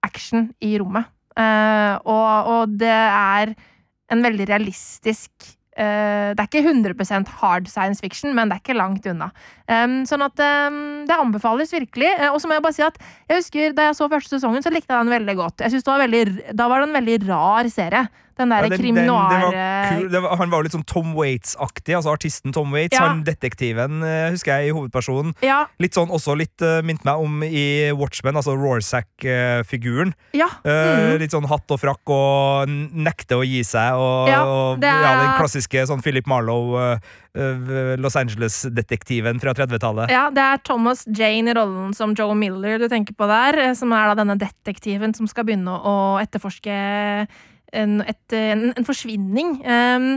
action 0.07 0.51
i 0.63 0.77
rommet. 0.81 1.09
Uh, 1.37 2.01
og, 2.09 2.49
og 2.49 2.77
det 2.81 2.97
er 2.97 3.53
en 4.13 4.23
veldig 4.25 4.47
realistisk 4.49 5.57
Det 5.77 6.41
er 6.41 6.47
ikke 6.47 6.63
100% 6.65 7.29
hard 7.43 7.67
science 7.69 8.01
fiction, 8.01 8.33
men 8.33 8.49
det 8.49 8.57
er 8.57 8.63
ikke 8.63 8.79
langt 8.79 9.05
unna. 9.11 9.29
Sånn 10.09 10.25
at 10.25 10.41
det 10.41 11.17
anbefales 11.21 11.75
virkelig. 11.75 12.13
Uh, 12.21 12.31
og 12.33 12.41
så 12.41 12.49
må 12.49 12.57
jeg 12.57 12.65
bare 12.65 12.77
si 12.77 12.85
at 12.87 13.01
jeg 13.29 13.43
husker 13.43 13.75
da 13.77 13.89
jeg 13.89 13.99
så 13.99 14.09
første 14.13 14.37
sesongen, 14.37 14.65
så 14.65 14.73
likte 14.73 14.93
jeg 14.93 15.05
den 15.05 15.15
veldig 15.17 15.37
godt. 15.39 15.65
Jeg 15.65 15.75
synes 15.75 15.87
det 15.87 15.93
var 15.93 16.05
veldig, 16.05 16.23
Da 16.57 16.69
var 16.71 16.83
det 16.83 16.89
en 16.89 16.99
veldig 17.01 17.19
rar 17.29 17.69
serie. 17.73 18.07
Den 18.37 18.53
derre 18.53 18.69
Ja, 18.71 18.77
krim 18.77 18.95
det 18.97 19.07
var 19.09 19.31
noir 19.31 20.37
han 20.37 20.51
var 20.53 20.61
jo 20.61 20.67
litt 20.69 20.77
sånn 20.77 20.87
Tom 20.87 21.15
Waits-aktig, 21.17 21.95
altså 21.97 22.13
artisten 22.15 22.55
Tom 22.55 22.75
Waits. 22.75 22.95
Ja. 22.97 23.09
Han 23.09 23.23
detektiven, 23.27 24.03
eh, 24.05 24.29
husker 24.35 24.61
jeg, 24.61 24.71
i 24.71 24.75
hovedpersonen. 24.77 25.35
Ja. 25.45 25.65
Litt 25.83 25.97
sånn, 25.97 26.13
også 26.13 26.37
litt 26.39 26.63
uh, 26.63 26.79
Minte 26.87 27.07
meg 27.09 27.23
om 27.23 27.43
i 27.47 27.91
Watchmen, 27.97 28.37
altså 28.39 28.55
Rorsack-figuren. 28.57 30.15
Ja. 30.37 30.49
Mm 30.63 30.73
-hmm. 30.73 31.15
uh, 31.15 31.19
Litt 31.19 31.33
sånn 31.33 31.49
hatt 31.49 31.71
og 31.71 31.81
frakk 31.81 32.13
og 32.13 32.69
nekte 32.69 33.37
å 33.41 33.45
gi 33.45 33.63
seg. 33.65 33.97
Og, 33.97 34.29
Ja, 34.29 34.45
og 34.45 34.81
det 34.81 34.89
er- 34.89 35.03
ja, 35.03 35.23
den 35.23 35.39
klassiske 35.39 35.87
sånn 35.87 36.03
Philip 36.03 36.27
Marlowe, 36.27 37.01
eh, 37.35 37.43
eh, 37.43 37.97
Los 37.99 38.17
Angeles-detektiven 38.17 39.41
fra 39.41 39.55
30-tallet. 39.55 40.11
Ja, 40.11 40.31
det 40.31 40.43
er 40.43 40.59
Thomas 40.59 41.05
Jane 41.07 41.51
i 41.51 41.55
rollen 41.55 41.95
som 41.95 42.15
Joe 42.15 42.35
Miller 42.35 42.79
du 42.79 42.89
tenker 42.89 43.15
på 43.15 43.27
der, 43.27 43.59
eh, 43.59 43.75
som 43.75 43.93
er 43.93 44.15
da 44.15 44.23
denne 44.23 44.39
detektiven 44.39 45.15
som 45.15 45.27
skal 45.27 45.45
begynne 45.45 45.69
å 45.69 46.21
etterforske 46.23 47.29
en, 47.73 48.01
et, 48.07 48.25
en, 48.37 48.69
en 48.73 48.87
forsvinning. 48.87 49.57
Um, 49.67 50.09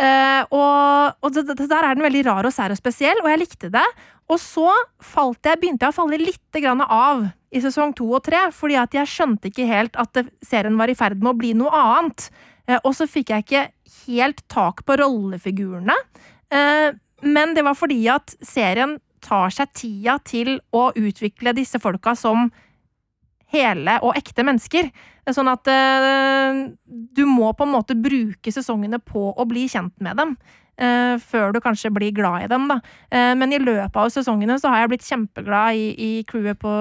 uh, 0.00 0.42
og 0.54 1.24
og 1.24 1.34
det, 1.36 1.46
det 1.52 1.68
der 1.70 1.84
er 1.84 1.96
den 1.96 2.06
veldig 2.06 2.24
rar 2.28 2.48
og 2.48 2.54
sær 2.54 2.74
og 2.74 2.80
spesiell, 2.80 3.20
og 3.22 3.30
jeg 3.32 3.42
likte 3.44 3.72
det. 3.74 3.84
Og 4.32 4.40
så 4.40 4.70
jeg, 5.04 5.58
begynte 5.60 5.84
jeg 5.84 5.92
å 5.92 5.96
falle 5.96 6.20
litt 6.20 6.58
av 6.88 7.26
i 7.54 7.60
sesong 7.60 7.92
to 7.94 8.08
og 8.16 8.24
tre, 8.24 8.48
fordi 8.52 8.78
at 8.80 8.94
jeg 8.96 9.10
skjønte 9.10 9.50
ikke 9.50 9.68
helt 9.68 9.96
at 10.00 10.24
serien 10.42 10.78
var 10.80 10.88
i 10.88 10.96
ferd 10.96 11.20
med 11.20 11.34
å 11.34 11.38
bli 11.38 11.52
noe 11.54 11.70
annet. 11.70 12.30
Uh, 12.68 12.78
og 12.82 12.92
så 12.96 13.06
fikk 13.06 13.30
jeg 13.30 13.44
ikke 13.44 13.64
helt 14.06 14.44
tak 14.48 14.84
på 14.86 14.96
rollefigurene. 15.00 15.96
Uh, 16.52 16.96
men 17.24 17.54
det 17.56 17.64
var 17.64 17.76
fordi 17.76 18.02
at 18.12 18.34
serien 18.44 18.98
tar 19.24 19.52
seg 19.54 19.72
tida 19.76 20.18
til 20.24 20.58
å 20.76 20.90
utvikle 20.92 21.54
disse 21.56 21.80
folka 21.80 22.12
som 22.18 22.50
hele 23.54 23.96
og 24.02 24.18
ekte 24.18 24.44
mennesker. 24.46 24.90
Sånn 25.32 25.48
at 25.48 25.70
eh, 25.72 26.60
du 26.84 27.24
må 27.30 27.54
på 27.56 27.64
en 27.64 27.72
måte 27.72 27.96
bruke 27.96 28.52
sesongene 28.52 29.00
på 29.00 29.30
å 29.32 29.48
bli 29.48 29.64
kjent 29.72 29.94
med 30.04 30.20
dem. 30.20 30.36
eh, 30.78 31.18
før 31.22 31.52
du 31.54 31.60
kanskje 31.62 31.92
blir 31.94 32.14
glad 32.14 32.44
i 32.44 32.48
dem, 32.50 32.68
da. 32.68 32.80
Eh, 33.10 33.34
men 33.38 33.52
i 33.54 33.60
løpet 33.62 33.96
av 33.96 34.10
sesongene 34.12 34.58
så 34.60 34.72
har 34.72 34.82
jeg 34.82 34.94
blitt 34.94 35.08
kjempeglad 35.08 35.78
i, 35.78 35.88
i 35.94 36.12
crewet 36.28 36.58
på 36.62 36.72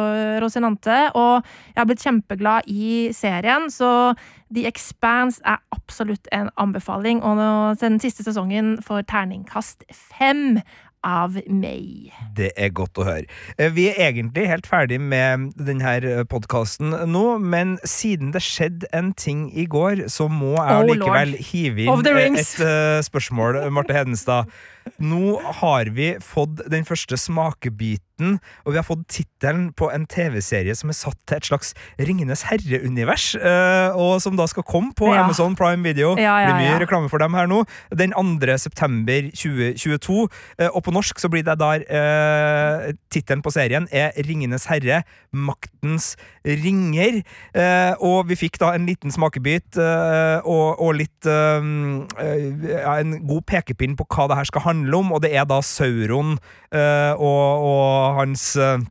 Rosinante, 0.44 1.00
og 1.14 1.44
jeg 1.74 1.82
har 1.82 1.90
blitt 1.90 2.06
kjempeglad 2.06 2.70
i 2.72 3.10
serien, 3.16 3.70
så 3.74 4.14
The 4.54 4.68
Expanse 4.70 5.42
er 5.46 5.62
absolutt 5.74 6.30
en 6.32 6.50
anbefaling, 6.62 7.24
og 7.26 7.78
den 7.82 8.00
siste 8.04 8.26
sesongen 8.26 8.76
får 8.86 9.08
terningkast 9.10 9.86
fem 9.94 10.60
av 11.04 11.36
meg. 11.48 12.12
Det 12.36 12.52
er 12.58 12.70
godt 12.76 12.98
å 12.98 13.06
høre. 13.08 13.26
Eh, 13.58 13.70
Vi 13.76 13.90
er 13.92 14.10
egentlig 14.12 14.48
helt 14.48 14.68
ferdig 14.70 15.00
med 15.02 15.52
denne 15.58 16.26
podkasten 16.32 16.96
nå, 17.12 17.24
men 17.40 17.78
siden 17.84 18.32
det 18.34 18.42
skjedde 18.42 18.88
en 18.94 19.14
ting 19.14 19.50
i 19.54 19.66
går, 19.66 20.08
så 20.10 20.30
må 20.32 20.56
jeg 20.56 20.78
Oh, 20.80 20.88
likevel 20.88 21.34
Lord. 21.36 21.48
hive 21.52 21.88
inn 21.88 21.90
eh, 22.08 22.42
et 22.42 22.54
uh, 22.64 23.02
spørsmål, 23.06 23.62
Marte 23.72 23.94
Hedenstad. 23.94 24.48
Nå 25.00 25.38
har 25.62 25.90
vi 25.96 26.14
fått 26.24 26.62
den 26.72 26.86
første 26.88 27.18
smakebiten, 27.20 28.38
og 28.64 28.72
vi 28.74 28.78
har 28.78 28.86
fått 28.86 29.08
tittelen 29.12 29.72
på 29.76 29.88
en 29.92 30.06
TV-serie 30.08 30.76
som 30.78 30.92
er 30.92 30.96
satt 30.96 31.18
til 31.28 31.38
et 31.40 31.48
slags 31.48 31.72
Ringenes 32.00 32.44
herre-univers, 32.48 33.34
eh, 33.36 33.96
og 34.00 34.20
som 34.24 34.36
da 34.40 34.46
skal 34.48 34.64
komme 34.68 34.94
på 34.96 35.10
Ja. 35.14 35.24
Amazon 35.24 35.56
Prime 35.56 35.84
Video. 35.84 36.16
Ja, 36.20 36.38
ja, 36.44 36.48
Det 36.48 36.56
blir 36.60 36.70
mye 36.70 36.82
reklame 36.86 37.10
for 37.10 37.18
dem 37.24 37.34
her 37.34 37.48
nå. 37.48 37.64
Den 37.96 38.12
2. 38.14 38.58
september 38.58 39.30
2022. 39.34 40.28
eh, 40.60 40.68
Og 40.74 40.84
på 40.84 40.92
norsk 40.94 41.20
så 41.20 41.30
blir 41.30 41.44
det 41.44 41.58
der 41.60 41.84
eh, 41.90 42.94
Tittelen 43.10 43.42
på 43.44 43.52
serien 43.52 43.88
er 43.92 44.12
Ringenes 44.18 44.66
herre, 44.70 45.04
maktens 45.34 46.16
ringer. 46.46 47.24
Eh, 47.56 47.94
og 48.00 48.28
vi 48.30 48.36
fikk 48.36 48.60
da 48.60 48.74
en 48.76 48.86
liten 48.86 49.12
smakebit 49.12 49.78
eh, 49.78 50.40
og, 50.46 50.80
og 50.80 50.96
litt 51.00 51.26
eh, 51.26 53.00
En 53.00 53.14
god 53.28 53.44
pekepinn 53.48 53.96
på 53.98 54.06
hva 54.12 54.28
det 54.28 54.38
her 54.38 54.44
skal 54.46 54.62
handle 54.62 54.73
om, 54.98 55.14
og 55.16 55.24
det 55.24 55.34
er 55.36 55.46
da 55.50 55.60
Sauron 55.64 56.36
eh, 56.74 57.14
og, 57.14 57.68
og 57.70 58.20
hans 58.20 58.56
eh, 58.58 58.82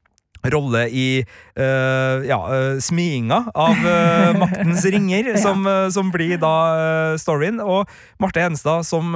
rolle 0.51 0.89
i 0.91 1.23
uh, 1.23 2.25
ja, 2.27 2.39
uh, 2.51 2.79
smiinga 2.83 3.39
av 3.55 3.79
uh, 3.85 4.33
Maktens 4.41 4.85
ringer, 4.91 5.37
som, 5.45 5.67
eh, 5.67 5.89
som 5.95 6.11
blir 6.15 6.39
da 6.43 7.15
storyen. 7.21 7.61
Og 7.63 7.89
Marte 8.23 8.43
Henstad 8.43 8.83
som 8.87 9.13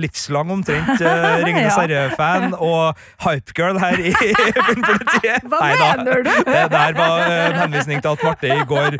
livslang 0.00 0.50
omtrent 0.54 1.00
uh, 1.00 1.40
Ringenes 1.44 1.76
Ja. 1.76 1.82
herre-fan 1.84 2.54
og 2.56 2.96
hypegirl 3.24 3.78
her 3.82 4.00
i 4.00 4.12
Filmpolitiet. 4.68 5.44
Hva 5.50 5.60
Neida. 5.64 5.90
mener 6.00 6.24
du? 6.26 6.30
Det 6.46 6.64
der 6.72 6.96
var 6.96 7.24
en 7.26 7.58
henvisning 7.64 8.00
til 8.04 8.12
at 8.14 8.24
Marte 8.26 8.50
i 8.50 8.64
går 8.68 8.96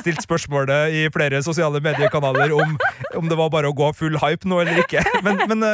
stilte 0.00 0.24
spørsmålet 0.24 0.94
i 0.94 1.04
flere 1.14 1.40
sosiale 1.46 1.80
mediekanaler 1.84 2.52
om, 2.54 2.76
om 3.18 3.28
det 3.30 3.38
var 3.38 3.50
bare 3.52 3.70
å 3.70 3.76
gå 3.76 3.90
full 3.96 4.18
hype 4.22 4.48
nå 4.48 4.60
eller 4.64 4.82
ikke. 4.84 5.02
Men, 5.24 5.40
men 5.50 5.64
det 5.64 5.72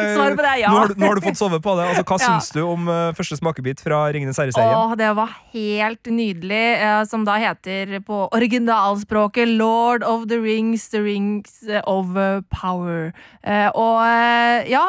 ja. 0.63 0.71
nå, 0.71 0.79
har, 0.79 0.93
du- 0.95 1.01
nå 1.01 1.11
har 1.11 1.19
du 1.21 1.25
fått 1.27 1.41
sove 1.41 1.61
på 1.65 1.77
det. 1.79 1.89
Altså, 1.93 2.05
hva 2.07 2.19
Ja. 2.21 2.27
syns 2.35 2.51
du 2.55 2.61
om 2.67 2.89
første 3.17 3.39
smakebit 3.41 3.81
fra 3.85 4.03
Ringenes 4.13 4.39
herre-serien? 4.41 5.00
Det 5.01 5.15
var 5.17 5.31
helt 5.53 6.07
nydelig. 6.07 6.83
eh, 6.83 7.05
som 7.05 7.25
da 7.25 7.39
heter 7.41 8.01
på 8.05 8.29
originalspråket 8.37 9.49
Lord 9.49 10.03
of 10.05 10.27
the 10.29 10.37
Rings, 10.37 10.89
The 10.89 11.01
Rings 11.01 11.63
of 11.85 12.07
Power. 12.51 13.13
Eh, 13.43 13.69
og 13.69 14.03
eh, 14.05 14.69
ja, 14.69 14.83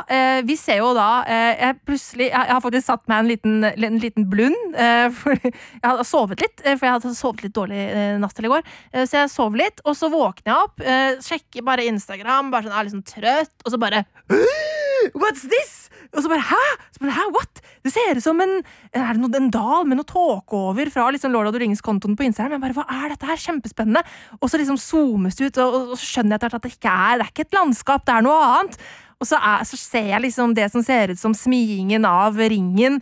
vi 0.44 0.58
ser 0.60 0.82
jo 0.82 0.92
da 0.98 1.24
jeg 1.30 1.78
plutselig 1.88 2.28
jeg, 2.28 2.50
har 2.50 2.60
faktisk 2.64 2.90
satt 2.90 3.08
meg 3.08 3.22
en 3.22 3.30
liten, 3.32 3.64
en 3.64 4.02
liten 4.04 4.28
blund. 4.28 4.76
for 5.22 5.38
jeg 5.40 5.86
hadde 5.86 6.08
sovet 6.08 6.44
litt, 6.44 6.60
for 6.66 6.86
jeg 6.88 6.96
hadde 6.98 7.14
sovet 7.16 7.46
litt 7.46 7.56
dårlig 7.56 7.88
natt 8.20 8.36
til 8.36 8.50
i 8.50 8.52
går. 8.52 8.68
Så 9.06 9.22
jeg 9.22 9.32
sov 9.32 9.56
litt, 9.56 9.80
og 9.86 9.96
så 9.96 10.12
våkner 10.12 10.52
jeg 10.52 10.68
opp, 10.68 10.86
sjekker 11.24 11.66
bare 11.68 11.88
Instagram, 11.88 12.52
bare 12.52 12.68
sånn, 12.68 12.76
er 12.76 12.88
litt 12.88 12.98
sånn 12.98 13.08
trøtt, 13.14 13.56
og 13.64 13.72
så 13.72 13.80
bare 13.82 14.04
What's 15.22 15.48
this? 15.48 15.91
Og 16.12 16.24
så 16.24 16.32
bare 16.32 16.44
hæ? 16.44 16.64
Så 16.92 17.04
bare, 17.04 17.16
hæ? 17.16 17.28
What? 17.36 17.62
Det 17.84 17.94
ser 17.94 18.18
ut 18.18 18.24
som 18.24 18.42
en, 18.44 18.58
er 18.94 19.14
det 19.14 19.22
noe, 19.22 19.32
en 19.38 19.52
dal 19.54 19.88
med 19.88 20.00
noe 20.00 20.08
tåke 20.08 20.58
over 20.58 20.92
fra 20.94 21.08
liksom 21.14 21.32
Lord 21.32 21.50
of 21.50 21.56
the 21.56 21.62
Rings-kontoen 21.64 22.18
på 22.20 22.28
Instagram. 22.28 22.58
Jeg 22.58 22.66
bare, 22.66 22.78
hva 22.82 23.06
er 23.06 23.14
dette 23.14 23.30
her? 23.30 23.40
Kjempespennende. 23.40 24.04
Og 24.42 24.52
så 24.52 24.60
liksom 24.60 24.80
zoomes 24.82 25.40
det 25.40 25.52
ut, 25.52 25.62
og, 25.64 25.78
og, 25.80 25.96
så 25.96 26.10
skjønner 26.10 26.36
jeg 26.36 26.42
etter 26.42 26.60
at 26.60 26.68
det 26.68 26.76
ikke 26.76 26.92
er, 26.92 27.16
det 27.16 27.26
er 27.28 27.34
ikke 27.34 27.48
et 27.48 27.58
landskap, 27.58 28.06
det 28.08 28.18
er 28.18 28.28
noe 28.28 28.44
annet. 28.50 28.78
Og 29.22 29.30
så, 29.30 29.38
er, 29.38 29.66
så 29.70 29.78
ser 29.78 30.08
jeg 30.10 30.24
liksom 30.26 30.56
det 30.58 30.68
som 30.74 30.84
ser 30.84 31.14
ut 31.14 31.22
som 31.22 31.36
smiingen 31.38 32.08
av 32.10 32.40
ringen, 32.42 33.00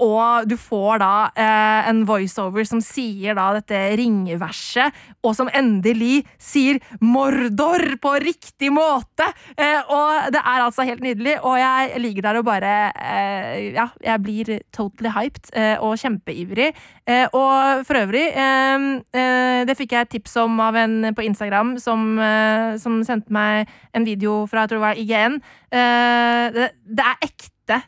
og 0.00 0.48
du 0.48 0.56
får 0.60 1.00
da 1.02 1.12
eh, 1.34 1.88
en 1.90 2.02
voiceover 2.08 2.66
som 2.68 2.82
sier 2.84 3.36
da 3.36 3.50
dette 3.56 3.78
ringverset, 4.00 4.94
og 5.24 5.34
som 5.36 5.48
endelig 5.54 6.24
sier 6.40 6.80
Mordor 7.00 7.96
på 8.02 8.14
riktig 8.22 8.70
måte! 8.74 9.26
Eh, 9.56 9.80
og 9.88 10.32
det 10.34 10.42
er 10.42 10.64
altså 10.64 10.86
helt 10.88 11.04
nydelig, 11.04 11.38
og 11.42 11.56
jeg 11.60 12.02
ligger 12.02 12.28
der 12.28 12.40
og 12.40 12.48
bare 12.48 12.74
eh, 12.92 13.70
Ja, 13.74 13.88
jeg 14.02 14.22
blir 14.24 14.52
totally 14.74 15.12
hyped 15.14 15.50
eh, 15.56 15.76
og 15.82 15.96
kjempeivrig. 16.00 16.72
Eh, 17.06 17.26
og 17.32 17.84
for 17.88 18.00
øvrig, 18.02 18.26
eh, 18.34 18.88
eh, 19.16 19.62
det 19.68 19.78
fikk 19.78 19.96
jeg 19.96 20.12
tips 20.16 20.38
om 20.44 20.60
av 20.64 20.76
en 20.80 21.14
på 21.14 21.24
Instagram 21.24 21.76
som, 21.82 22.18
eh, 22.18 22.76
som 22.80 23.00
sendte 23.06 23.32
meg 23.34 23.70
en 23.94 24.06
video 24.06 24.44
fra 24.50 24.64
jeg 24.64 24.72
tror 24.72 24.80
det 24.80 24.86
var 24.88 25.00
IGN. 25.00 25.40
Eh, 25.72 26.44
det, 26.54 26.70
det 26.84 27.08
er 27.10 27.26
ekte. 27.28 27.80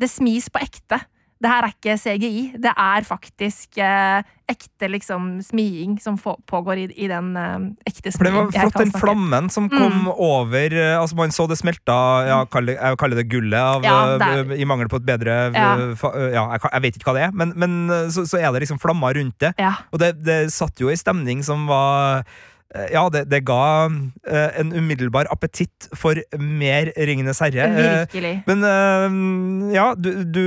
Det 0.00 0.08
smis 0.08 0.48
på 0.52 0.62
ekte. 0.62 1.00
Det 1.40 1.48
her 1.48 1.64
er 1.64 1.72
ikke 1.72 1.94
CGI. 1.96 2.40
Det 2.60 2.72
er 2.76 3.04
faktisk 3.08 3.78
eh, 3.80 4.20
ekte 4.50 4.88
liksom 4.92 5.38
smiing 5.46 5.94
som 6.02 6.18
pågår 6.20 6.82
i, 6.82 6.84
i 7.00 7.06
den 7.08 7.30
eh, 7.40 7.54
ekte 7.88 8.12
smien. 8.12 8.26
det 8.28 8.32
var 8.36 8.50
flott, 8.52 8.76
den 8.82 8.92
flammen 8.92 9.48
som 9.54 9.70
kom 9.72 10.02
Mm. 10.02 10.10
over 10.20 10.74
eh, 10.76 10.98
Altså 11.00 11.16
Man 11.16 11.32
så 11.32 11.46
det 11.48 11.56
smelta 11.56 11.96
ja, 12.28 12.44
kaller, 12.44 12.76
Jeg 12.76 12.98
kaller 13.00 13.16
det 13.22 13.24
gullet, 13.32 13.56
av, 13.58 13.82
Ja, 13.88 14.18
eh, 14.20 14.52
i 14.60 14.66
mangel 14.68 14.88
på 14.92 15.00
et 15.00 15.06
bedre 15.08 15.38
Ja. 15.54 15.70
eh, 15.78 15.96
eh, 15.96 16.28
ja, 16.36 16.44
jeg, 16.52 16.60
jeg 16.72 16.82
vet 16.84 17.00
ikke 17.00 17.08
hva 17.10 17.16
det 17.16 17.24
er, 17.30 17.32
men, 17.32 17.54
men 17.56 18.10
så, 18.12 18.26
så 18.28 18.36
er 18.38 18.52
det 18.52 18.60
liksom 18.66 18.78
flammer 18.82 19.16
rundt 19.16 19.38
det. 19.40 19.54
Ja. 19.58 19.72
Og 19.92 19.98
det, 20.04 20.12
det 20.26 20.38
satt 20.52 20.76
jo 20.80 20.92
i 20.92 20.96
stemning 21.00 21.40
som 21.46 21.64
var 21.70 22.24
ja, 22.92 23.02
det, 23.10 23.24
det 23.32 23.40
ga 23.48 23.88
uh, 23.88 24.50
en 24.60 24.68
umiddelbar 24.76 25.26
appetitt 25.32 25.88
for 25.98 26.18
mer 26.38 26.92
Ringenes 26.94 27.40
herre. 27.42 27.64
Eh, 27.66 27.88
Virkelig. 28.04 28.34
men 28.46 28.62
uh, 28.62 29.72
ja, 29.74 29.88
du, 29.98 30.10
du, 30.22 30.44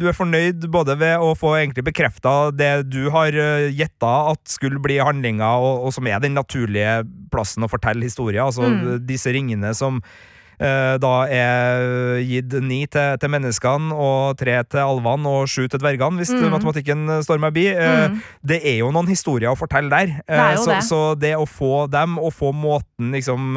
du 0.00 0.06
er 0.08 0.16
fornøyd 0.16 0.64
både 0.72 0.96
ved 1.00 1.20
å 1.20 1.34
få 1.36 1.52
egentlig 1.58 1.84
bekrefta 1.90 2.50
det 2.56 2.70
du 2.88 3.10
har 3.12 3.36
uh, 3.36 3.66
gjetta 3.68 4.14
at 4.32 4.40
skulle 4.48 4.80
bli 4.80 4.96
handlinga, 5.04 5.50
og, 5.60 5.84
og 5.88 5.92
som 5.96 6.08
er 6.08 6.22
den 6.24 6.36
naturlige 6.38 7.02
plassen 7.32 7.66
å 7.66 7.70
fortelle 7.72 8.06
historier. 8.08 8.44
Altså 8.46 8.66
Mm. 8.66 9.04
disse 9.06 9.30
ringene 9.32 9.70
som 9.76 10.00
eh, 10.00 10.35
da 10.58 11.10
er 11.28 12.20
gitt 12.24 12.52
ni 12.64 12.86
til, 12.86 13.18
til 13.20 13.28
menneskene, 13.28 13.92
og 13.92 14.38
tre 14.40 14.56
til 14.64 14.80
alvene 14.80 15.28
og 15.28 15.48
sju 15.52 15.66
til 15.68 15.78
dvergene, 15.82 16.16
hvis 16.20 16.32
Mm. 16.32 16.50
matematikken 16.50 17.22
står 17.24 17.38
meg 17.42 17.52
bi. 17.54 17.66
Eh, 17.68 18.08
Mm. 18.08 18.20
Det 18.44 18.60
er 18.64 18.78
jo 18.78 18.90
noen 18.92 19.06
historier 19.08 19.50
å 19.50 19.56
fortelle 19.58 19.90
der. 19.90 20.06
Det 20.06 20.24
Eh, 20.28 20.56
så, 20.56 20.66
det. 20.70 20.82
så 20.84 21.00
det 21.18 21.34
å 21.36 21.46
få 21.46 21.90
dem, 21.90 22.18
og 22.18 22.32
få 22.32 22.52
måten 22.54 23.12
liksom 23.12 23.56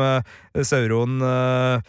sauroen 0.63 1.21
eh, 1.21 1.81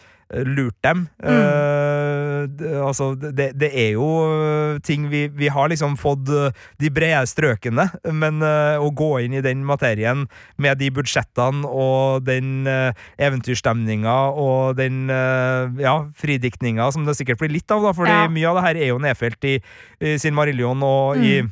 lurt 0.47 0.77
dem. 0.85 1.07
Mm. 1.23 1.29
Uh, 1.29 2.85
altså, 2.87 3.11
det, 3.19 3.51
det 3.59 3.69
er 3.77 3.91
jo 3.97 4.07
eh, 4.25 4.79
ting 4.85 5.09
vi, 5.11 5.25
vi 5.27 5.49
har 5.51 5.69
liksom 5.69 5.97
fått 5.99 6.29
eh, 6.31 6.55
de 6.81 6.89
brede 6.93 7.27
strøkene, 7.29 7.85
men 8.15 8.41
uh, 8.41 8.81
å 8.81 8.89
gå 8.95 9.11
inn 9.25 9.35
i 9.37 9.43
den 9.45 9.61
materien 9.67 10.25
med 10.61 10.79
de 10.81 10.89
budsjettene 10.95 11.67
og 11.67 12.25
den 12.25 12.65
uh, 12.69 12.89
eventyrstemninga 13.21 14.17
og 14.31 14.77
den 14.79 15.05
uh, 15.11 15.69
ja, 15.81 15.95
fridiktninga 16.17 16.89
som 16.95 17.05
det 17.07 17.17
sikkert 17.19 17.41
blir 17.43 17.53
litt 17.59 17.71
av, 17.71 17.85
da, 17.85 17.95
fordi 17.97 18.11
Ja. 18.11 18.27
mye 18.31 18.49
av 18.49 18.59
det 18.59 18.67
her 18.67 18.81
er 18.81 18.93
jo 18.93 19.01
nedfelt 19.01 19.45
i, 19.47 19.57
i 20.01 20.17
sin 20.21 20.37
Marillion 20.37 20.81
og 20.83 21.17
i 21.21 21.41
Mm. 21.41 21.51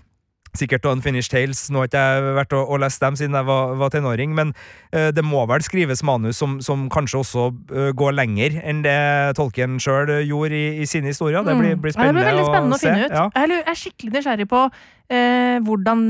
Sikkert 0.58 0.86
Unfinished 0.90 1.30
Tales. 1.30 1.68
Nå 1.70 1.84
har 1.84 1.90
ikke 1.90 2.02
jeg 2.02 2.36
vært 2.40 2.54
og, 2.58 2.72
og 2.74 2.80
lest 2.82 3.02
dem 3.04 3.18
siden 3.20 3.38
jeg 3.38 3.46
var, 3.46 3.74
var 3.78 3.92
tenåring, 3.94 4.34
men 4.38 4.54
uh, 4.96 5.10
det 5.14 5.24
må 5.26 5.44
vel 5.50 5.64
skrives 5.66 6.02
manus 6.06 6.40
som, 6.42 6.58
som 6.66 6.88
kanskje 6.90 7.20
også 7.22 7.50
uh, 7.74 7.90
går 7.98 8.16
lenger 8.18 8.58
enn 8.64 8.82
det 8.86 8.96
Tolkien 9.38 9.78
sjøl 9.82 10.10
gjorde 10.26 10.58
i, 10.58 10.80
i 10.82 10.88
sine 10.90 11.12
historier. 11.12 11.46
Det 11.46 11.58
blir, 11.60 11.76
blir 11.78 11.94
spennende, 11.94 12.24
Ja, 12.24 12.32
det 12.32 12.40
blir 12.40 12.50
spennende 12.50 12.78
å, 12.78 12.82
se. 12.82 12.88
finne 12.88 13.06
ut. 13.06 13.18
Ja. 13.20 13.28
Jeg 13.36 13.62
er 13.62 13.80
skikkelig 13.84 14.16
nysgjerrig 14.18 14.48
på 14.50 14.64
uh, 14.70 15.58
hvordan 15.68 16.02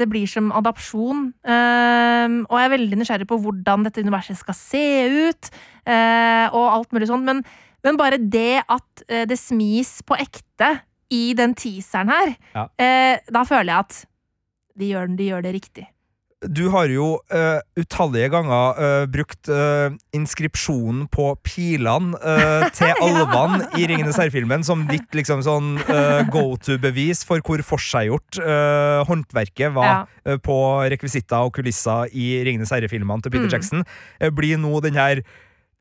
det 0.00 0.08
blir 0.10 0.26
som 0.30 0.50
adopsjon. 0.56 1.28
Og 1.46 2.58
jeg 2.58 2.66
er 2.66 2.74
veldig 2.74 2.98
nysgjerrig 3.00 3.28
på 3.30 3.38
hvordan 3.44 3.86
dette 3.86 4.02
universet 4.02 4.38
skal 4.40 4.56
se 4.58 4.84
ut, 5.30 5.48
og 5.86 6.66
alt 6.66 6.92
mulig 6.94 7.08
sånt. 7.10 7.26
Men, 7.26 7.42
men 7.86 7.98
bare 7.98 8.18
det 8.18 8.64
at 8.66 9.06
det 9.30 9.38
smis 9.38 9.98
på 10.06 10.18
ekte 10.18 10.74
i 11.10 11.34
den 11.38 11.54
teaseren 11.54 12.08
her, 12.10 12.36
Ja. 12.54 12.68
eh, 12.78 13.18
da 13.32 13.44
føler 13.44 13.72
jeg 13.72 13.78
at 13.86 14.00
de 14.78 14.88
gjør, 14.92 15.16
de 15.16 15.28
gjør 15.30 15.42
det 15.46 15.54
riktig. 15.54 15.86
Du 16.46 16.68
har 16.70 16.84
jo 16.92 17.14
uh, 17.32 17.60
utallige 17.80 18.28
ganger 18.30 18.76
uh, 18.76 19.06
brukt 19.08 19.48
uh, 19.48 19.88
inskripsjonen 20.14 21.06
på 21.10 21.30
pilene 21.42 22.12
til 22.76 22.92
alvene 23.02 23.64
i 23.80 23.86
Ringenes 23.88 24.18
herre-filmen 24.20 24.62
som 24.62 24.84
ditt 24.86 25.08
liksom 25.16 25.40
sånn 25.42 25.72
go 26.30 26.44
to-bevis 26.60 27.24
for 27.26 27.40
hvor 27.40 27.64
forseggjort 27.64 28.36
håndverket 29.08 29.72
var 29.74 29.88
Ja. 30.26 30.36
på 30.44 30.58
rekvisitter 30.92 31.40
og 31.48 31.54
kulisser 31.56 32.12
i 32.12 32.28
Ringenes 32.46 32.70
herre-filmene 32.74 33.22
til 33.24 33.32
Peter 33.32 33.48
Mm. 33.48 33.52
Jackson. 33.56 33.84
Blir 34.36 34.58
nå 34.60 34.76
den 34.84 34.94
her 35.00 35.22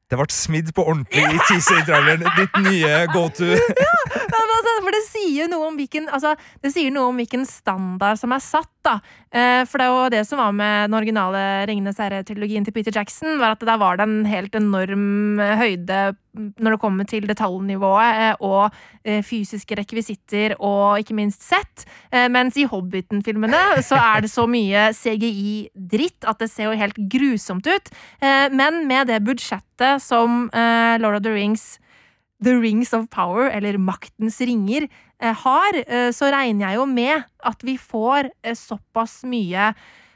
det 0.10 0.20
ble 0.20 0.28
smidd 0.30 0.70
på 0.78 0.84
ordentlig 0.86 1.24
i 1.26 1.39
teaser-traileren. 1.49 2.26
Ditt 2.38 2.60
nye 2.62 3.06
go 3.14 3.26
to. 3.34 3.47
Men 3.49 4.53
altså, 4.58 4.74
for 4.86 4.93
det 4.93 5.01
sier 5.08 5.49
noe 5.49 5.72
om 5.72 5.80
hvilken 5.80 6.10
altså, 6.14 6.36
Det 6.62 6.72
sier 6.76 6.93
noe 6.93 7.10
om 7.10 7.18
hvilken 7.18 7.45
standard 7.49 8.22
som 8.22 8.36
er 8.36 8.43
satt, 8.43 8.70
da. 8.86 8.96
Eh, 9.36 9.64
for 9.68 9.82
det 9.82 9.86
er 9.86 9.94
jo 9.94 10.12
det 10.14 10.22
som 10.30 10.40
var 10.40 10.54
med 10.56 10.90
den 10.90 10.98
originale 10.98 11.42
Ringenes 11.70 12.00
herre-trilogien 12.00 12.66
til 12.66 12.76
Peter 12.76 12.94
Jackson, 12.96 13.38
var 13.42 13.56
at 13.56 13.66
der 13.66 13.80
var 13.82 13.98
det 14.00 14.06
en 14.08 14.22
helt 14.30 14.56
enorm 14.56 15.42
eh, 15.44 15.58
høyde 15.60 16.04
når 16.36 16.76
det 16.76 16.80
kommer 16.82 17.08
til 17.08 17.28
detaljnivået 17.30 18.18
eh, 18.20 18.42
og 18.44 18.74
fysiske 19.24 19.78
rekvisitter 19.80 20.58
og 20.60 21.00
ikke 21.00 21.16
minst 21.16 21.46
sett. 21.46 21.86
Mens 22.12 22.58
i 22.60 22.66
Hobbiten-filmene 22.68 23.84
så 23.86 23.96
er 24.02 24.26
det 24.26 24.32
så 24.34 24.44
mye 24.50 24.90
CGI-dritt 24.98 26.28
at 26.28 26.42
det 26.42 26.50
ser 26.52 26.68
jo 26.68 26.80
helt 26.82 27.00
grusomt 27.14 27.70
ut. 27.70 27.92
Men 28.52 28.82
med 28.90 29.08
det 29.14 29.22
budsjettet 29.24 30.04
som 30.04 30.50
Lord 31.00 31.22
of 31.22 31.24
the 31.24 31.32
Rings 31.38 31.78
The 32.44 32.58
Rings 32.60 32.92
of 32.94 33.08
Power, 33.10 33.48
eller 33.50 33.78
Maktens 33.80 34.42
ringer, 34.44 34.90
har, 35.22 35.78
eh, 35.88 36.09
så 36.11 36.32
regner 36.34 36.70
jeg 36.70 36.80
jo 36.80 36.88
med 36.89 37.24
at 37.45 37.63
vi 37.63 37.78
får 37.80 38.32
eh, 38.43 38.57
såpass 38.57 39.24
mye 39.28 39.74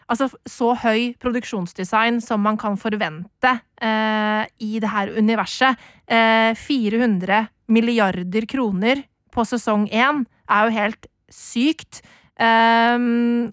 Altså 0.10 0.26
så 0.50 0.72
høy 0.82 1.12
produksjonsdesign 1.22 2.16
som 2.26 2.41
man 2.41 2.56
kan 2.58 2.80
forvente 2.82 3.52
eh, 3.78 4.47
i 4.58 4.80
det 4.82 4.89
her 4.89 5.12
universet. 5.14 5.78
Eh, 6.10 6.58
400 6.58 7.43
milliarder 7.70 8.47
kroner 8.50 9.04
på 9.30 9.45
sesong 9.45 9.86
én 9.93 10.24
er 10.50 10.66
jo 10.66 10.74
helt 10.80 11.06
sykt. 11.30 12.02
Eh, 12.41 12.97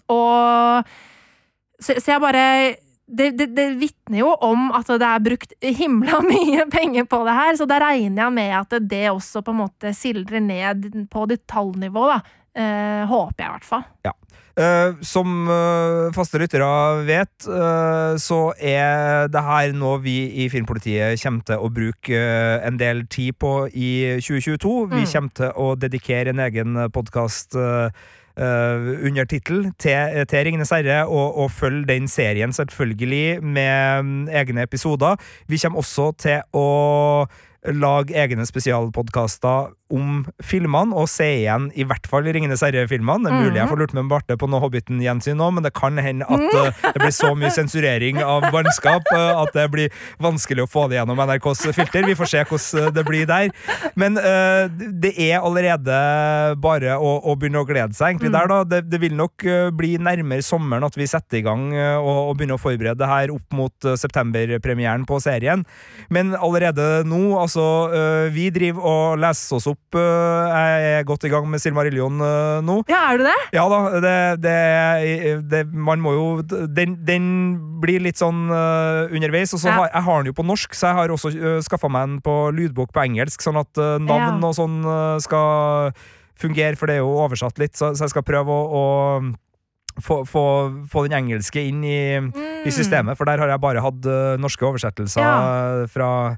og 0.09 0.89
så, 1.77 1.93
så 1.93 2.15
jeg 2.15 2.25
bare 2.25 2.47
det, 3.07 3.31
det, 3.39 3.47
det 3.55 3.67
vitner 3.79 4.19
jo 4.19 4.33
om 4.43 4.67
at 4.75 4.87
det 4.91 5.07
er 5.07 5.23
brukt 5.23 5.53
himla 5.63 6.19
mye 6.27 6.65
penger 6.71 7.07
på 7.07 7.21
det 7.27 7.35
her, 7.39 7.55
så 7.59 7.67
da 7.69 7.79
regner 7.79 8.25
jeg 8.27 8.35
med 8.35 8.55
at 8.59 8.77
det 8.91 9.05
også 9.13 9.41
på 9.47 9.55
en 9.55 9.61
måte 9.65 9.93
sildrer 9.95 10.43
ned 10.43 10.89
på 11.13 11.27
detaljnivå, 11.31 12.07
da. 12.13 12.21
Eh, 12.57 13.03
håper 13.05 13.43
jeg 13.43 13.47
i 13.47 13.53
hvert 13.53 13.67
fall. 13.69 13.83
Ja. 14.07 14.11
Eh, 14.57 14.95
som 15.05 15.45
eh, 15.53 16.07
faste 16.15 16.39
lyttere 16.41 16.65
vet, 17.05 17.45
eh, 17.45 18.15
så 18.17 18.39
er 18.57 19.27
det 19.29 19.43
her 19.45 19.75
noe 19.77 19.99
vi 20.01 20.15
i 20.41 20.47
Filmpolitiet 20.49 21.21
kommer 21.21 21.45
til 21.45 21.61
å 21.61 21.69
bruke 21.69 22.17
eh, 22.17 22.65
en 22.65 22.79
del 22.81 23.03
tid 23.13 23.37
på 23.37 23.51
i 23.69 24.17
2022. 24.17 24.73
Vi 24.95 25.03
Mm. 25.03 25.11
kommer 25.13 25.35
til 25.37 25.53
å 25.53 25.67
dedikere 25.77 26.33
en 26.33 26.41
egen 26.47 26.73
podkast 26.89 27.53
under 28.37 29.25
tittel 29.25 29.71
til, 29.81 30.25
til 30.29 30.43
Ringenes 30.45 30.69
herre, 30.69 31.07
og, 31.07 31.37
og 31.37 31.51
følge 31.51 31.87
den 31.89 32.07
serien 32.07 32.53
selvfølgelig 32.53 33.43
med 33.43 34.03
mm, 34.03 34.27
egne 34.29 34.63
episoder. 34.67 35.17
Vi 35.47 35.57
kommer 35.57 35.81
også 35.81 36.11
til 36.21 36.41
å 36.53 36.67
lage 37.73 38.15
egne 38.17 38.45
spesialpodkaster 38.47 39.73
om 39.93 40.25
filmene, 40.43 40.91
og 40.99 41.07
se 41.07 41.25
igjen 41.45 41.69
i 41.79 41.85
hvert 41.87 42.09
fall 42.11 42.25
Ringenes 42.27 42.63
herre-filmene. 42.65 43.23
Det 43.23 43.31
er 43.31 43.45
mulig 43.45 43.61
jeg 43.61 43.71
får 43.71 43.79
lurt 43.79 43.93
med 43.95 44.09
Barte 44.11 44.35
på 44.39 44.49
noe 44.51 44.59
Hobbiten-gjensyn 44.65 45.39
nå, 45.39 45.47
men 45.55 45.63
det 45.63 45.71
kan 45.77 45.95
hende 46.03 46.27
at 46.27 46.57
eh, 46.59 46.81
det 46.91 46.99
blir 46.99 47.15
så 47.15 47.31
mye 47.39 47.53
sensurering 47.55 48.19
av 48.19 48.49
bannskap 48.51 49.07
eh, 49.15 49.41
at 49.43 49.53
det 49.55 49.67
blir 49.71 49.95
vanskelig 50.23 50.65
å 50.65 50.71
få 50.71 50.87
det 50.91 50.99
gjennom 50.99 51.21
NRKs 51.23 51.69
filter. 51.77 52.07
Vi 52.07 52.17
får 52.19 52.31
se 52.33 52.43
hvordan 52.49 52.97
det 52.97 53.05
blir 53.07 53.29
der. 53.29 53.53
Men 53.97 54.19
uh, 54.19 54.67
det 54.67 55.13
er 55.23 55.39
allerede 55.39 55.95
bare 56.61 56.97
å, 56.99 57.13
å 57.23 57.35
begynne 57.39 57.61
å 57.61 57.67
glede 57.67 57.95
seg, 57.97 58.11
egentlig, 58.13 58.31
der, 58.33 58.49
da. 58.51 58.59
Det, 58.67 58.81
det 58.91 58.99
vil 59.01 59.15
nok 59.17 59.45
eh, 59.47 59.69
bli 59.75 59.95
nærmere 60.01 60.45
sommeren 60.45 60.85
at 60.87 60.97
vi 60.97 61.07
setter 61.09 61.39
i 61.39 61.43
gang 61.45 61.69
eh, 61.75 61.95
og, 61.97 62.31
og 62.31 62.37
begynner 62.37 62.57
å 62.57 62.61
forberede 62.61 62.99
det 63.01 63.09
her 63.09 63.33
opp 63.33 63.57
mot 63.57 63.87
eh, 63.87 63.97
septemberpremieren 63.99 65.05
på 65.07 65.19
serien. 65.23 65.65
Men 66.13 66.35
allerede 66.35 67.03
nå, 67.07 67.21
altså 67.41 67.56
eh, 67.93 68.27
Vi 68.35 68.49
driver 68.53 68.85
og 68.87 69.17
leser 69.21 69.55
oss 69.57 69.67
opp. 69.71 69.95
Uh, 69.95 70.47
Jeg 70.51 70.91
er 70.99 71.07
godt 71.07 71.23
i 71.27 71.31
gang 71.31 71.47
med 71.49 71.61
Silmarillion 71.63 72.19
uh, 72.21 72.59
nå. 72.65 72.77
Ja, 72.91 73.03
er 73.13 73.21
du 73.21 73.25
det? 73.27 73.35
Ja 73.55 73.65
da, 73.71 73.79
det, 74.03 74.15
det, 74.43 74.57
det 75.51 75.61
Man 75.73 76.01
må 76.03 76.13
jo 76.15 76.27
Den, 76.47 76.97
den 77.07 77.27
blir 77.81 78.01
litt 78.01 78.17
sånn 78.17 78.47
eh, 78.49 79.13
underveis. 79.13 79.53
Og 79.53 79.61
så 79.61 79.69
Ja. 79.69 79.75
har 79.81 79.89
jeg 79.93 80.03
har 80.07 80.23
den 80.23 80.31
jo 80.31 80.37
på 80.39 80.45
norsk, 80.47 80.73
så 80.73 80.89
jeg 80.91 80.97
har 80.97 81.13
også 81.13 81.29
uh, 81.35 81.57
skaffa 81.65 81.89
meg 81.93 82.07
den 82.07 82.21
på 82.25 82.35
lydbok 82.57 82.93
på 82.95 83.03
engelsk, 83.05 83.41
sånn 83.45 83.59
at 83.61 83.77
eh, 83.77 83.97
navn 84.01 84.41
Ja. 84.41 84.47
og 84.49 84.55
sånn 84.57 84.79
eh, 84.85 85.17
skal 85.23 85.91
fungere, 86.37 86.75
for 86.77 86.85
det 86.89 86.97
er 86.97 87.03
jo 87.05 87.13
oversatt 87.23 87.57
litt, 87.61 87.75
så, 87.77 87.91
så 87.97 88.05
jeg 88.05 88.13
skal 88.13 88.25
prøve 88.25 88.53
å, 88.53 88.65
å 88.77 90.01
få, 90.01 90.19
få, 90.29 90.43
få 90.91 91.05
den 91.07 91.15
engelske 91.17 91.63
inn 91.65 91.79
i, 91.81 91.97
i 92.67 92.73
systemet, 92.73 93.17
for 93.17 93.25
der 93.29 93.41
har 93.41 93.49
jeg 93.49 93.61
bare 93.63 93.81
hatt 93.81 94.05
uh, 94.05 94.35
norske 94.37 94.61
oversettelser 94.67 95.23
Ja. 95.25 95.31
eh, 95.81 95.87
fra 95.89 96.09
eh, 96.35 96.37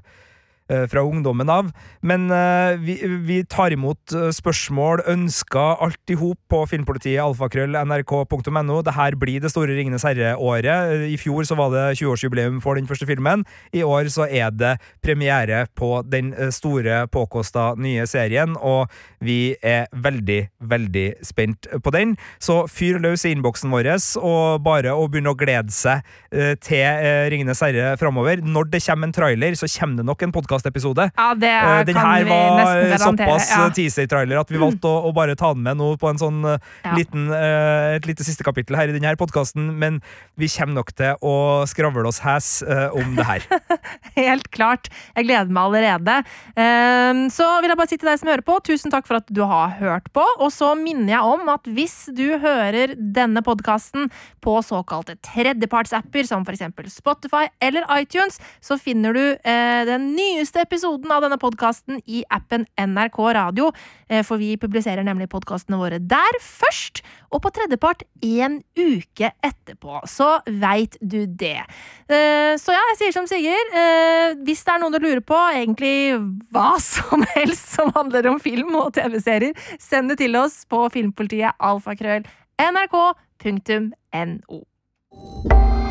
fra 0.90 1.02
ungdommen 1.02 1.50
av. 1.50 1.70
Men 2.02 2.30
eh, 2.30 2.78
vi, 2.80 2.96
vi 3.26 3.40
tar 3.44 3.74
imot 3.74 4.14
eh, 4.16 4.30
spørsmål, 4.34 5.04
ønsker, 5.10 5.80
alt 5.84 6.12
i 6.12 6.16
hop 6.18 6.38
på 6.50 6.62
filmpolitiet, 6.70 7.20
alfakrøll, 7.22 7.76
nrk.no. 7.84 8.80
Det 8.86 8.94
her 8.96 9.16
blir 9.20 9.42
det 9.42 9.52
store 9.52 9.76
Ringenes 9.76 10.06
herre-året. 10.06 10.94
Eh, 10.94 11.06
I 11.14 11.18
fjor 11.20 11.46
så 11.48 11.58
var 11.58 11.72
det 11.74 11.84
20-årsjubileum 12.00 12.60
for 12.64 12.78
den 12.78 12.88
første 12.90 13.08
filmen. 13.08 13.44
I 13.76 13.84
år 13.86 14.10
så 14.12 14.26
er 14.26 14.52
det 14.54 14.76
premiere 15.04 15.64
på 15.76 16.00
den 16.08 16.32
eh, 16.34 16.52
store, 16.54 17.04
påkosta 17.12 17.74
nye 17.80 18.06
serien, 18.10 18.56
og 18.56 18.90
vi 19.24 19.56
er 19.62 19.88
veldig, 19.92 20.40
veldig 20.70 21.06
spent 21.26 21.68
på 21.84 21.94
den. 21.94 22.16
Så 22.42 22.62
fyr 22.70 23.00
løs 23.02 23.26
i 23.26 23.34
innboksen 23.34 23.72
vår, 23.72 23.90
og 24.20 24.62
bare 24.64 24.94
å 24.94 25.06
begynne 25.10 25.32
å 25.34 25.38
glede 25.38 25.72
seg 25.74 26.04
eh, 26.32 26.54
til 26.62 26.84
eh, 26.84 27.26
Ringenes 27.32 27.62
herre 27.64 27.94
framover. 28.00 28.42
Når 28.44 28.70
det 28.72 28.82
kommer 28.86 29.10
en 29.10 29.16
trailer, 29.16 29.56
så 29.58 29.68
kommer 29.78 30.00
det 30.00 30.08
nok 30.08 30.24
en 30.24 30.34
podkastepisode. 30.60 31.10
Ja, 31.16 31.34
det 31.34 31.50
Eh, 31.50 31.84
den 31.84 31.96
her 31.96 32.24
var 32.24 32.98
såpass 32.98 33.50
Ja. 33.50 33.66
eh, 33.66 33.70
teaser-trailer 33.70 34.40
at 34.40 34.48
vi 34.50 34.56
valgte 34.58 34.82
å, 34.88 35.04
å 35.08 35.14
bare 35.14 35.34
ta 35.36 35.52
den 35.54 35.62
med 35.62 35.76
nå 35.76 35.96
på 35.98 36.08
en 36.10 36.16
sånn 36.18 36.44
eh, 36.44 36.58
Ja. 36.84 36.94
liten, 36.94 37.28
uh, 37.30 37.94
et 37.96 38.06
lite 38.06 38.24
siste 38.24 38.42
kapittel 38.44 38.76
her 38.76 38.88
i 38.88 38.92
denne 38.92 39.16
podkasten, 39.16 39.78
men 39.78 40.02
vi 40.36 40.46
kommer 40.48 40.74
nok 40.74 40.92
til 40.94 41.14
å 41.22 41.66
skravle 41.66 42.06
oss 42.06 42.20
hæs 42.20 42.62
uh, 42.62 42.90
om 42.94 43.16
det 43.16 43.24
her. 43.26 43.40
Helt 44.16 44.50
klart. 44.50 44.88
Jeg 45.16 45.26
gleder 45.26 45.50
meg 45.50 45.62
allerede. 45.62 46.24
Ehm, 46.56 47.30
Så 47.30 47.60
vil 47.60 47.68
jeg 47.70 47.76
bare 47.76 47.88
si 47.88 47.96
til 47.96 48.08
deg 48.08 48.18
som 48.18 48.28
hører 48.28 48.42
på, 48.42 48.60
tusen 48.62 48.90
takk 48.90 49.06
for 49.06 49.16
at 49.16 49.26
du 49.30 49.42
har 49.44 49.70
hørt 49.78 50.12
på. 50.12 50.24
Og 50.40 50.50
så 50.50 50.74
minner 50.76 51.14
jeg 51.14 51.20
om 51.22 51.48
at 51.48 51.62
hvis 51.64 52.08
du 52.14 52.38
hører 52.38 52.94
denne 52.96 53.42
podkasten 53.42 54.10
på 54.42 54.58
såkalte 54.64 55.16
tredjepartsapper, 55.22 56.26
som 56.26 56.42
f.eks. 56.42 56.62
Spotify 56.94 57.48
eller 57.60 57.84
iTunes, 58.00 58.38
så 58.60 58.78
finner 58.80 59.12
du 59.14 59.36
eh, 59.44 59.84
den 59.84 60.14
nyeste 60.16 60.49
nyeste 60.50 60.62
episoden 60.62 61.10
av 61.12 61.22
denne 61.22 61.38
podkasten 61.38 62.00
i 62.06 62.24
appen 62.28 62.66
NRK 62.76 63.18
Radio, 63.34 63.70
eh, 64.08 64.24
for 64.24 64.38
vi 64.38 64.56
publiserer 64.56 65.04
nemlig 65.04 65.28
podkastene 65.30 65.78
våre 65.78 65.98
der 65.98 66.38
først, 66.40 67.02
og 67.30 67.42
på 67.42 67.50
tredjepart 67.50 68.02
en 68.22 68.62
uke 68.76 69.30
etterpå. 69.42 70.00
Så 70.06 70.40
veit 70.46 70.96
du 71.00 71.26
det. 71.26 71.62
Eh, 72.08 72.56
så 72.58 72.74
ja, 72.74 72.82
jeg 72.90 72.98
sier 72.98 73.12
som 73.12 73.26
Sigurd. 73.26 73.74
Eh, 73.74 74.34
hvis 74.44 74.64
det 74.64 74.74
er 74.74 74.80
noen 74.80 74.92
du 74.92 74.98
lurer 74.98 75.22
på, 75.22 75.38
egentlig 75.54 76.18
hva 76.50 76.78
som 76.94 77.22
helst 77.36 77.76
som 77.76 77.92
handler 77.94 78.26
om 78.26 78.40
film 78.40 78.74
og 78.74 78.94
TV-serier, 78.94 79.54
send 79.78 80.10
det 80.10 80.18
til 80.18 80.34
oss 80.36 80.64
på 80.66 80.88
filmpolitiet 80.90 81.54
alfakrøll 81.58 82.26
nrk.no. 82.60 84.58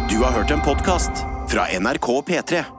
Du 0.10 0.20
har 0.26 0.36
hørt 0.36 0.52
en 0.52 0.62
podkast 0.62 1.24
fra 1.50 1.66
NRK 1.80 2.12
P3. 2.28 2.79